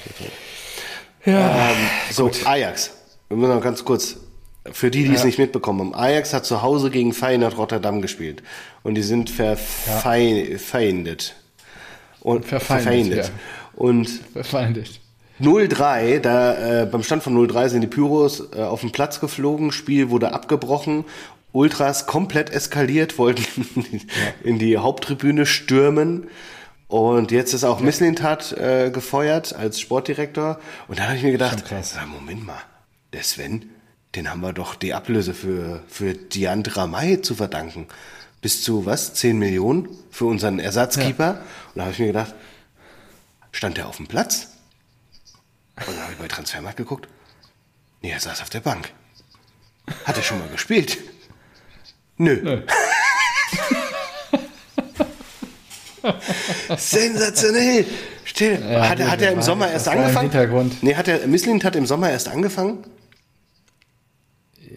ja. 1.25 1.71
Ähm, 1.71 1.77
so, 2.11 2.31
Ajax. 2.45 2.97
Noch 3.31 3.63
ganz 3.63 3.85
kurz. 3.85 4.17
Für 4.73 4.91
die, 4.91 5.05
die 5.05 5.15
es 5.15 5.25
nicht 5.25 5.39
mitbekommen 5.39 5.81
haben. 5.81 5.95
Ajax 5.95 6.35
hat 6.35 6.45
zu 6.45 6.61
Hause 6.61 6.91
gegen 6.91 7.15
Feyenoord 7.15 7.57
Rotterdam 7.57 8.03
gespielt. 8.03 8.43
Und 8.83 8.95
die 8.95 9.03
sind 9.03 9.31
verfeindet. 9.31 11.35
Und 12.21 12.45
Verfeindet, 12.45 13.27
ja. 13.27 13.33
Und 13.75 14.09
verfeindet. 14.09 15.01
0-3, 15.41 16.19
da 16.19 16.83
äh, 16.83 16.87
beim 16.87 17.03
Stand 17.03 17.23
von 17.23 17.35
0-3 17.35 17.71
sind 17.71 17.81
die 17.81 17.87
Pyros 17.87 18.51
äh, 18.55 18.61
auf 18.61 18.83
den 18.83 18.93
Platz 18.93 19.21
geflogen, 19.21 19.73
Spiel 19.73 20.11
wurde 20.11 20.35
abgebrochen, 20.35 21.07
Ultras 21.53 22.07
komplett 22.07 22.51
eskaliert, 22.51 23.19
wollten 23.19 23.45
in 24.45 24.59
die 24.59 24.77
Haupttribüne 24.77 25.47
stürmen. 25.47 26.29
Und 26.89 27.31
jetzt 27.31 27.55
ist 27.55 27.65
auch 27.65 27.81
Misslintat 27.81 28.53
äh, 28.53 28.91
gefeuert 28.91 29.55
als 29.55 29.81
Sportdirektor. 29.81 30.59
Und 30.89 30.99
dann 30.99 31.07
habe 31.07 31.17
ich 31.17 31.23
mir 31.23 31.33
gedacht, 31.33 31.65
ja, 31.71 32.07
Moment 32.07 32.45
mal, 32.45 32.59
der 33.13 33.23
Sven, 33.23 33.71
den 34.15 34.31
haben 34.31 34.41
wir 34.41 34.53
doch 34.53 34.75
die 34.75 34.95
Ablöse 34.95 35.35
für, 35.35 35.83
für 35.89 36.15
Diandra 36.15 36.87
May 36.87 37.21
zu 37.23 37.35
verdanken. 37.35 37.87
Bis 38.41 38.63
zu 38.63 38.87
was? 38.87 39.15
10 39.15 39.39
Millionen 39.39 39.89
für 40.11 40.25
unseren 40.27 40.59
Ersatzkeeper. 40.59 41.43
Und 41.69 41.77
da 41.79 41.83
habe 41.83 41.93
ich 41.93 41.99
mir 41.99 42.07
gedacht, 42.09 42.35
stand 43.53 43.77
der 43.77 43.89
auf 43.89 43.97
dem 43.99 44.07
Platz? 44.07 44.49
Und 45.77 45.89
dann 45.89 46.03
habe 46.03 46.13
ich 46.13 46.19
bei 46.19 46.29
Transfermarkt 46.29 46.77
geguckt. 46.79 47.09
Nee, 48.03 48.11
er 48.11 48.21
saß 48.21 48.41
auf 48.43 48.51
der 48.51 48.61
Bank. 48.61 48.91
Hat 50.05 50.17
er 50.17 50.23
schon 50.23 50.39
mal 50.39 50.49
gespielt? 50.49 50.99
Nö. 52.17 52.63
Sensationell. 56.77 57.85
Stell, 58.25 58.61
Ja, 58.63 58.89
hat, 58.89 58.99
er- 59.01 59.05
gut, 59.07 59.13
hat 59.13 59.23
er 59.23 59.33
im 59.33 59.43
Sommer 59.43 59.71
erst 59.71 59.89
angefangen? 59.89 60.31
Hintergrund. 60.31 60.83
Nee, 60.83 60.95
hat 60.95 61.09
er, 61.09 61.27
Misslint 61.27 61.65
hat 61.65 61.77
im 61.77 61.87
Sommer 61.87 62.11
erst 62.11 62.29
angefangen? 62.29 62.85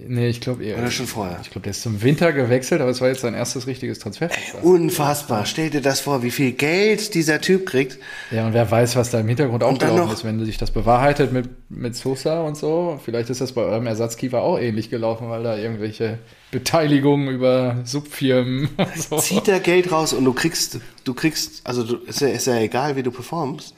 Nee, 0.08 0.28
ich 0.28 0.42
glaube 0.42 0.64
eher. 0.64 0.78
Oder 0.78 0.92
schon 0.92 1.08
vorher? 1.08 1.40
Ich 1.42 1.50
glaube, 1.50 1.64
der 1.64 1.72
ist 1.72 1.82
zum 1.82 2.02
Winter 2.02 2.34
gewechselt, 2.34 2.82
aber 2.82 2.92
es 2.92 3.02
war 3.02 3.08
jetzt 3.08 3.22
sein 3.22 3.34
erstes 3.34 3.68
richtiges 3.68 4.00
Transfer. 4.00 4.30
Unfassbar. 4.62 5.46
Stell 5.46 5.70
dir 5.70 5.82
das 5.82 6.00
vor, 6.00 6.24
wie 6.24 6.32
viel 6.32 6.52
Geld 6.52 7.14
dieser 7.14 7.42
Typ 7.42 7.66
kriegt. 7.66 7.98
Ja, 8.32 8.46
und 8.48 8.54
wer 8.54 8.70
weiß, 8.70 8.96
was 8.96 9.12
da 9.12 9.20
im 9.20 9.28
Hintergrund 9.28 9.64
auch 9.64 9.78
gelaufen 9.78 10.14
ist, 10.14 10.24
wenn 10.24 10.44
sich 10.46 10.58
das 10.58 10.72
bewahrheitet 10.72 11.32
mit, 11.32 11.50
mit 11.70 11.96
Sosa 11.96 12.42
und 12.42 12.58
so. 12.58 13.00
Vielleicht 13.04 13.30
ist 13.30 13.42
das 13.42 13.54
bei 13.54 13.62
eurem 13.62 13.88
Ersatzkeeper 13.88 14.42
auch 14.42 14.60
ähnlich 14.60 14.90
gelaufen, 14.90 15.30
weil 15.30 15.44
da 15.44 15.58
irgendwelche 15.58 16.20
Beteiligungen 16.52 17.30
über 17.30 17.78
Subfirmen 17.84 18.70
so. 18.96 19.18
Zieht 19.18 19.48
er 19.48 19.60
Geld 19.60 19.92
raus 19.92 20.14
und 20.14 20.26
du 20.26 20.34
kriegst, 20.34 20.80
du 21.04 21.14
kriegst, 21.14 21.66
also 21.66 21.84
du, 21.84 21.96
ist, 21.98 22.22
ja, 22.22 22.28
ist 22.28 22.48
ja 22.48 22.58
egal, 22.60 22.96
wie 22.96 23.04
du 23.04 23.12
performst. 23.12 23.74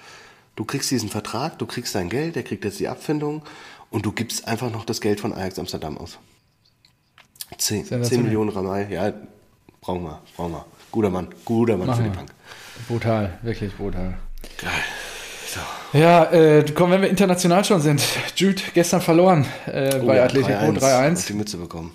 Du 0.56 0.64
kriegst 0.64 0.90
diesen 0.90 1.10
Vertrag, 1.10 1.60
du 1.60 1.66
kriegst 1.66 1.96
dein 1.96 2.08
Geld, 2.10 2.38
der 2.38 2.44
kriegt 2.44 2.64
jetzt 2.64 2.80
die 2.80 2.88
Abfindung 2.88 3.44
und 3.96 4.06
du 4.06 4.12
gibst 4.12 4.46
einfach 4.46 4.70
noch 4.70 4.84
das 4.84 5.00
Geld 5.00 5.22
von 5.22 5.32
Ajax 5.34 5.58
Amsterdam 5.58 5.98
aus. 5.98 6.20
10, 7.58 7.58
10 7.58 7.86
Sensationell. 7.86 8.24
Millionen 8.26 8.50
Ramai, 8.50 8.88
ja, 8.90 9.14
brauchen 9.80 10.04
wir, 10.04 10.22
brauchen 10.36 10.52
wir. 10.52 10.66
Guter 10.92 11.10
Mann, 11.10 11.30
guter 11.46 11.78
Mann 11.78 11.96
für 11.96 12.04
die 12.04 12.10
wir. 12.10 12.16
Bank. 12.16 12.32
Brutal, 12.90 13.40
wirklich 13.42 13.74
brutal. 13.74 14.18
Geil. 14.62 14.72
So. 15.48 15.98
Ja, 15.98 16.26
äh, 16.26 16.66
komm, 16.76 16.92
wenn 16.92 17.02
wir 17.04 17.10
international 17.10 17.64
schon 17.64 17.80
sind. 17.80 18.04
Jude 18.36 18.62
gestern 18.74 19.00
verloren 19.00 19.46
äh, 19.66 19.98
Oh 20.02 20.08
bei 20.08 20.18
ja, 20.18 20.26
Atletico 20.26 20.52
3-1, 20.52 20.70
Auf 20.78 20.84
3-1. 20.84 21.28
die 21.28 21.34
Mütze 21.34 21.56
bekommen. 21.58 21.92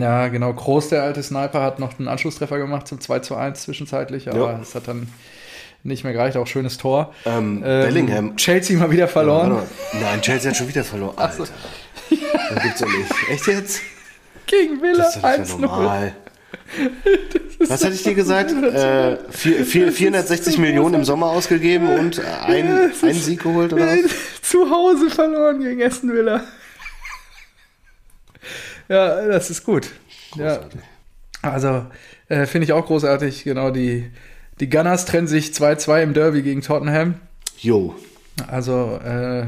Ja, 0.00 0.28
genau. 0.28 0.54
Groß, 0.54 0.88
der 0.88 1.02
alte 1.02 1.22
Sniper, 1.22 1.60
hat 1.62 1.78
noch 1.80 1.98
einen 1.98 2.08
Anschlusstreffer 2.08 2.56
gemacht 2.58 2.88
zum 2.88 2.98
2 2.98 3.18
zu 3.18 3.36
1 3.36 3.62
zwischenzeitlich, 3.62 4.30
aber 4.30 4.52
Ja. 4.52 4.60
es 4.62 4.74
hat 4.74 4.88
dann 4.88 5.08
nicht 5.82 6.04
mehr 6.04 6.12
gereicht. 6.12 6.36
Auch 6.36 6.46
schönes 6.46 6.78
Tor. 6.78 7.14
Ähm, 7.24 7.60
Bellingham. 7.62 8.36
Chelsea 8.36 8.78
mal 8.78 8.90
wieder 8.90 9.08
verloren. 9.08 9.52
Mal. 9.52 9.66
Nein, 10.00 10.20
Chelsea 10.22 10.50
hat 10.50 10.56
schon 10.56 10.68
wieder 10.68 10.84
verloren. 10.84 11.16
Alter. 11.16 11.44
Das 12.08 12.62
gibt's 12.62 12.80
ja 12.80 12.86
nicht. 12.86 13.10
Echt 13.30 13.46
jetzt? 13.46 13.80
Gegen 14.46 14.82
Villa 14.82 15.04
Das 15.04 15.16
ist 15.16 15.22
doch 15.24 15.38
nicht 15.38 15.50
1-0. 15.52 15.58
normal. 15.60 16.14
Was 17.60 17.84
hatte 17.84 17.94
ich 17.94 18.02
dir 18.02 18.14
gesagt? 18.14 18.50
Äh, 18.52 19.18
vier, 19.30 19.64
vier, 19.64 19.92
460 19.92 20.58
Millionen 20.58 20.96
im 20.96 21.04
Sommer 21.04 21.26
ausgegeben 21.26 21.88
und 21.88 22.20
ein, 22.20 22.92
einen 23.02 23.14
Sieg 23.14 23.42
geholt 23.42 23.72
oder 23.72 23.86
was? 23.86 23.98
Zu 24.42 24.68
Hause 24.70 25.10
verloren 25.10 25.60
gegen 25.62 25.82
Aston 25.82 26.12
Villa. 26.12 26.42
Ja, 28.88 29.26
das 29.26 29.50
ist 29.50 29.64
gut. 29.64 29.90
Ja, 30.36 30.56
Großartig. 30.56 30.80
also 31.42 31.86
äh, 32.28 32.46
finde 32.46 32.64
ich 32.64 32.72
auch 32.72 32.86
großartig. 32.86 33.44
Genau, 33.44 33.70
die, 33.70 34.10
die 34.60 34.68
Gunners 34.68 35.06
trennen 35.06 35.26
sich 35.26 35.50
2-2 35.50 36.02
im 36.02 36.14
Derby 36.14 36.42
gegen 36.42 36.60
Tottenham. 36.62 37.14
Jo. 37.58 37.94
Also, 38.46 38.98
äh, 39.04 39.46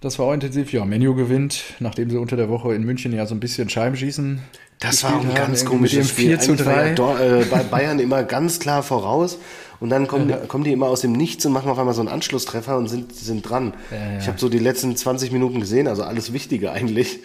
das 0.00 0.18
war 0.18 0.26
auch 0.26 0.32
intensiv. 0.32 0.72
Ja, 0.72 0.84
Menu 0.84 1.14
gewinnt, 1.14 1.62
nachdem 1.78 2.10
sie 2.10 2.16
unter 2.16 2.36
der 2.36 2.48
Woche 2.48 2.74
in 2.74 2.82
München 2.84 3.12
ja 3.12 3.24
so 3.26 3.34
ein 3.34 3.40
bisschen 3.40 3.68
Scheibenschießen. 3.68 4.40
Das 4.80 5.04
war 5.04 5.16
auch 5.16 5.24
ein 5.24 5.34
ganz 5.34 5.64
komisches 5.64 6.08
Spiel. 6.08 6.36
4 6.38 6.40
zu 6.40 6.50
Eigentlich 6.52 6.66
war 6.66 6.74
3. 6.74 6.88
ja 6.88 6.94
Dor- 6.94 7.20
äh, 7.20 7.44
bei 7.44 7.62
Bayern 7.62 8.00
immer 8.00 8.24
ganz 8.24 8.58
klar 8.58 8.82
voraus 8.82 9.38
und 9.78 9.90
dann 9.90 10.08
kommen, 10.08 10.26
die, 10.26 10.34
kommen 10.48 10.64
die 10.64 10.72
immer 10.72 10.86
aus 10.88 11.02
dem 11.02 11.12
Nichts 11.12 11.46
und 11.46 11.52
machen 11.52 11.70
auf 11.70 11.78
einmal 11.78 11.94
so 11.94 12.00
einen 12.00 12.08
Anschlusstreffer 12.08 12.76
und 12.76 12.88
sind, 12.88 13.14
sind 13.14 13.48
dran. 13.48 13.74
ja. 13.92 14.18
Ich 14.18 14.26
habe 14.26 14.40
so 14.40 14.48
die 14.48 14.58
letzten 14.58 14.96
20 14.96 15.30
Minuten 15.30 15.60
gesehen, 15.60 15.86
also 15.86 16.02
alles 16.02 16.32
Wichtige 16.32 16.72
eigentlich. 16.72 17.20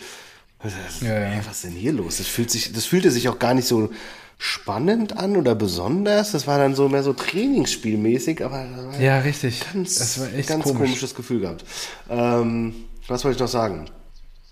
Das, 0.61 0.73
Ja, 1.01 1.07
ja. 1.13 1.19
Ey, 1.33 1.39
was 1.47 1.55
ist 1.57 1.63
denn 1.65 1.71
hier 1.71 1.93
los? 1.93 2.17
Das, 2.17 2.27
fühlt 2.27 2.51
sich, 2.51 2.73
das 2.73 2.85
fühlte 2.85 3.09
sich 3.09 3.27
auch 3.27 3.39
gar 3.39 3.55
nicht 3.55 3.67
so 3.67 3.89
spannend 4.37 5.17
an 5.17 5.35
oder 5.37 5.55
besonders. 5.55 6.31
Das 6.31 6.47
war 6.47 6.57
dann 6.57 6.75
so 6.75 6.89
mehr 6.89 7.03
so 7.03 7.13
Trainingsspielmäßig, 7.13 8.43
aber 8.43 8.65
Ja, 8.99 9.19
richtig. 9.19 9.63
ganz, 9.73 9.95
das 9.95 10.19
war 10.19 10.33
echt 10.33 10.49
ganz 10.49 10.63
komisch. 10.63 10.77
komisches 10.79 11.15
Gefühl 11.15 11.41
gehabt. 11.41 11.65
Ähm, 12.09 12.73
was 13.07 13.23
wollte 13.23 13.35
ich 13.35 13.41
noch 13.41 13.47
sagen? 13.47 13.85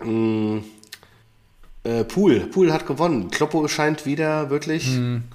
Mm, 0.02 0.58
äh, 1.84 2.04
Pool. 2.04 2.40
Pool 2.40 2.72
hat 2.72 2.86
gewonnen. 2.86 3.30
Kloppo 3.30 3.68
scheint 3.68 4.06
wieder 4.06 4.50
wirklich 4.50 4.90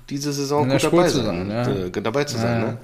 diese 0.09 0.33
Saison 0.33 0.65
Hm. 0.65 0.71
In 0.71 0.77
der 0.79 0.89
gut 0.89 0.99
dabei, 0.99 1.09
zu 1.09 1.23
sein, 1.23 1.49
ja. 1.49 1.67
äh, 1.69 2.01
dabei 2.01 2.23
zu 2.25 2.37
sein. 2.37 2.61
Ja, 2.61 2.67
Ne? 2.67 2.77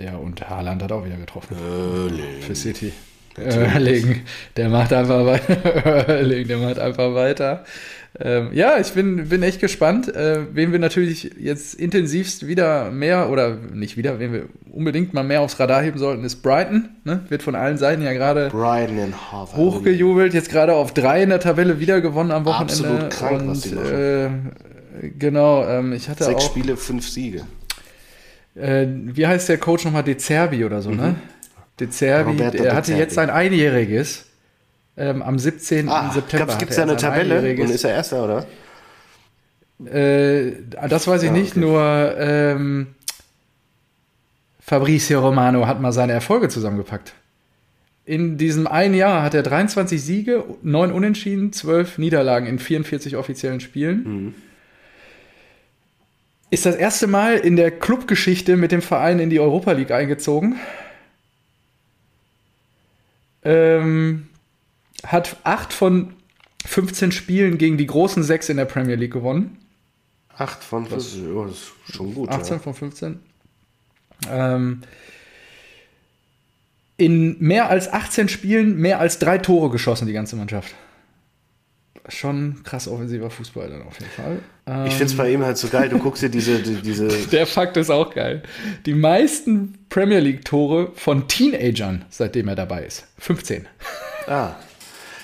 Ja, 0.00 0.16
und 0.16 0.48
Haaland 0.48 0.80
hat 0.82 0.92
auch 0.92 1.04
wieder 1.04 1.16
getroffen. 1.16 1.56
Für 2.40 2.54
City. 2.54 2.92
Erling, 3.36 4.22
der 4.56 4.68
macht 4.68 4.92
einfach 4.92 5.24
weiter. 5.24 5.54
Erling, 6.08 6.46
der 6.48 6.58
macht 6.58 6.78
einfach 6.78 7.14
weiter. 7.14 7.64
Ähm, 8.20 8.50
ja, 8.52 8.78
ich 8.80 8.92
bin, 8.94 9.28
bin 9.28 9.42
echt 9.44 9.60
gespannt. 9.60 10.12
Äh, 10.14 10.40
wen 10.52 10.72
wir 10.72 10.80
natürlich 10.80 11.30
jetzt 11.38 11.74
intensivst 11.74 12.46
wieder 12.48 12.90
mehr 12.90 13.30
oder 13.30 13.56
nicht 13.72 13.96
wieder, 13.96 14.18
wen 14.18 14.32
wir 14.32 14.46
unbedingt 14.72 15.14
mal 15.14 15.22
mehr 15.22 15.40
aufs 15.40 15.60
Radar 15.60 15.82
heben 15.82 15.98
sollten, 15.98 16.24
ist 16.24 16.42
Brighton. 16.42 16.88
Ne? 17.04 17.20
Wird 17.28 17.44
von 17.44 17.54
allen 17.54 17.78
Seiten 17.78 18.02
ja 18.02 18.12
gerade 18.12 18.50
hochgejubelt. 19.56 20.34
Jetzt 20.34 20.50
gerade 20.50 20.74
auf 20.74 20.92
drei 20.92 21.22
in 21.22 21.28
der 21.28 21.38
Tabelle 21.40 21.78
wieder 21.78 22.00
gewonnen 22.00 22.32
am 22.32 22.44
Wochenende. 22.44 22.72
Absolut 22.72 23.10
krank, 23.10 23.40
Und, 23.42 23.48
was 23.50 23.60
die 23.60 23.74
machen. 23.76 24.52
äh, 25.02 25.08
genau, 25.18 25.64
ähm, 25.66 25.92
ich 25.92 26.08
hatte 26.08 26.24
Sechs 26.24 26.44
auch. 26.44 26.50
Spiele, 26.50 26.76
fünf 26.76 27.08
Siege. 27.08 27.42
Äh, 28.56 28.86
wie 29.04 29.26
heißt 29.28 29.48
der 29.48 29.58
Coach 29.58 29.84
nochmal? 29.84 30.02
De 30.02 30.16
Zerbi 30.16 30.64
oder 30.64 30.82
so, 30.82 30.90
ne? 30.90 31.14
De 31.78 31.88
Zerbi, 31.88 32.32
Mhm. 32.32 32.38
Der 32.38 32.50
De 32.50 32.70
hatte 32.72 32.86
Zerbi. 32.88 33.00
jetzt 33.00 33.14
sein 33.14 33.30
einjähriges. 33.30 34.24
Ähm, 34.98 35.22
am 35.22 35.38
17. 35.38 35.88
Ah, 35.88 36.10
September. 36.12 36.56
gibt 36.58 36.72
es 36.72 36.76
er 36.76 36.82
eine 36.82 36.96
Tabelle 36.96 37.38
und 37.62 37.70
ist 37.70 37.84
er 37.84 37.94
Erster, 37.94 38.24
oder? 38.24 38.46
Äh, 39.86 40.54
das 40.88 41.06
weiß 41.06 41.22
ich 41.22 41.28
Ja, 41.28 41.32
nicht, 41.36 41.52
okay. 41.52 41.60
nur 41.60 42.14
ähm, 42.18 42.88
Fabrizio 44.60 45.20
Romano 45.20 45.66
hat 45.68 45.80
mal 45.80 45.92
seine 45.92 46.12
Erfolge 46.14 46.48
zusammengepackt. 46.48 47.14
In 48.04 48.38
diesem 48.38 48.66
einen 48.66 48.94
Jahr 48.94 49.22
hat 49.22 49.34
er 49.34 49.42
23 49.42 50.02
Siege, 50.02 50.44
9 50.62 50.90
Unentschieden, 50.90 51.52
12 51.52 51.98
Niederlagen 51.98 52.46
in 52.48 52.58
44 52.58 53.16
offiziellen 53.16 53.60
Spielen. 53.60 54.02
Mhm. 54.04 54.34
Ist 56.50 56.66
das 56.66 56.74
erste 56.74 57.06
Mal 57.06 57.34
in 57.36 57.56
der 57.56 57.70
Clubgeschichte 57.70 58.56
mit 58.56 58.72
dem 58.72 58.82
Verein 58.82 59.20
in 59.20 59.30
die 59.30 59.38
Europa 59.38 59.72
League 59.72 59.90
eingezogen. 59.90 60.56
Ähm, 63.44 64.28
hat 65.04 65.36
8 65.44 65.72
von 65.72 66.14
15 66.66 67.12
Spielen 67.12 67.58
gegen 67.58 67.78
die 67.78 67.86
großen 67.86 68.22
6 68.22 68.50
in 68.50 68.56
der 68.56 68.64
Premier 68.64 68.96
League 68.96 69.12
gewonnen. 69.12 69.58
Acht 70.36 70.62
von 70.62 70.86
fünf. 70.86 71.16
Ja, 71.16 71.44
das 71.44 71.52
ist 71.52 71.72
schon 71.94 72.14
gut. 72.14 72.28
18 72.28 72.56
ja. 72.56 72.62
von 72.62 72.74
15. 72.74 73.20
Ähm, 74.30 74.82
in 76.96 77.36
mehr 77.40 77.70
als 77.70 77.92
18 77.92 78.28
Spielen 78.28 78.76
mehr 78.76 79.00
als 79.00 79.18
drei 79.18 79.38
Tore 79.38 79.70
geschossen, 79.70 80.06
die 80.06 80.12
ganze 80.12 80.36
Mannschaft. 80.36 80.74
Schon 82.08 82.62
krass 82.64 82.88
offensiver 82.88 83.30
Fußball 83.30 83.68
dann 83.68 83.82
auf 83.82 83.98
jeden 83.98 84.10
Fall. 84.12 84.38
Ähm, 84.66 84.86
Ich 84.86 84.94
finde 84.94 85.06
es 85.06 85.16
bei 85.16 85.30
ihm 85.30 85.44
halt 85.44 85.58
so 85.58 85.68
geil. 85.68 85.88
Du 85.88 85.98
guckst 86.02 86.22
dir 86.22 86.30
diese, 86.30 86.60
die, 86.62 86.76
diese 86.76 87.08
der 87.08 87.46
Fakt 87.46 87.76
ist 87.76 87.90
auch 87.90 88.14
geil. 88.14 88.42
Die 88.86 88.94
meisten 88.94 89.74
Premier 89.88 90.20
League-Tore 90.20 90.92
von 90.94 91.28
Teenagern, 91.28 92.04
seitdem 92.10 92.48
er 92.48 92.56
dabei 92.56 92.84
ist. 92.84 93.06
15. 93.18 93.66
Ah. 94.26 94.54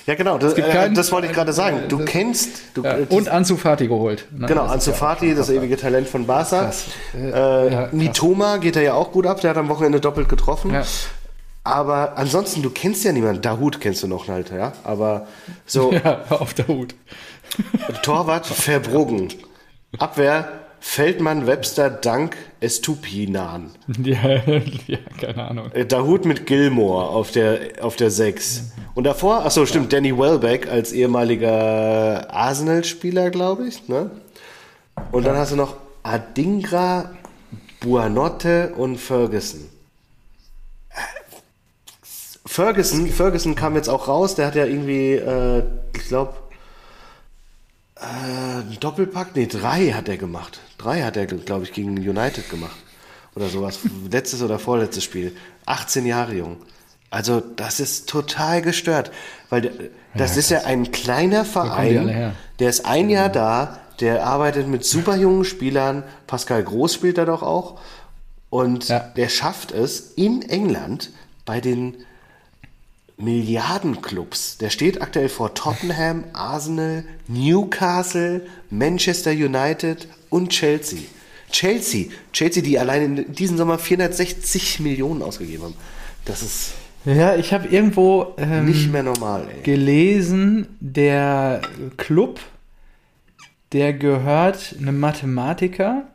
Ja, 0.07 0.15
genau, 0.15 0.37
das, 0.37 0.53
äh, 0.55 0.91
das 0.93 1.11
wollte 1.13 1.29
ich 1.29 1.33
gerade 1.33 1.53
sagen. 1.53 1.85
Du 1.89 2.05
kennst. 2.05 2.51
Du, 2.75 2.83
Ja, 2.83 2.99
äh, 2.99 3.07
und 3.09 3.29
Ansu 3.29 3.57
Fati 3.57 3.89
geholt. 3.89 4.27
Ne? 4.37 4.47
Genau, 4.47 4.65
Das 4.65 4.73
Ansu 4.73 4.93
Fati, 4.93 5.35
das 5.35 5.49
ewige 5.49 5.77
Talent 5.79 6.09
von 6.09 6.27
Barca. 6.27 6.71
Äh, 7.17 7.73
Ja. 7.73 7.89
Mitoma 7.93 8.59
geht 8.59 8.77
er 8.77 8.83
ja 8.83 8.95
auch 8.95 9.13
gut 9.13 9.27
ab, 9.27 9.41
der 9.41 9.51
hat 9.51 9.57
am 9.57 9.69
Wochenende 9.69 10.01
doppelt 10.01 10.29
getroffen. 10.29 10.77
Aber 11.67 12.19
ansonsten, 12.19 12.61
du 12.63 12.69
kennst 12.69 13.05
ja 13.05 13.13
niemanden. 13.13 13.41
Dahut 13.41 13.81
kennst 13.81 14.03
du 14.03 14.07
noch 14.07 14.29
halt, 14.29 14.51
ja. 14.51 14.73
Aber 14.85 15.27
so, 15.65 15.93
Ja, 16.05 16.21
auf 16.29 16.53
der 16.53 16.69
Hut. 16.69 16.95
Torwart 18.03 18.47
Verbruggen. 18.47 19.29
Abwehr 19.99 20.49
Feldmann, 20.87 21.47
Webster, 21.47 21.91
Dank, 21.91 22.37
Estupinan. 22.61 23.71
Ja, 24.05 24.43
ja, 24.87 24.99
keine 25.19 25.49
Ahnung. 25.49 25.73
Äh, 25.73 25.87
Dahut 25.87 26.25
mit 26.25 26.47
Gilmore 26.47 27.09
auf 27.09 27.33
der, 27.33 27.59
auf 27.81 27.97
der 27.97 28.11
6. 28.11 28.75
Und 28.95 29.05
davor, 29.05 29.43
ach 29.45 29.51
so, 29.51 29.67
stimmt, 29.67 29.93
Danny 29.93 30.17
Welbeck 30.17 30.69
als 30.69 30.93
ehemaliger 30.93 32.33
Arsenal-Spieler, 32.33 33.31
glaube 33.31 33.67
ich. 33.67 33.89
Ne? 33.89 34.11
Und 35.11 35.27
dann 35.27 35.37
hast 35.37 35.51
du 35.51 35.57
noch 35.57 35.75
Adingra, 36.05 37.11
Buanotte 37.81 38.75
und 38.77 38.99
Ferguson. 38.99 39.69
Ferguson, 42.47 43.09
Ferguson 43.09 43.55
kam 43.57 43.75
jetzt 43.75 43.89
auch 43.89 44.07
raus, 44.07 44.37
der 44.37 44.47
hat 44.47 44.55
ja 44.55 44.67
irgendwie, 44.67 45.15
äh, 45.15 45.65
ich 45.97 46.07
glaube, 46.07 46.35
äh, 48.05 48.77
Doppelpack, 48.79 49.35
nee, 49.35 49.47
drei 49.47 49.91
hat 49.93 50.09
er 50.09 50.17
gemacht. 50.17 50.61
Drei 50.79 51.03
hat 51.03 51.17
er, 51.17 51.27
glaube 51.27 51.65
ich, 51.65 51.73
gegen 51.73 51.97
United 51.97 52.49
gemacht. 52.51 52.77
Oder 53.35 53.49
sowas. 53.49 53.81
Letztes 54.11 54.43
oder 54.43 54.59
vorletztes 54.59 55.05
Spiel. 55.05 55.37
18 55.67 56.07
Jahre 56.07 56.35
jung. 56.35 56.57
Also, 57.11 57.41
das 57.41 57.81
ist 57.81 58.09
total 58.09 58.63
gestört. 58.63 59.11
Weil 59.49 59.63
der, 59.63 59.73
das 60.17 60.37
ist 60.37 60.51
ja 60.51 60.65
ein 60.65 60.91
kleiner? 60.93 61.45
Verein, 61.45 62.35
der 62.59 62.69
ist 62.71 62.87
ein 62.87 63.11
Jahr 63.11 63.29
da, 63.29 63.79
der 64.01 64.27
arbeitet 64.27 64.69
mit 64.69 64.85
super 64.85 65.17
jungen 65.17 65.45
Spielern. 65.45 66.03
Pascal 66.27 66.63
Groß 66.63 66.95
spielt 66.95 67.19
da 67.19 67.25
doch 67.25 67.43
auch. 67.43 67.81
Und 68.51 68.89
Ja. 68.89 69.01
der 69.01 69.29
schafft 69.29 69.73
es 69.73 70.13
in 70.17 70.43
England 70.43 71.11
bei 71.45 71.61
den 71.61 71.97
Milliardenclubs. 73.17 74.59
Der 74.59 74.71
steht 74.71 75.01
aktuell 75.01 75.29
vor 75.29 75.55
Tottenham, 75.55 76.25
Arsenal, 76.33 77.05
Newcastle, 77.29 78.47
Manchester 78.71 79.31
United 79.31 80.09
und 80.31 80.51
Chelsea. 80.51 81.01
Chelsea, 81.51 82.07
Chelsea, 82.33 82.63
die 82.63 82.79
allein 82.79 83.17
in 83.17 83.33
diesem 83.33 83.57
Sommer 83.57 83.79
460 83.79 84.81
Millionen 84.81 85.23
ausgegeben 85.23 85.65
haben. 85.65 85.75
Das 86.25 86.43
ist 86.43 86.73
Ja, 87.05 87.37
ich 87.37 87.53
habe 87.53 87.69
irgendwo 87.69 88.35
ähm, 88.39 88.65
nicht 88.67 88.91
mehr 88.91 89.05
normal, 89.05 89.47
ey. 89.55 89.63
gelesen, 89.63 90.67
der 90.81 91.61
Club, 91.97 92.41
der 93.73 93.93
gehört 93.93 94.75
einem 94.81 94.99
Mathematiker. 94.99 96.09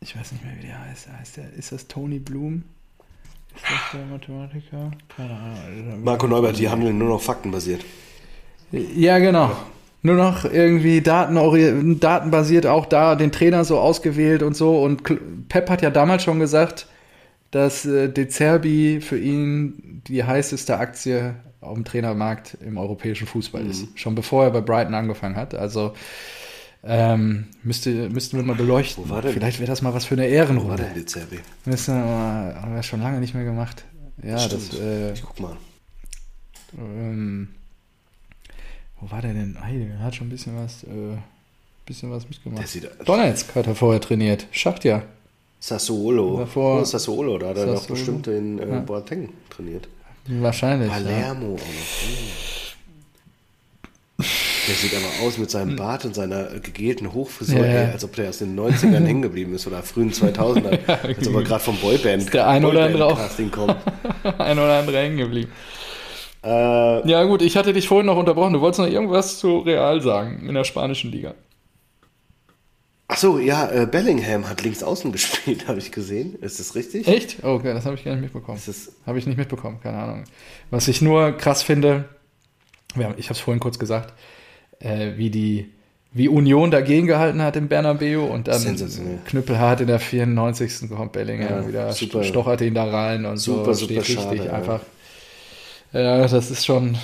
Ich 0.00 0.14
weiß 0.16 0.32
nicht 0.32 0.44
mehr, 0.44 0.54
wie 0.60 0.66
der 0.66 0.80
heißt. 0.80 1.08
heißt 1.08 1.36
der, 1.38 1.52
ist 1.54 1.72
das 1.72 1.88
Tony 1.88 2.18
Bloom? 2.18 2.64
Der 3.92 4.04
Mathematiker? 4.06 4.90
Keine 5.14 5.30
Ahnung. 5.34 6.04
Marco 6.04 6.26
Neubert, 6.26 6.58
die 6.58 6.68
handeln 6.68 6.98
nur 6.98 7.08
noch 7.08 7.22
faktenbasiert. 7.22 7.84
Ja, 8.72 9.18
genau. 9.18 9.50
Nur 10.02 10.16
noch 10.16 10.44
irgendwie 10.44 11.00
datenbasiert 11.00 12.66
auch 12.66 12.86
da 12.86 13.16
den 13.16 13.32
Trainer 13.32 13.64
so 13.64 13.78
ausgewählt 13.78 14.42
und 14.42 14.56
so. 14.56 14.80
Und 14.82 15.02
Pep 15.48 15.68
hat 15.70 15.82
ja 15.82 15.90
damals 15.90 16.22
schon 16.22 16.38
gesagt, 16.38 16.86
dass 17.50 17.84
äh, 17.86 18.08
De 18.08 18.28
Zerbi 18.28 19.00
für 19.00 19.18
ihn 19.18 20.02
die 20.06 20.22
heißeste 20.24 20.78
Aktie 20.78 21.34
auf 21.60 21.74
dem 21.74 21.84
Trainermarkt 21.84 22.58
im 22.64 22.76
europäischen 22.78 23.26
Fußball 23.26 23.64
Mhm. 23.64 23.70
ist. 23.70 23.98
Schon 23.98 24.14
bevor 24.14 24.44
er 24.44 24.50
bei 24.50 24.60
Brighton 24.60 24.94
angefangen 24.94 25.36
hat. 25.36 25.54
Also 25.54 25.94
ähm, 26.86 27.46
müsste, 27.62 28.08
müssten 28.10 28.36
wir 28.36 28.44
mal 28.44 28.56
beleuchten. 28.56 29.04
Wo 29.04 29.08
war 29.10 29.22
der? 29.22 29.32
Vielleicht 29.32 29.58
wäre 29.58 29.68
das 29.70 29.82
mal 29.82 29.92
was 29.94 30.04
für 30.04 30.14
eine 30.14 30.22
War 30.22 30.28
Ehrenrunde. 30.30 30.76
der 30.82 30.94
Lizerbi? 30.94 31.38
Müssen 31.64 31.94
wir 31.96 32.04
mal, 32.04 32.54
haben 32.62 32.74
wir 32.74 32.82
schon 32.82 33.00
lange 33.02 33.20
nicht 33.20 33.34
mehr 33.34 33.44
gemacht. 33.44 33.84
Ja, 34.22 34.34
das, 34.34 34.44
Stimmt. 34.66 34.80
äh, 34.82 35.12
Ich 35.12 35.22
guck 35.22 35.38
mal. 35.40 35.56
ähm, 36.78 37.48
wo 39.00 39.10
war 39.10 39.20
der 39.22 39.32
denn? 39.34 39.56
Hey, 39.62 39.86
der 39.86 39.98
hat 40.00 40.14
schon 40.14 40.26
ein 40.28 40.30
bisschen 40.30 40.56
was, 40.56 40.82
äh, 40.84 41.16
bisschen 41.84 42.10
was 42.10 42.22
Der 42.24 42.30
mitgemacht. 42.30 42.68
sieht 42.68 42.88
Donetsk 43.04 43.54
hat 43.54 43.66
er 43.66 43.74
vorher 43.74 44.00
trainiert. 44.00 44.46
Schacht 44.52 44.84
ja. 44.84 45.02
Sassuolo. 45.60 46.38
Davor- 46.38 46.80
oh, 46.80 46.84
Sassuolo, 46.84 47.38
da 47.38 47.48
hat 47.48 47.56
er 47.58 47.66
doch 47.66 47.86
bestimmt 47.86 48.26
den 48.26 48.58
äh, 48.58 48.68
Ja. 48.68 48.80
Boateng 48.80 49.30
trainiert. 49.50 49.88
Wahrscheinlich. 50.28 50.88
Ja. 50.88 50.94
Palermo 50.94 51.54
auch 51.54 51.58
noch. 54.18 54.26
Hm. 54.66 54.72
Der 54.72 54.74
sieht 54.74 54.94
aber 54.94 55.26
aus 55.26 55.38
mit 55.38 55.50
seinem 55.50 55.76
Bart 55.76 56.04
und 56.04 56.14
seiner 56.14 56.52
äh, 56.52 56.60
gegelten 56.60 57.12
Hochfrisur, 57.12 57.64
Ja, 57.64 57.84
ja. 57.84 57.90
als 57.92 58.04
ob 58.04 58.14
der 58.16 58.28
aus 58.30 58.38
den 58.38 58.58
90ern 58.58 59.04
hängen 59.06 59.22
geblieben 59.22 59.54
ist 59.54 59.66
oder 59.66 59.82
frühen 59.82 60.12
2000ern. 60.12 60.78
als 61.06 61.28
ob 61.28 61.34
er 61.34 61.42
gerade 61.42 61.62
vom 61.64 61.76
Boyband, 61.76 62.32
der 62.34 62.48
ein 62.48 62.64
oder 62.64 62.84
andere 62.84 63.04
auch. 63.06 63.20
Kommt. 63.52 63.76
Ein 64.38 64.58
oder 64.58 64.78
andere 64.78 64.98
hängen 64.98 65.16
geblieben. 65.18 65.50
äh, 66.44 67.08
Ja, 67.08 67.22
gut, 67.24 67.42
ich 67.42 67.56
hatte 67.56 67.72
dich 67.72 67.86
vorhin 67.86 68.06
noch 68.06 68.16
unterbrochen. 68.16 68.52
Du 68.54 68.60
wolltest 68.60 68.80
noch 68.80 68.88
irgendwas 68.88 69.38
zu 69.38 69.58
Real 69.58 70.00
sagen 70.00 70.48
in 70.48 70.54
der 70.54 70.64
spanischen 70.64 71.12
Liga. 71.12 71.34
ach 73.08 73.16
so, 73.18 73.38
ja, 73.38 73.70
äh, 73.70 73.86
Bellingham 73.86 74.48
hat 74.48 74.62
links 74.62 74.82
außen 74.82 75.12
gespielt, 75.12 75.68
habe 75.68 75.78
ich 75.78 75.92
gesehen. 75.92 76.34
Ist 76.40 76.58
das 76.58 76.74
richtig? 76.74 77.06
Echt? 77.06 77.38
Oh, 77.44 77.50
okay, 77.54 77.72
das 77.72 77.84
habe 77.86 77.94
ich 77.94 78.04
gar 78.04 78.12
nicht 78.12 78.22
mitbekommen. 78.22 78.60
Habe 79.06 79.18
ich 79.18 79.26
nicht 79.26 79.38
mitbekommen, 79.38 79.78
keine 79.80 79.98
Ahnung. 79.98 80.24
Was 80.70 80.88
ich 80.88 81.00
nur 81.02 81.32
krass 81.32 81.62
finde, 81.62 82.08
ich 82.96 83.26
habe 83.26 83.32
es 83.34 83.38
vorhin 83.40 83.60
kurz 83.60 83.78
gesagt, 83.78 84.12
äh, 84.80 85.12
wie 85.16 85.30
die 85.30 85.70
wie 86.12 86.28
Union 86.28 86.70
dagegen 86.70 87.06
gehalten 87.06 87.42
hat 87.42 87.56
im 87.56 87.68
Bernabeu 87.68 88.24
und 88.24 88.48
dann 88.48 88.62
knüppelhart 89.26 89.82
in 89.82 89.86
der 89.86 89.98
94. 90.00 90.88
kommt 90.88 91.12
Bellingham 91.12 91.62
Ja, 91.62 91.68
wieder, 91.68 91.92
super. 91.92 92.24
stochert 92.24 92.62
ihn 92.62 92.72
da 92.72 92.84
rein 92.84 93.26
und 93.26 93.36
Super, 93.36 93.74
so, 93.74 93.86
super 93.86 94.02
steht 94.02 94.16
schade, 94.16 94.30
richtig 94.30 94.46
ja. 94.46 94.52
einfach. 94.54 94.80
Ja, 95.92 96.26
das 96.26 96.50
ist 96.50 96.64
schon, 96.64 96.96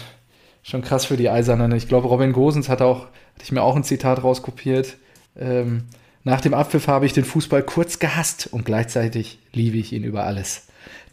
schon 0.62 0.81
krass 0.81 1.05
für 1.05 1.18
die 1.18 1.29
Eisernen. 1.29 1.73
Ich 1.73 1.89
glaube, 1.89 2.09
Robin 2.09 2.33
Gosens 2.33 2.70
hat 2.70 2.81
auch, 2.81 3.01
hatte 3.01 3.43
ich 3.43 3.53
mir 3.53 3.62
auch 3.62 3.77
ein 3.77 3.85
Zitat 3.85 4.23
rauskopiert. 4.25 4.97
Ähm, 5.39 5.85
nach 6.25 6.41
dem 6.41 6.55
Abpfiff 6.55 6.87
habe 6.87 7.07
ich 7.07 7.12
den 7.12 7.25
Fußball 7.25 7.62
kurz 7.62 7.99
gehasst 7.99 8.49
und 8.51 8.64
gleichzeitig 8.64 9.39
liebe 9.53 9.77
ich 9.79 9.93
ihn 9.93 10.05
über 10.05 10.25
alles. 10.25 10.66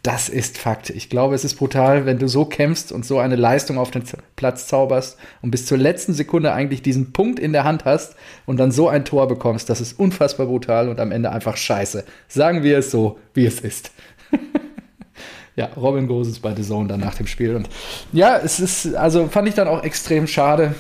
Das 0.04 0.30
ist 0.30 0.58
Fakt. 0.58 0.92
Ich 0.92 1.10
glaube, 1.10 1.36
es 1.36 1.44
ist 1.44 1.56
brutal, 1.56 2.06
wenn 2.06 2.20
du 2.20 2.30
so 2.30 2.46
kämpfst 2.46 2.92
und 2.92 3.06
so 3.06 3.20
eine 3.20 3.36
Leistung 3.36 3.78
auf 3.78 3.92
den 3.92 4.04
Platz 4.38 4.68
zauberst 4.68 5.18
und 5.42 5.52
bis 5.52 5.66
zur 5.66 5.78
letzten 5.78 6.14
Sekunde 6.14 6.54
eigentlich 6.54 6.82
diesen 6.82 7.12
Punkt 7.12 7.38
in 7.38 7.52
der 7.52 7.66
Hand 7.66 7.84
hast 7.84 8.16
und 8.46 8.58
dann 8.58 8.72
so 8.72 8.88
ein 8.88 9.04
Tor 9.04 9.28
bekommst. 9.28 9.70
Das 9.70 9.82
ist 9.82 10.00
unfassbar 10.00 10.46
brutal 10.46 10.88
und 10.88 11.02
am 11.02 11.12
Ende 11.12 11.32
einfach 11.32 11.58
scheiße. 11.58 12.06
Sagen 12.30 12.64
wir 12.64 12.78
es 12.78 12.92
so, 12.92 13.20
wie 13.34 13.46
es 13.46 13.60
ist. 13.60 13.92
ja, 15.58 15.66
Robin 15.76 16.08
Goses 16.08 16.40
bei 16.40 16.56
The 16.56 16.64
Zone 16.64 16.88
dann 16.88 17.02
nach 17.02 17.16
dem 17.16 17.28
Spiel. 17.28 17.58
Und 17.58 17.68
ja, 18.14 18.38
es 18.38 18.62
ist, 18.62 18.96
also 18.96 19.28
fand 19.28 19.50
ich 19.50 19.56
dann 19.56 19.68
auch 19.68 19.84
extrem 19.84 20.28
schade. 20.28 20.76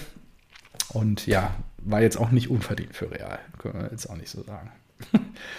Und 0.93 1.27
ja, 1.27 1.51
war 1.83 2.01
jetzt 2.01 2.17
auch 2.17 2.31
nicht 2.31 2.49
unverdient 2.49 2.95
für 2.95 3.11
Real. 3.11 3.39
Können 3.57 3.81
wir 3.81 3.89
jetzt 3.91 4.09
auch 4.09 4.15
nicht 4.15 4.29
so 4.29 4.43
sagen. 4.43 4.71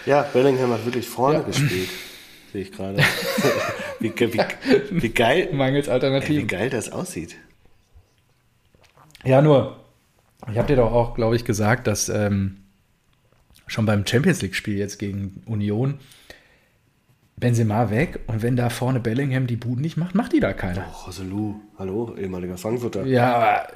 Ja, 0.06 0.22
Bellingham 0.22 0.70
hat 0.70 0.84
wirklich 0.84 1.08
vorne 1.08 1.38
ja. 1.38 1.44
gespielt. 1.44 1.88
Sehe 2.52 2.62
ich 2.62 2.72
gerade. 2.72 2.98
wie, 4.00 4.12
wie, 4.12 4.40
wie, 4.90 5.08
geil. 5.08 5.50
Mangels 5.52 5.88
Alternativen. 5.88 6.42
Wie 6.42 6.46
geil 6.46 6.70
das 6.70 6.90
aussieht. 6.90 7.36
Ja, 9.24 9.42
nur, 9.42 9.76
ich 10.50 10.58
habe 10.58 10.68
dir 10.68 10.76
doch 10.76 10.92
auch, 10.92 11.14
glaube 11.14 11.36
ich, 11.36 11.44
gesagt, 11.44 11.86
dass 11.86 12.08
ähm, 12.08 12.64
schon 13.66 13.86
beim 13.86 14.06
Champions 14.06 14.42
League-Spiel 14.42 14.78
jetzt 14.78 14.98
gegen 14.98 15.42
Union 15.46 15.98
Benzema 17.36 17.90
weg 17.90 18.20
und 18.26 18.42
wenn 18.42 18.56
da 18.56 18.68
vorne 18.68 19.00
Bellingham 19.00 19.46
die 19.46 19.56
Buden 19.56 19.80
nicht 19.80 19.96
macht, 19.96 20.14
macht 20.14 20.32
die 20.32 20.40
da 20.40 20.52
keiner. 20.52 20.84
Oh, 20.90 21.06
Roselu, 21.06 21.54
hallo, 21.78 22.14
ehemaliger 22.16 22.58
Frankfurter. 22.58 23.06
Ja, 23.06 23.34
aber. 23.34 23.68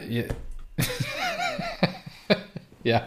ja, 2.84 3.06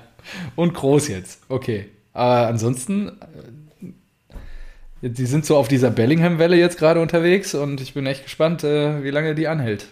und 0.55 0.73
groß 0.73 1.07
jetzt, 1.07 1.39
okay. 1.47 1.87
Aber 2.13 2.47
ansonsten, 2.47 3.09
äh, 5.01 5.07
die 5.07 5.25
sind 5.25 5.45
so 5.45 5.55
auf 5.55 5.67
dieser 5.67 5.91
Bellingham-Welle 5.91 6.57
jetzt 6.57 6.77
gerade 6.77 6.99
unterwegs 6.99 7.55
und 7.55 7.79
ich 7.79 7.93
bin 7.93 8.05
echt 8.05 8.23
gespannt, 8.23 8.63
äh, 8.63 9.03
wie 9.03 9.11
lange 9.11 9.35
die 9.35 9.47
anhält. 9.47 9.87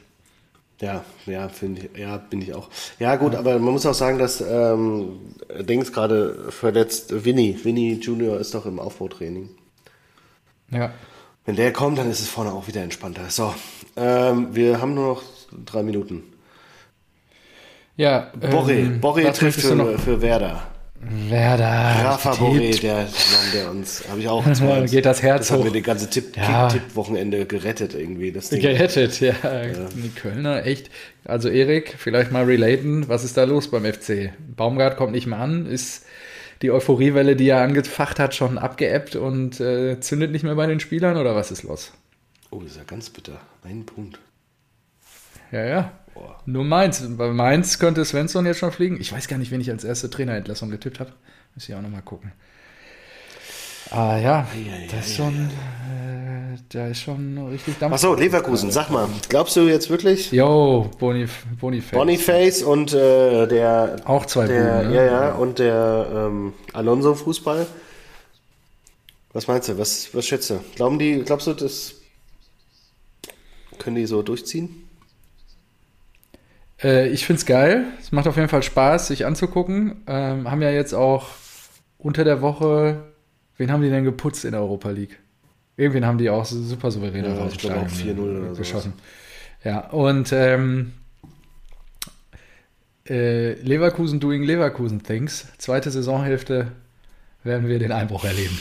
Ja, 0.81 1.05
ja, 1.25 1.47
finde 1.47 1.83
ich, 1.83 1.97
ja, 1.97 2.17
bin 2.17 2.41
ich 2.41 2.53
auch. 2.53 2.69
Ja, 2.99 3.15
gut, 3.15 3.33
aber 3.33 3.59
man 3.59 3.73
muss 3.73 3.85
auch 3.85 3.93
sagen, 3.93 4.19
dass 4.19 4.41
ähm, 4.41 5.19
Dings 5.61 5.93
gerade 5.93 6.51
verletzt, 6.51 7.23
Winnie, 7.23 7.57
Winnie 7.63 7.93
Junior 7.93 8.39
ist 8.39 8.53
doch 8.53 8.65
im 8.65 8.79
Aufbautraining. 8.79 9.49
Ja. 10.71 10.91
Wenn 11.45 11.55
der 11.55 11.71
kommt, 11.71 11.97
dann 11.97 12.09
ist 12.09 12.19
es 12.19 12.27
vorne 12.27 12.51
auch 12.51 12.67
wieder 12.67 12.81
entspannter. 12.81 13.29
So, 13.29 13.53
ähm, 13.95 14.53
wir 14.53 14.81
haben 14.81 14.95
nur 14.95 15.07
noch 15.07 15.23
drei 15.65 15.83
Minuten. 15.83 16.23
Ja, 17.97 18.31
Borre, 18.51 18.73
ähm, 18.73 18.99
Borre 18.99 19.31
trifft 19.31 19.61
für, 19.61 19.97
für 19.97 20.21
Werder. 20.21 20.63
Werder. 21.07 21.65
Rafa 22.03 22.31
Boré, 22.31 22.79
der 22.81 22.95
Mann, 22.95 23.51
der 23.53 23.69
uns, 23.69 24.03
habe 24.09 24.19
ich 24.19 24.27
auch. 24.27 24.43
Zwei, 24.53 24.81
geht 24.81 25.05
das 25.05 25.21
Herz 25.21 25.47
das 25.47 25.51
hoch. 25.51 25.59
haben 25.59 25.65
wir 25.65 25.71
den 25.71 25.83
ganze 25.83 26.09
Tipp, 26.09 26.35
ja. 26.35 26.67
Tipp-Wochenende 26.67 27.45
gerettet 27.45 27.93
irgendwie. 27.93 28.31
Das 28.31 28.49
Ding. 28.49 28.61
Gerettet, 28.61 29.19
ja. 29.19 29.33
ja. 29.43 29.87
Die 29.93 30.09
Kölner, 30.09 30.65
echt. 30.65 30.89
Also 31.23 31.49
Erik, 31.49 31.95
vielleicht 31.97 32.31
mal 32.31 32.45
relaten, 32.45 33.07
was 33.07 33.23
ist 33.23 33.37
da 33.37 33.43
los 33.43 33.69
beim 33.69 33.85
FC? 33.85 34.31
Baumgart 34.55 34.97
kommt 34.97 35.11
nicht 35.11 35.27
mehr 35.27 35.39
an, 35.39 35.65
ist 35.65 36.05
die 36.61 36.71
Euphoriewelle, 36.71 37.35
die 37.35 37.49
er 37.49 37.61
angefacht 37.61 38.19
hat, 38.19 38.33
schon 38.33 38.57
abgeebbt 38.57 39.15
und 39.15 39.59
äh, 39.59 39.99
zündet 39.99 40.31
nicht 40.31 40.43
mehr 40.43 40.55
bei 40.55 40.65
den 40.65 40.79
Spielern 40.79 41.17
oder 41.17 41.35
was 41.35 41.51
ist 41.51 41.63
los? 41.63 41.91
Oh, 42.49 42.61
das 42.61 42.71
ist 42.71 42.77
ja 42.77 42.83
ganz 42.83 43.09
bitter. 43.09 43.39
Ein 43.63 43.85
Punkt. 43.85 44.19
Ja, 45.51 45.65
ja. 45.65 45.91
Boah. 46.15 46.41
Nur 46.45 46.63
Mainz. 46.63 47.03
Bei 47.17 47.27
Mainz 47.27 47.77
könnte 47.77 48.03
Svensson 48.03 48.45
jetzt 48.45 48.57
schon 48.57 48.71
fliegen. 48.71 48.99
Ich 48.99 49.11
weiß 49.11 49.27
gar 49.27 49.37
nicht, 49.37 49.51
wen 49.51 49.61
ich 49.61 49.69
als 49.69 49.83
erste 49.83 50.09
Trainerentlassung 50.09 50.71
getippt 50.71 50.99
habe. 50.99 51.11
Muss 51.53 51.69
ich 51.69 51.75
auch 51.75 51.81
nochmal 51.81 52.01
gucken. 52.01 52.31
Ah 53.91 54.17
ja, 54.17 54.47
das 54.89 55.07
ist 55.07 55.15
schon, 55.15 55.45
äh, 55.45 56.57
da 56.69 56.87
ist 56.87 57.01
schon 57.01 57.37
richtig 57.49 57.77
Dampf. 57.77 57.93
Achso, 57.93 58.15
Leverkusen, 58.15 58.71
sag 58.71 58.89
mal, 58.89 59.07
glaubst 59.29 59.55
du 59.55 59.67
jetzt 59.67 59.91
wirklich? 59.91 60.31
Jo, 60.31 60.89
Bonif 60.97 61.45
Boniface. 61.59 61.91
Boniface 61.91 62.63
und 62.63 62.93
äh, 62.93 63.47
der. 63.47 63.97
Auch 64.05 64.25
zwei 64.25 64.47
der, 64.47 64.77
Buben, 64.77 64.89
ne? 64.89 64.95
Ja, 64.95 65.05
ja, 65.05 65.31
und 65.33 65.59
der 65.59 66.07
ähm, 66.13 66.53
Alonso 66.73 67.13
Fußball. 67.13 67.67
Was 69.33 69.47
meinst 69.47 69.69
du? 69.69 69.77
Was, 69.77 70.09
was 70.13 70.25
schätzt 70.25 70.49
du? 70.49 70.59
Glauben 70.75 70.97
die, 70.97 71.21
glaubst 71.23 71.45
du, 71.45 71.53
das 71.53 71.93
können 73.77 73.97
die 73.97 74.07
so 74.07 74.23
durchziehen? 74.23 74.84
Äh, 76.85 77.09
ich 77.09 77.25
finde 77.25 77.39
es 77.39 77.45
geil. 77.45 77.85
Es 77.99 78.11
macht 78.11 78.27
auf 78.27 78.35
jeden 78.35 78.49
Fall 78.49 78.61
Spaß, 78.61 79.07
sich 79.07 79.25
anzugucken. 79.25 80.03
Ähm, 80.05 80.49
haben 80.49 80.61
ja 80.61 80.69
jetzt 80.69 80.93
auch 80.93 81.29
unter 81.97 82.23
der 82.23 82.41
Woche, 82.41 83.03
wen 83.57 83.71
haben 83.71 83.81
die 83.81 83.89
denn 83.89 84.03
geputzt 84.03 84.45
in 84.45 84.51
der 84.51 84.61
Europa 84.61 84.91
League? 84.91 85.19
Irgendwen 85.77 86.05
haben 86.05 86.19
die 86.19 86.29
auch 86.29 86.45
super 86.45 86.91
souverän 86.91 87.25
ja, 87.25 87.33
rausgeschlagen. 87.35 87.87
4-0 87.89 88.19
oder 88.19 88.55
geschossen. 88.55 88.93
Ja, 89.63 89.87
und 89.89 90.31
ähm, 90.31 90.93
äh, 93.09 93.53
Leverkusen 93.53 94.19
doing 94.19 94.43
Leverkusen 94.43 95.01
things. 95.01 95.47
Zweite 95.57 95.89
Saisonhälfte 95.89 96.71
werden 97.43 97.67
wir 97.67 97.79
den 97.79 97.91
Einbruch 97.91 98.23
erleben. 98.23 98.59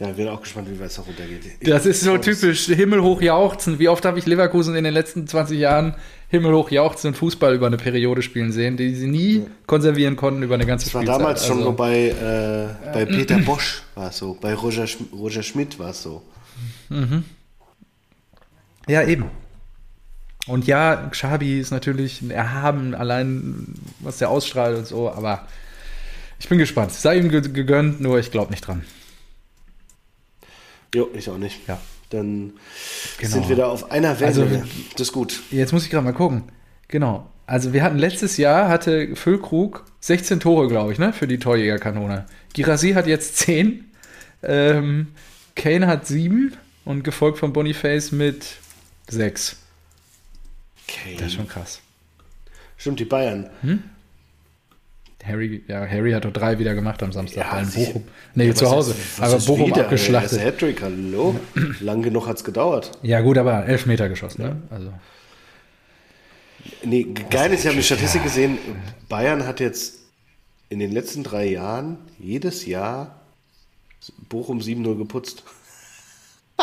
Ja, 0.00 0.06
bin 0.12 0.28
auch 0.28 0.40
gespannt, 0.40 0.68
wie 0.70 0.78
weit 0.78 0.90
es 0.90 0.98
runtergeht. 0.98 1.40
Ich 1.58 1.68
das 1.68 1.84
ist 1.84 2.02
so 2.02 2.16
typisch, 2.18 2.66
himmelhoch 2.66 3.20
jauchzen. 3.20 3.80
Wie 3.80 3.88
oft 3.88 4.04
habe 4.04 4.18
ich 4.20 4.26
Leverkusen 4.26 4.76
in 4.76 4.84
den 4.84 4.94
letzten 4.94 5.26
20 5.26 5.58
Jahren 5.58 5.94
himmelhoch 6.28 6.70
jauchzen 6.70 7.08
und 7.08 7.14
Fußball 7.16 7.54
über 7.54 7.66
eine 7.66 7.78
Periode 7.78 8.22
spielen 8.22 8.52
sehen, 8.52 8.76
die 8.76 8.94
sie 8.94 9.08
nie 9.08 9.38
ja. 9.38 9.46
konservieren 9.66 10.14
konnten 10.14 10.42
über 10.44 10.54
eine 10.54 10.66
ganze 10.66 10.84
das 10.84 10.90
Spielzeit. 10.92 11.08
Das 11.08 11.14
war 11.14 11.18
damals 11.18 11.42
also, 11.42 11.54
schon 11.54 11.62
so 11.64 11.72
bei, 11.72 12.10
äh, 12.10 12.92
bei 12.92 13.06
Peter 13.06 13.38
Bosch 13.44 13.82
war 13.96 14.10
es 14.10 14.18
so, 14.18 14.38
bei 14.40 14.54
Roger, 14.54 14.86
Roger 15.12 15.42
Schmidt 15.42 15.78
war 15.80 15.90
es 15.90 16.02
so. 16.02 16.22
Mhm. 16.90 17.24
Ja, 18.86 19.02
eben. 19.02 19.24
Und 20.46 20.66
ja, 20.66 21.08
Xabi 21.10 21.58
ist 21.58 21.72
natürlich 21.72 22.22
ein 22.22 22.30
Erhaben, 22.30 22.94
allein 22.94 23.74
was 24.00 24.18
der 24.18 24.30
ausstrahlt 24.30 24.78
und 24.78 24.86
so, 24.86 25.10
aber 25.10 25.46
ich 26.38 26.48
bin 26.48 26.58
gespannt. 26.58 26.92
Sei 26.92 27.18
ihm 27.18 27.28
gegönnt, 27.30 28.00
nur 28.00 28.18
ich 28.18 28.30
glaube 28.30 28.52
nicht 28.52 28.66
dran. 28.66 28.84
Jo, 30.94 31.08
ich 31.14 31.28
auch 31.28 31.38
nicht. 31.38 31.66
Ja. 31.68 31.80
Dann 32.10 32.54
genau. 33.18 33.32
sind 33.32 33.48
wir 33.48 33.56
da 33.56 33.66
auf 33.66 33.90
einer 33.90 34.18
Welle. 34.18 34.26
Also, 34.26 34.46
das 34.92 35.08
ist 35.08 35.12
gut. 35.12 35.42
Jetzt 35.50 35.72
muss 35.72 35.84
ich 35.84 35.90
gerade 35.90 36.04
mal 36.04 36.12
gucken. 36.12 36.44
Genau. 36.88 37.28
Also 37.46 37.72
wir 37.72 37.82
hatten 37.82 37.98
letztes 37.98 38.36
Jahr, 38.36 38.68
hatte 38.68 39.16
Füllkrug 39.16 39.84
16 40.00 40.40
Tore, 40.40 40.68
glaube 40.68 40.92
ich, 40.92 40.98
ne, 40.98 41.12
für 41.12 41.26
die 41.26 41.38
Torjägerkanone. 41.38 42.26
Girassi 42.52 42.92
hat 42.92 43.06
jetzt 43.06 43.36
10. 43.38 43.84
Ähm, 44.42 45.08
Kane 45.56 45.86
hat 45.86 46.06
7 46.06 46.54
und 46.84 47.04
gefolgt 47.04 47.38
von 47.38 47.52
Boniface 47.52 48.12
mit 48.12 48.56
6. 49.08 49.56
Kane. 50.86 51.16
Das 51.16 51.28
ist 51.28 51.34
schon 51.34 51.48
krass. 51.48 51.80
Stimmt, 52.76 53.00
die 53.00 53.06
Bayern. 53.06 53.50
Hm? 53.62 53.82
Harry, 55.24 55.64
ja, 55.66 55.86
Harry 55.86 56.12
hat 56.12 56.24
doch 56.24 56.32
drei 56.32 56.58
wieder 56.58 56.74
gemacht 56.74 57.02
am 57.02 57.12
Samstag 57.12 57.44
ja, 57.44 57.58
in 57.58 57.70
Bochum. 57.70 58.04
Nee, 58.34 58.54
zu 58.54 58.70
Hause. 58.70 58.94
aber 59.18 59.38
Bochum 59.38 59.70
wieder? 59.70 59.82
abgeschlachtet. 59.82 60.40
Hattrick, 60.40 60.80
hallo. 60.80 61.38
Lang 61.80 62.02
genug 62.02 62.26
hat 62.28 62.36
es 62.36 62.44
gedauert. 62.44 62.92
Ja, 63.02 63.20
gut, 63.20 63.36
aber 63.36 63.66
elf 63.66 63.86
Meter 63.86 64.08
geschossen, 64.08 64.42
ne? 64.42 64.56
Also. 64.70 64.92
Nee, 66.84 67.06
geil 67.30 67.52
ist, 67.52 67.60
ich 67.60 67.66
habe 67.66 67.74
eine 67.74 67.82
Statistik 67.82 68.22
gesehen. 68.22 68.58
Bayern 69.08 69.46
hat 69.46 69.60
jetzt 69.60 69.98
in 70.68 70.78
den 70.78 70.92
letzten 70.92 71.24
drei 71.24 71.46
Jahren 71.46 71.98
jedes 72.18 72.66
Jahr 72.66 73.20
Bochum 74.28 74.60
7-0 74.60 74.96
geputzt. 74.96 75.42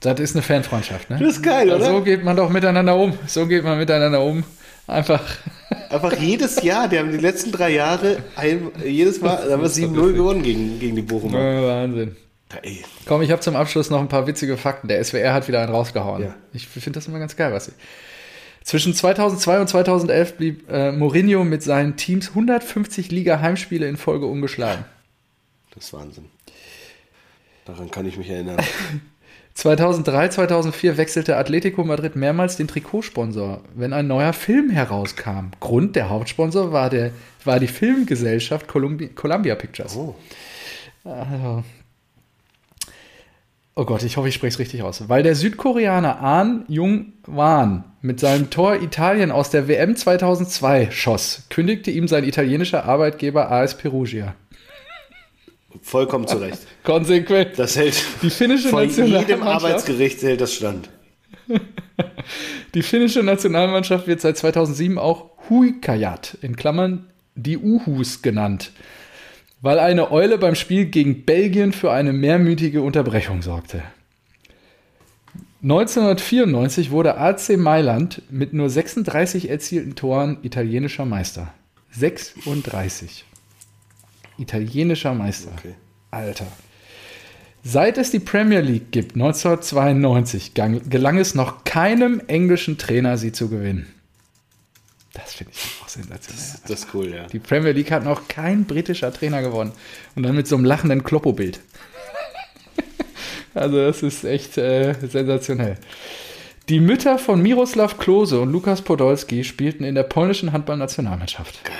Das 0.00 0.20
ist 0.20 0.36
eine 0.36 0.42
Fanfreundschaft, 0.42 1.10
ne? 1.10 1.18
Das 1.18 1.36
ist 1.36 1.42
geil, 1.42 1.72
oder? 1.72 1.84
So 1.84 2.02
geht 2.02 2.22
man 2.22 2.36
doch 2.36 2.50
miteinander 2.50 2.94
um. 2.94 3.18
So 3.26 3.48
geht 3.48 3.64
man 3.64 3.78
miteinander 3.78 4.22
um. 4.22 4.44
Einfach. 4.86 5.24
Einfach 5.90 6.18
jedes 6.18 6.62
Jahr, 6.62 6.88
die 6.88 6.98
haben 6.98 7.10
die 7.10 7.18
letzten 7.18 7.52
drei 7.52 7.70
Jahre, 7.70 8.22
ein, 8.36 8.70
jedes 8.84 9.20
Mal, 9.20 9.50
haben 9.50 9.62
wir 9.62 9.70
7-0 9.70 10.12
gewonnen 10.12 10.42
gegen, 10.42 10.78
gegen 10.78 10.96
die 10.96 11.02
Bochumer. 11.02 11.38
Wahnsinn. 11.38 12.16
Ey. 12.62 12.84
Komm, 13.06 13.22
ich 13.22 13.30
habe 13.30 13.40
zum 13.40 13.56
Abschluss 13.56 13.90
noch 13.90 14.00
ein 14.00 14.08
paar 14.08 14.26
witzige 14.26 14.56
Fakten. 14.56 14.88
Der 14.88 15.02
SWR 15.04 15.34
hat 15.34 15.48
wieder 15.48 15.60
einen 15.60 15.72
rausgehauen. 15.72 16.22
Ja. 16.22 16.34
Ich 16.52 16.66
finde 16.66 16.98
das 16.98 17.06
immer 17.06 17.18
ganz 17.18 17.36
geil, 17.36 17.52
was 17.52 17.66
sie. 17.66 17.72
Zwischen 18.62 18.94
2002 18.94 19.60
und 19.60 19.68
2011 19.68 20.36
blieb 20.36 20.70
äh, 20.70 20.92
Mourinho 20.92 21.44
mit 21.44 21.62
seinen 21.62 21.96
Teams 21.96 22.30
150 22.30 23.10
Liga-Heimspiele 23.10 23.88
in 23.88 23.96
Folge 23.96 24.26
ungeschlagen. 24.26 24.84
Das 25.74 25.84
ist 25.84 25.92
Wahnsinn. 25.92 26.26
Daran 27.64 27.90
kann 27.90 28.06
ich 28.06 28.16
mich 28.16 28.28
erinnern. 28.28 28.58
2003, 29.58 30.28
2004 30.28 30.96
wechselte 30.98 31.36
Atletico 31.36 31.82
Madrid 31.82 32.14
mehrmals 32.14 32.56
den 32.56 32.68
Trikotsponsor, 32.68 33.62
wenn 33.74 33.92
ein 33.92 34.06
neuer 34.06 34.32
Film 34.32 34.70
herauskam. 34.70 35.50
Grund, 35.58 35.96
der 35.96 36.10
Hauptsponsor 36.10 36.70
war, 36.70 36.90
der, 36.90 37.10
war 37.44 37.58
die 37.58 37.66
Filmgesellschaft 37.66 38.68
Columbi 38.68 39.08
Columbia 39.08 39.56
Pictures. 39.56 39.96
Oh. 39.96 40.14
Also. 41.02 41.64
oh 43.74 43.84
Gott, 43.84 44.04
ich 44.04 44.16
hoffe, 44.16 44.28
ich 44.28 44.34
spreche 44.36 44.52
es 44.54 44.58
richtig 44.60 44.84
aus. 44.84 45.08
Weil 45.08 45.24
der 45.24 45.34
Südkoreaner 45.34 46.20
Ahn 46.20 46.64
Jung-Wan 46.68 47.82
mit 48.00 48.20
seinem 48.20 48.50
Tor 48.50 48.76
Italien 48.76 49.32
aus 49.32 49.50
der 49.50 49.66
WM 49.66 49.96
2002 49.96 50.92
schoss, 50.92 51.46
kündigte 51.50 51.90
ihm 51.90 52.06
sein 52.06 52.22
italienischer 52.22 52.84
Arbeitgeber 52.84 53.50
AS 53.50 53.76
Perugia. 53.76 54.36
Vollkommen 55.82 56.26
zu 56.26 56.38
Recht. 56.38 56.60
Konsequent. 56.84 57.58
Das 57.58 57.76
hält 57.76 58.02
Die 58.22 58.30
finnische 58.30 58.68
vor 58.68 58.82
jedem. 58.82 59.42
Arbeitsgericht 59.42 60.22
hält 60.22 60.40
das 60.40 60.54
stand. 60.54 60.88
Die 62.74 62.82
finnische 62.82 63.22
Nationalmannschaft 63.22 64.06
wird 64.06 64.20
seit 64.20 64.36
2007 64.36 64.98
auch 64.98 65.30
Huikajat, 65.48 66.36
in 66.42 66.56
Klammern 66.56 67.06
die 67.34 67.56
Uhus 67.56 68.20
genannt, 68.22 68.72
weil 69.60 69.78
eine 69.78 70.10
Eule 70.10 70.38
beim 70.38 70.54
Spiel 70.54 70.86
gegen 70.86 71.24
Belgien 71.24 71.72
für 71.72 71.92
eine 71.92 72.12
mehrmütige 72.12 72.82
Unterbrechung 72.82 73.42
sorgte. 73.42 73.82
1994 75.62 76.90
wurde 76.90 77.16
AC 77.16 77.56
Mailand 77.56 78.22
mit 78.30 78.52
nur 78.52 78.70
36 78.70 79.50
erzielten 79.50 79.94
Toren 79.96 80.38
italienischer 80.42 81.04
Meister. 81.04 81.52
36. 81.92 83.24
Italienischer 84.38 85.14
Meister. 85.14 85.50
Okay. 85.58 85.74
Alter. 86.10 86.46
Seit 87.64 87.98
es 87.98 88.10
die 88.10 88.20
Premier 88.20 88.60
League 88.60 88.92
gibt, 88.92 89.14
1992, 89.16 90.54
gang- 90.54 90.88
gelang 90.88 91.18
es 91.18 91.34
noch 91.34 91.64
keinem 91.64 92.22
englischen 92.26 92.78
Trainer, 92.78 93.18
sie 93.18 93.32
zu 93.32 93.48
gewinnen. 93.48 93.86
Das 95.12 95.34
finde 95.34 95.52
ich 95.54 95.82
auch 95.82 95.88
sensationell. 95.88 96.44
Das 96.68 96.70
ist 96.80 96.94
cool, 96.94 97.08
ja. 97.12 97.26
Die 97.26 97.40
Premier 97.40 97.72
League 97.72 97.90
hat 97.90 98.04
noch 98.04 98.28
kein 98.28 98.64
britischer 98.64 99.12
Trainer 99.12 99.42
gewonnen. 99.42 99.72
Und 100.14 100.22
dann 100.22 100.36
mit 100.36 100.46
so 100.46 100.54
einem 100.54 100.64
lachenden 100.64 101.02
Kloppo-Bild. 101.02 101.58
also 103.54 103.76
das 103.78 104.02
ist 104.02 104.24
echt 104.24 104.56
äh, 104.58 104.94
sensationell. 105.06 105.76
Die 106.68 106.80
Mütter 106.80 107.18
von 107.18 107.42
Miroslav 107.42 107.98
Klose 107.98 108.40
und 108.40 108.52
Lukas 108.52 108.82
Podolski 108.82 109.42
spielten 109.42 109.84
in 109.84 109.94
der 109.94 110.02
polnischen 110.04 110.52
Handballnationalmannschaft. 110.52 111.64
Geil. 111.64 111.74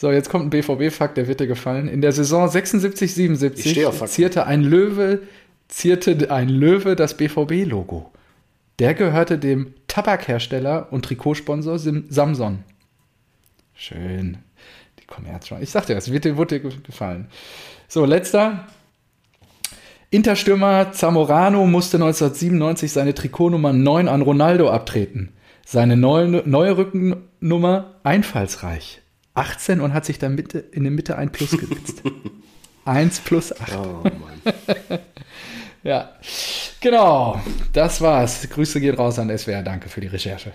So, 0.00 0.10
jetzt 0.10 0.30
kommt 0.30 0.46
ein 0.46 0.48
BVB-Fakt, 0.50 1.18
der 1.18 1.28
wird 1.28 1.40
dir 1.40 1.46
gefallen. 1.46 1.86
In 1.86 2.00
der 2.00 2.12
Saison 2.12 2.48
76, 2.48 3.02
Ich 3.04 3.10
stehe 3.12 3.28
77 3.28 3.84
auf 3.86 3.98
Fakten. 3.98 4.14
zierte 4.14 4.46
ein 4.46 4.62
Löwe, 4.62 5.20
zierte 5.68 6.30
ein 6.30 6.48
Löwe 6.48 6.96
das 6.96 7.18
BVB-Logo. 7.18 8.10
Der 8.78 8.94
gehörte 8.94 9.36
dem 9.36 9.74
Tabakhersteller 9.88 10.90
und 10.90 11.04
Trikotsponsor 11.04 11.78
Sim- 11.78 12.06
Samson. 12.08 12.64
Schön. 13.74 14.38
Die 15.02 15.04
Kommerz 15.06 15.48
schon. 15.48 15.62
Ich 15.62 15.68
sagte, 15.68 15.92
das 15.94 16.10
wird 16.10 16.24
dir, 16.24 16.38
wird 16.38 16.50
dir 16.50 16.60
gefallen. 16.60 17.26
So, 17.86 18.06
letzter. 18.06 18.68
Interstürmer 20.08 20.92
Zamorano 20.92 21.66
musste 21.66 21.98
1997 21.98 22.90
seine 22.90 23.12
Trikotnummer 23.12 23.74
9 23.74 24.08
an 24.08 24.22
Ronaldo 24.22 24.70
abtreten. 24.70 25.34
Seine 25.66 25.98
neue, 25.98 26.26
neue 26.48 26.78
Rückennummer 26.78 27.96
einfallsreich. 28.02 28.99
18 29.34 29.80
und 29.80 29.92
hat 29.94 30.04
sich 30.04 30.18
dann 30.18 30.34
Mitte, 30.34 30.58
in 30.58 30.82
der 30.84 30.90
Mitte 30.92 31.16
ein 31.16 31.30
Plus 31.32 31.50
gesetzt. 31.50 32.02
1 32.84 33.20
plus 33.20 33.58
8. 33.58 33.76
Oh 33.76 34.02
Mann. 34.02 34.98
Ja, 35.82 36.10
genau. 36.82 37.40
Das 37.72 38.02
war's. 38.02 38.46
Grüße 38.50 38.80
gehen 38.80 38.94
raus 38.96 39.18
an 39.18 39.36
SWR. 39.36 39.62
Danke 39.62 39.88
für 39.88 40.02
die 40.02 40.08
Recherche. 40.08 40.52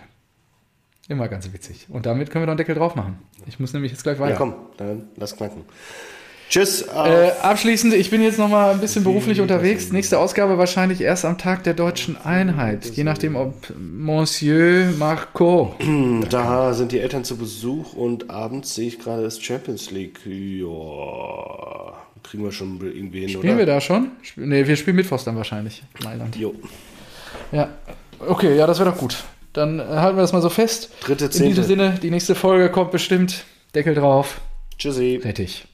Immer 1.08 1.28
ganz 1.30 1.52
witzig. 1.52 1.88
Und 1.90 2.06
damit 2.06 2.30
können 2.30 2.44
wir 2.44 2.46
noch 2.48 2.52
einen 2.52 2.58
Deckel 2.60 2.76
drauf 2.76 2.94
machen. 2.96 3.18
Ich 3.48 3.60
muss 3.60 3.74
nämlich 3.74 3.92
jetzt 3.92 4.04
gleich 4.04 4.18
Ja, 4.20 4.24
weiter. 4.26 4.36
komm, 4.38 4.54
dann 4.78 5.08
lass 5.16 5.36
knacken. 5.36 5.64
Tschüss. 6.50 6.84
Äh, 6.84 7.32
abschließend, 7.42 7.94
ich 7.96 8.12
bin 8.12 8.22
jetzt 8.22 8.38
noch 8.38 8.48
mal 8.50 8.72
ein 8.72 8.80
bisschen 8.80 9.04
beruflich 9.04 9.42
unterwegs. 9.42 9.92
Nächste 9.92 10.20
Ausgabe 10.20 10.58
wahrscheinlich 10.58 11.02
erst 11.02 11.26
am 11.26 11.38
Tag 11.40 11.64
der 11.64 11.74
deutschen 11.74 12.18
Einheit. 12.24 12.86
Je 12.96 13.04
nachdem, 13.04 13.36
ob 13.36 13.54
Monsieur 13.78 14.92
Marco. 14.98 15.76
Da 16.30 16.74
sind 16.74 16.92
die 16.92 17.00
Eltern 17.00 17.24
zu 17.24 17.38
Besuch 17.38 17.94
und 17.94 18.30
abends 18.30 18.76
sehe 18.76 18.88
ich 18.88 19.00
gerade 19.00 19.24
das 19.24 19.42
Champions 19.42 19.90
League. 19.92 20.20
Ja, 20.26 21.94
kriegen 22.24 22.44
wir 22.44 22.52
schon 22.52 22.80
irgendwie 22.82 23.22
hin, 23.22 23.30
Spielen 23.30 23.46
oder? 23.54 23.58
wir 23.60 23.66
da 23.66 23.82
schon? 23.82 24.12
Sp- 24.22 24.42
Nee, 24.46 24.68
wir 24.68 24.76
spielen 24.76 24.96
Mittwochs 24.96 25.24
dann 25.24 25.36
wahrscheinlich. 25.36 25.84
Mailand. 26.04 26.36
Jo. 26.36 26.54
Ja. 27.52 27.70
Okay, 28.20 28.56
ja, 28.56 28.66
das 28.68 28.80
wäre 28.80 28.92
doch 28.92 28.98
gut. 28.98 29.24
Dann 29.54 29.80
äh, 29.80 29.84
halten 29.84 30.18
wir 30.18 30.22
das 30.22 30.34
mal 30.34 30.42
so 30.42 30.50
fest. 30.50 30.90
Dritte, 31.02 31.26
In 31.26 31.32
diesem 31.32 31.46
zehnte. 31.48 31.64
Sinne, 31.64 32.00
die 32.02 32.12
nächste 32.12 32.36
Folge 32.36 32.70
kommt 32.70 32.92
bestimmt. 32.92 33.46
Deckel 33.74 33.94
drauf. 33.96 34.40
Tschüssi. 34.78 35.20
Fertig. 35.22 35.66